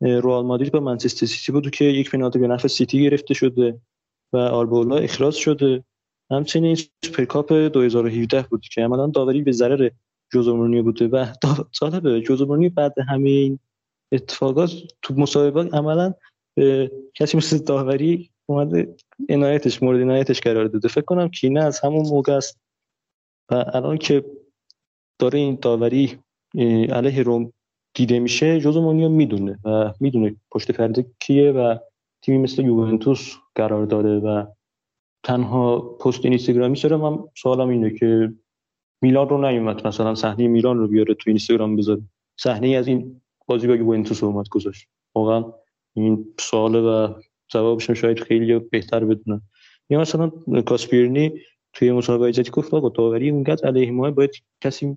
[0.00, 3.80] رئال مادرید با منچستر سیتی بود که یک پنالتی به نفع سیتی گرفته شده
[4.32, 5.84] و آربلوا اخراج شده.
[6.30, 9.90] همچنین سوپرکاپ 2017 بود که عملا داوری به ضرر
[10.32, 11.26] جوزمونی بوده و
[11.72, 13.58] جالبه جوزمونی بعد همین
[14.12, 16.14] اتفاقات تو مسابقات عملا
[17.14, 18.96] کسی مثل داوری اومده
[19.28, 20.88] عنایتش مورد عنایتش قرار داده.
[20.88, 22.63] فکر کنم کینه از همون موقع است
[23.50, 24.24] و الان که
[25.18, 26.18] داره این داوری
[26.88, 27.52] علیه روم
[27.94, 31.78] دیده میشه جوزو مونیو می‌دونه و می‌دونه پشت پرده کیه و
[32.22, 34.46] تیمی مثل یوونتوس قرار داره و
[35.22, 38.32] تنها پست اینستاگرامی سره من سوالم اینه که
[39.02, 42.02] میلان رو نیومد مثلا صحنه میلان رو بیاره تو اینستاگرام بذاره.
[42.36, 44.88] صحنه از این بازی با یوونتوس اومد گذاشت.
[45.14, 45.44] واقعا
[45.96, 47.14] این سواله و
[47.48, 49.40] جوابش شاید خیلی بهتر بدونن.
[49.90, 50.32] یا مثلا
[50.66, 51.32] کاسپیرنی
[51.74, 54.30] توی مسابقه جدی گفت آقا داوری اونقدر علیه ما باید
[54.60, 54.96] کسی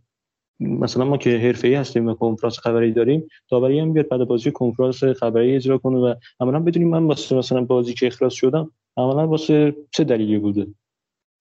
[0.60, 5.04] مثلا ما که حرفه‌ای هستیم و کنفرانس خبری داریم داوری هم بیاد بعد بازی کنفرانس
[5.04, 9.76] خبری اجرا کنه و عملا بدونیم من واسه مثلا بازی که اخراج شدم عملا واسه
[9.92, 10.68] چه دلیلی بوده.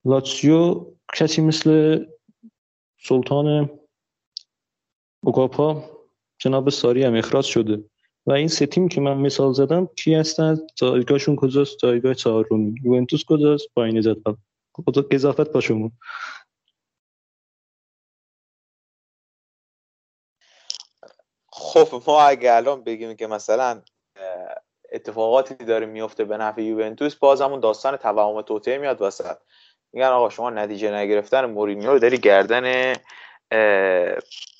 [0.05, 0.85] لاتسیو
[1.15, 2.05] کسی مثل
[2.99, 3.69] سلطان
[5.23, 5.83] اوگاپا
[6.39, 7.83] جناب ساری هم اخراج شده
[8.25, 13.23] و این سه تیم که من مثال زدم کی هستن؟ جایگاهشون کجاست؟ جایگاه چهارمی یوونتوس
[13.25, 14.37] کجاست؟ پایین خود
[15.11, 15.91] اضافت با شما.
[21.51, 23.81] خب ما اگه الان بگیم که مثلا
[24.91, 29.37] اتفاقاتی داره میفته به نفع یوونتوس باز همون داستان توهم توته میاد وسط.
[29.93, 32.95] میگن آقا شما نتیجه نگرفتن مورینیو رو داری گردن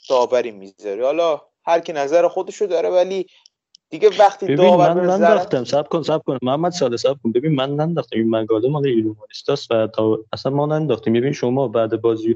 [0.09, 1.01] داوری می‌ذاری.
[1.01, 3.27] حالا هر کی نظر خودشو داره ولی
[3.89, 6.37] دیگه وقتی داور من ننداختم سب کن سب کن.
[6.41, 7.31] محمد ساده سب کن.
[7.31, 8.19] ببین من ننداختم.
[8.19, 11.13] این مقاله مال ایلومانیستاس و تا اصلا ما ننداختیم.
[11.13, 12.35] ببین شما بعد بازی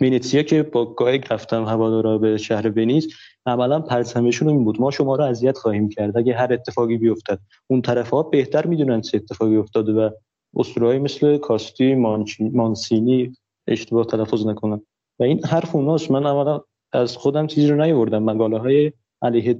[0.00, 3.14] ونیتسیا که با گاهی رفتم هوادارا به شهر ونیز
[3.46, 4.80] عملا پرچمشون این بود.
[4.80, 6.18] ما شما رو اذیت خواهیم کرد.
[6.18, 7.38] اگه هر اتفاقی بیفتد.
[7.66, 10.10] اون طرف ها بهتر می‌دونن چه اتفاقی افتاده و
[10.56, 11.94] اسطورهایی مثل کاستی
[12.40, 13.36] مانسینی
[13.68, 14.82] اشتباه تلفظ نکنم.
[15.18, 16.10] و این حرف اوناست.
[16.10, 16.60] من عملا
[16.92, 18.92] از خودم چیزی رو نیوردم مقاله های
[19.22, 19.58] علیه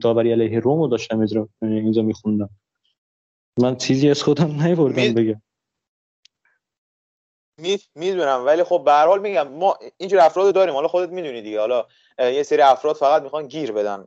[0.00, 1.26] داوری علیه روم رو داشتم
[1.62, 2.50] اینجا میخوندم.
[3.58, 5.42] من چیزی از خودم نیوردم بگم.
[7.94, 11.60] می‌دونم ولی خب به هر حال میگم ما اینجور افراد داریم حالا خودت می‌دونی دیگه.
[11.60, 11.86] حالا
[12.18, 14.04] یه سری افراد فقط می‌خوان گیر بدن.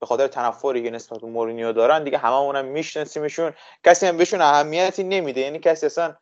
[0.00, 3.52] به خاطر تنفری که نسبت به مورینیو دارن دیگه هممون هم میشناسیمشون.
[3.84, 5.40] کسی هم بهشون اهمیتی نمیده.
[5.40, 6.16] یعنی کسی اصلا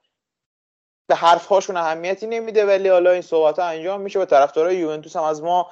[1.09, 4.19] به حرف هاشون اهمیتی نمیده ولی حالا این صحبت ها انجام میشه.
[4.19, 5.71] و طرفدارای یوونتوس هم از ما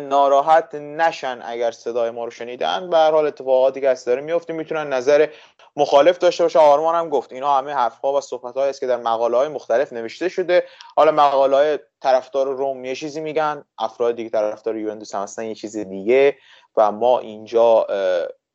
[0.00, 2.90] ناراحت نشن اگر صدای ما رو شنیدن.
[2.90, 4.52] به هر حال اتفاقاتی که از داره میفته.
[4.52, 5.28] می‌تونن نظر
[5.76, 6.58] مخالف داشته باشه.
[6.58, 9.92] آرمان هم گفت اینا همه حرف ها و صحبت است که در مقاله های مختلف
[9.92, 10.66] نوشته شده.
[10.96, 13.64] حالا مقاله های طرفدار روم یه چیزی میگن.
[13.78, 16.36] افراد دیگه طرفدار یوونتوس هم هستن یه چیز دیگه.
[16.76, 17.86] و ما اینجا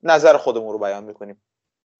[0.03, 1.41] نظر خودمون رو بیان می‌کنیم.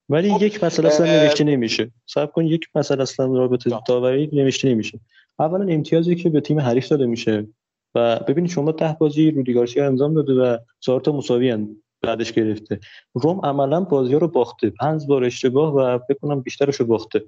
[0.10, 1.92] ولی خب، یک مسئله اصلا نوشته نمیشه.
[2.06, 5.00] صاحب کن یک مسئله اصلا رابطه داوری نوشته نمیشه.
[5.40, 7.48] اولا امتیازی که به تیم حریف داده میشه
[7.96, 11.68] و ببینید شما ده بازی رودی گارسیا انجام داده و چهار تا مساوی
[12.02, 12.80] بعدش گرفته.
[13.14, 14.70] روم عملا بازی ها رو باخته.
[14.70, 17.26] پنج بار اشتباه و فکر کنم بیشترش رو باخته.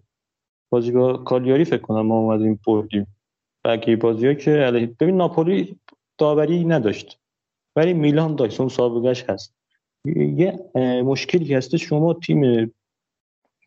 [0.70, 3.08] بازی با کالیاری فکر کنم ما اومدیم بردیم.
[3.66, 5.80] بقیه بازی که علیه ببین ناپولی
[6.18, 7.20] داوری نداشت.
[7.76, 9.59] ولی میلان داشت اون سابقش هست.
[10.16, 10.60] یه
[11.04, 12.72] مشکلی هست شما تیم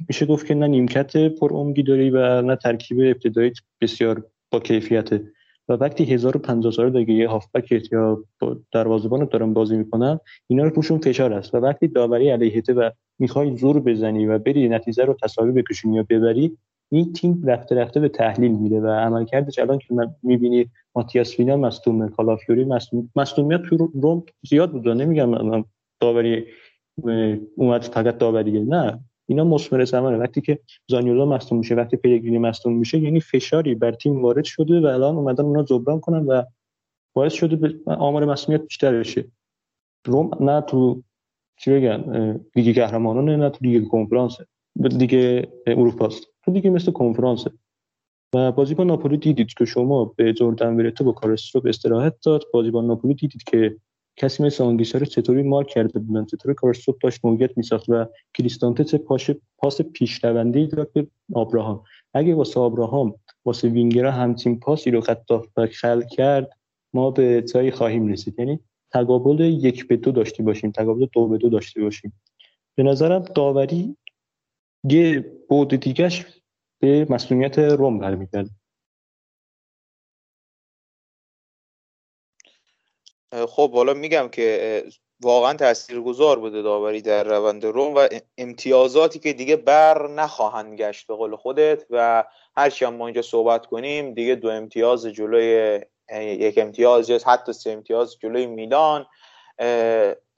[0.09, 5.24] میشه گفت که نه نیمکت پر عمقی داری و نه ترکیب ابتدایی بسیار با کیفیته
[5.69, 8.24] و وقتی 1050 سال دیگه یه هافبک یا
[8.73, 11.55] دروازه‌بان دارن بازی می‌کنن اینا رو روشون فشار است.
[11.55, 16.06] و وقتی داوری علیهته و می‌خوای زور بزنی و بری نتیجه رو تساوی بکشونی یا
[16.09, 16.56] ببری
[16.90, 21.56] این تیم رفته رفته به تحلیل میره و عملکردش الان که من می‌بینی ماتیاس وینا
[21.56, 25.64] مصدوم کالافیوری مصدوم مصدومیت تو روم زیاد بود نمیگم
[26.02, 26.46] داوری
[27.56, 30.16] اومد فقط داوری نه اینا مسمر زمانه.
[30.16, 30.58] وقتی که
[30.90, 35.16] زانیولا مصدوم میشه وقتی پلگرینی مصدوم میشه یعنی فشاری بر تیم وارد شده و الان
[35.16, 36.42] اومدن اونا جبران کنن و
[37.14, 39.24] باعث شده به آمار مصدومیت بیشتر بشه.
[40.06, 41.02] روم نه تو
[41.56, 42.00] چی بگن
[42.56, 44.36] لیگ قهرمانان نه تو لیگ کنفرانس
[44.76, 46.26] لیگ اروپاست.
[46.44, 47.50] تو دیگه مثل کنفرانسه.
[48.34, 52.44] و بازی با ناپولی دیدید که شما به جردن ورتو با کارستروپ استراحت داد.
[52.52, 53.76] بازی با ناپولی دیدید که
[54.16, 58.84] کسی مثل آنگیسا رو چطوری مارک کرده بودن؟ چطوری کارستروپ داشت موقعیت میساخت و کریستانته
[58.84, 61.82] چه پاش پاس پیشروندی داد به آبراهام؟
[62.14, 63.14] اگه واسه آبراهام
[63.44, 65.32] واسه وینگرا همچین پاسی رو خط
[65.72, 66.51] خلق کرد
[66.94, 68.39] ما به جایی خواهیم رسید.
[68.39, 68.60] یعنی
[68.90, 72.12] تقابل یک به دو داشته باشیم تقابل دو به دو داشته باشیم.
[72.74, 73.97] به نظرم داوری
[74.84, 76.26] یه بود دیگهش
[76.78, 78.51] به مسئولیت روم برمیگرده.
[83.32, 84.84] خب حالا میگم که
[85.20, 91.14] واقعا تاثیرگذار بوده داوری در روند روم و امتیازاتی که دیگه بر نخواهند گشت به
[91.14, 92.24] قول خودت و
[92.56, 95.80] هرچی هم ما اینجا صحبت کنیم دیگه دو امتیاز جلوی
[96.20, 99.06] یک امتیاز یا حتی سه امتیاز جلوی میلان.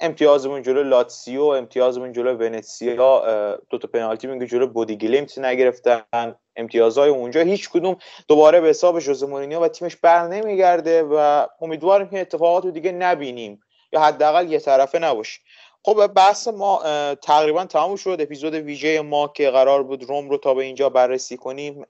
[0.00, 6.34] امتیازمون جلو لاتسیو امتیازمون جلو ونتسیا دو تا پنالتی میگه جلو بودی گلیمت نگرفتن.
[6.56, 7.96] امتیازهای اونجا هیچ کدوم
[8.28, 12.92] دوباره به حساب ژوزه مورینیو و تیمش بر نمیگرده و امیدواریم که اتفاقات رو دیگه
[12.92, 13.60] نبینیم.
[13.92, 15.40] یا حداقل یه طرفه نباشه.
[15.84, 16.82] خب بحث ما
[17.22, 18.16] تقریبا تمام شد.
[18.20, 21.86] اپیزود ویژه ما که قرار بود روم رو تا به اینجا بررسی کنیم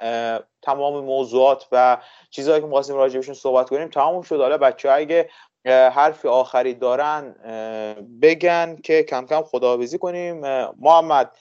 [0.63, 1.99] تمام موضوعات و
[2.31, 4.41] چیزهایی که می‌خواستیم راجع صحبت کنیم تمام شد.
[4.41, 5.31] حالا بچه اگه
[5.67, 7.35] حرفی آخری دارن
[8.23, 10.41] بگن که کم کم خداحافظی کنیم.
[10.81, 11.37] محمد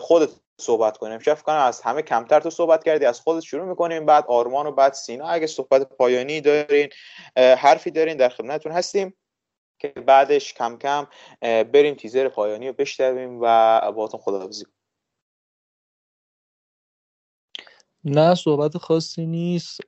[0.00, 1.18] خودت صحبت کنیم.
[1.18, 4.72] شف کنم از همه کمتر تو صحبت کردی از خودت شروع می‌کنیم بعد آرمان و
[4.72, 5.26] بعد سینا.
[5.26, 6.88] اگه صحبت پایانی دارین
[7.36, 9.14] حرفی دارین در خدمتتون هستیم
[9.78, 11.06] که بعدش کم کم
[11.40, 13.44] بریم تیزر پایانی رو بشنویم و
[13.92, 14.74] باهاتون خداحافظی کنیم.
[18.04, 19.80] نه صحبت خاصی نیست.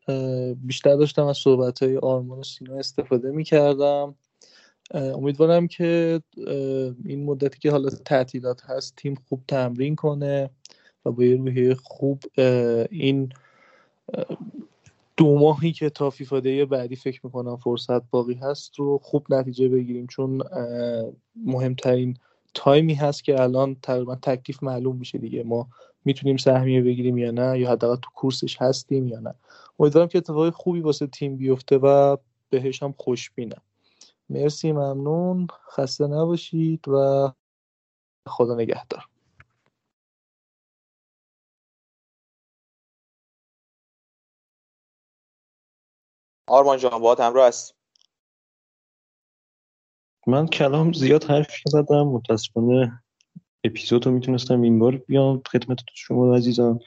[0.57, 4.19] بیشتر داشتم از صحبت های آرمان و سینا استفاده می کردم
[4.95, 6.21] امیدوارم که
[7.05, 10.51] این مدتی که حالا تعطیلات هست تیم خوب تمرین کنه
[11.05, 12.23] و با یه روحیه خوب
[12.91, 13.33] این
[15.17, 16.41] دو ماهی که تا فیفا
[16.71, 20.07] بعدی فکر می‌کنم فرصت باقی هست رو خوب نتیجه بگیریم.
[20.07, 20.43] چون
[21.45, 22.17] مهمترین
[22.55, 25.43] تایمی هست که الان تقریبا تکلیف معلوم میشه دیگه.
[25.43, 25.69] ما
[26.05, 29.35] می‌تونیم سهمیه بگیریم یا نه یا حداقل تو کورسش هستیم یا نه.
[29.79, 32.17] امیدوارم که اتفاقی خوبی واسه تیم بیفته و
[32.51, 33.63] بهش هم خوشبینم.
[34.31, 35.47] مرسی ممنون.
[35.71, 37.33] خسته نباشید و
[38.29, 39.05] خدا نگهدار.
[46.49, 47.75] آرمان جان باید همراه هست
[50.27, 53.03] من کلام زیاد حرف زدم متاسفانه
[53.65, 55.43] اپیزود رو می‌تونستم این بار بیام.
[55.53, 56.81] خدمت شما عزیزان.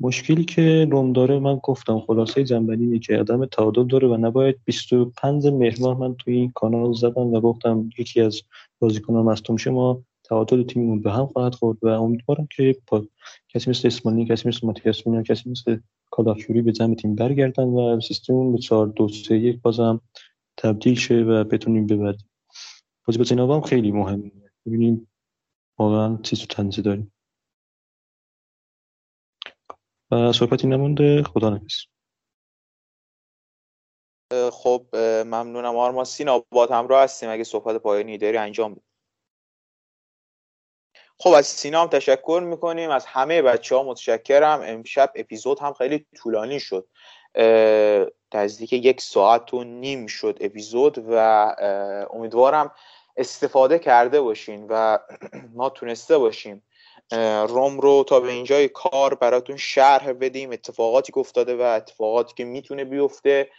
[0.00, 4.60] مشکلی که روم داره من گفتم خلاصه جنبلی اینه که عدم تعادل داره و نباید
[4.64, 8.42] 25 مهر من توی این کانال زدم و گفتم یکی از
[8.78, 13.04] بازیکنان مصدوم شه ما تعادل تیممون به هم خواهد خورد و امیدوارم که با
[13.48, 15.78] کسی مثل اسمانی کسی مثل ماتیاس کسی مثل
[16.10, 20.00] کالافیوری به جمع تیم برگردن و سیستممون به 4 2 3 1 بازم
[20.56, 22.28] تبدیل شه و بتونیم ببریم.
[23.06, 24.32] بازی با هم خیلی مهمه.
[24.66, 25.08] ببینیم
[25.78, 27.12] واقعا چیز تو تنزی داریم.
[30.10, 31.22] و صحبتی نمونده.
[31.22, 31.86] خدا نفس
[34.52, 34.86] خب
[35.26, 35.76] ممنونم.
[35.76, 37.30] آرما سینا با همراه هستیم.
[37.30, 38.82] اگه صحبت پایانی داری انجام بده.
[41.18, 42.90] خب از سینا هم تشکر می‌کنیم.
[42.90, 44.60] از همه بچه ها متشکرم.
[44.62, 46.88] امشب اپیزود هم خیلی طولانی شد.
[48.34, 51.14] نزدیک یک ساعت و نیم شد اپیزود و
[52.10, 52.72] امیدوارم
[53.16, 54.98] استفاده کرده باشین و
[55.54, 56.65] ما تونسته باشیم
[57.48, 62.44] روم رو تا به اینجای کار براتون شرح بدیم اتفاقاتی که افتاده و اتفاقاتی که
[62.44, 63.50] می‌تونه بیفته.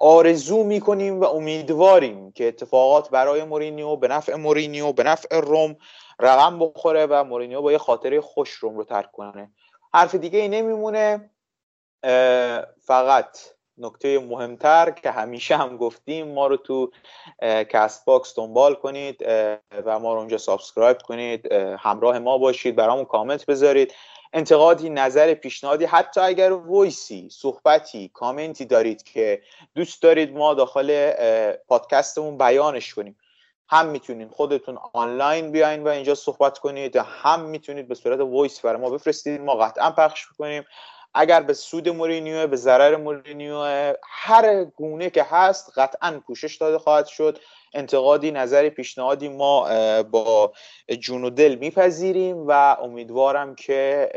[0.00, 5.76] آرزو می‌کنیم و امیدواریم که اتفاقات برای مورینیو به نفع مورینیو به نفع روم
[6.20, 9.52] رقم بخوره و مورینیو با یه خاطره خوش روم رو ترک کنه.
[9.94, 11.30] حرف دیگه ای نمیمونه.
[12.86, 13.38] فقط
[13.78, 16.90] نکته مهمتر که همیشه هم گفتیم ما رو تو
[17.42, 19.22] Castbox دنبال کنید
[19.84, 23.94] و ما رو اونجا subscribe کنید همراه ما باشید برامون کامنت بذارید.
[24.32, 29.42] انتقادی نظر پیشنهادی حتی اگر voice ی صحبتی کامنتی دارید که
[29.74, 31.12] دوست دارید ما داخل
[31.68, 33.16] پادکستمون بیانش کنیم.
[33.70, 38.80] هم می‌تونید خودتون آنلاین بیاین و اینجا صحبت کنید هم می‌تونید به صورت voice برای
[38.80, 39.40] ما بفرستید.
[39.40, 40.64] ما قطعا پخش می‌کنیم.
[41.14, 43.64] اگر به سود مورینیو به ضرر مورینیو
[44.02, 47.38] هر گونه که هست قطعا پوشش داده خواهد شد.
[47.74, 49.68] انتقادی نظری پیشنهادی ما
[50.02, 50.52] با
[51.00, 54.08] جون و دل میپذیریم و امیدوارم که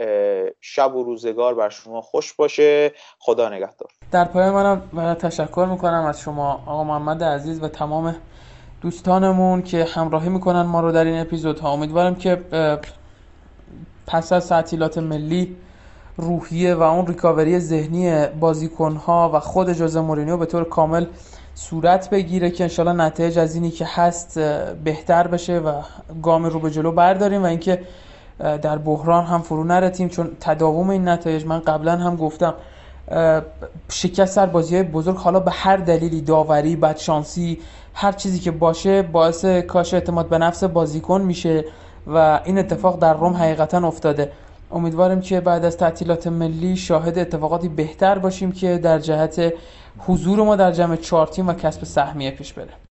[0.61, 2.91] شب و روزگار بر شما خوش باشه.
[3.19, 3.89] خدا نگهدار.
[4.11, 8.15] در پایان منم تشکر می‌کنم از شما آقا محمد عزیز و تمام
[8.81, 11.71] دوستانمون که همراهی می‌کنن ما رو در این اپیزودها.
[11.71, 12.35] امیدوارم که
[14.07, 15.57] پس از تعطیلات ملی
[16.17, 21.05] روحیه و اون ریکاوری ذهنی بازیکنها و خود جوزه مورینیو به طور کامل
[21.55, 24.39] صورت بگیره که انشالله نتایج از اینی که هست
[24.83, 25.71] بهتر بشه و
[26.23, 27.81] گام رو به جلو برداریم و اینکه
[28.39, 30.09] در بحران هم فرو نرتیم.
[30.09, 32.53] چون تداوم این نتایج من قبلا هم گفتم
[33.89, 35.17] شکست در بازی بزرگ.
[35.17, 37.59] حالا به هر دلیلی داوری بدشانسی
[37.93, 41.65] هر چیزی که باشه باعث کاش اعتماد به نفس بازیکن میشه
[42.07, 44.31] و این اتفاق در روم حقیقتا افتاده.
[44.73, 49.53] امیدوارم که بعد از تعطیلات ملی شاهد اتفاقاتی بهتر باشیم که در جهت
[49.97, 52.90] حضور ما در جمع چهار تیم و کسب سهمیه پیش بره.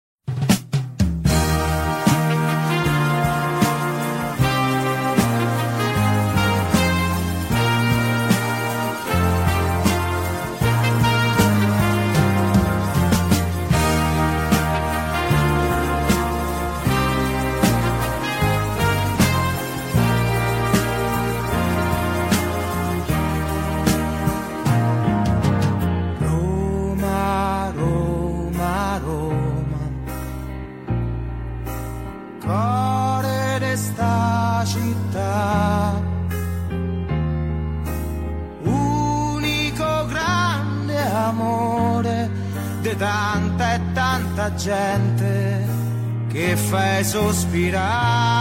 [47.13, 48.32] suspirar.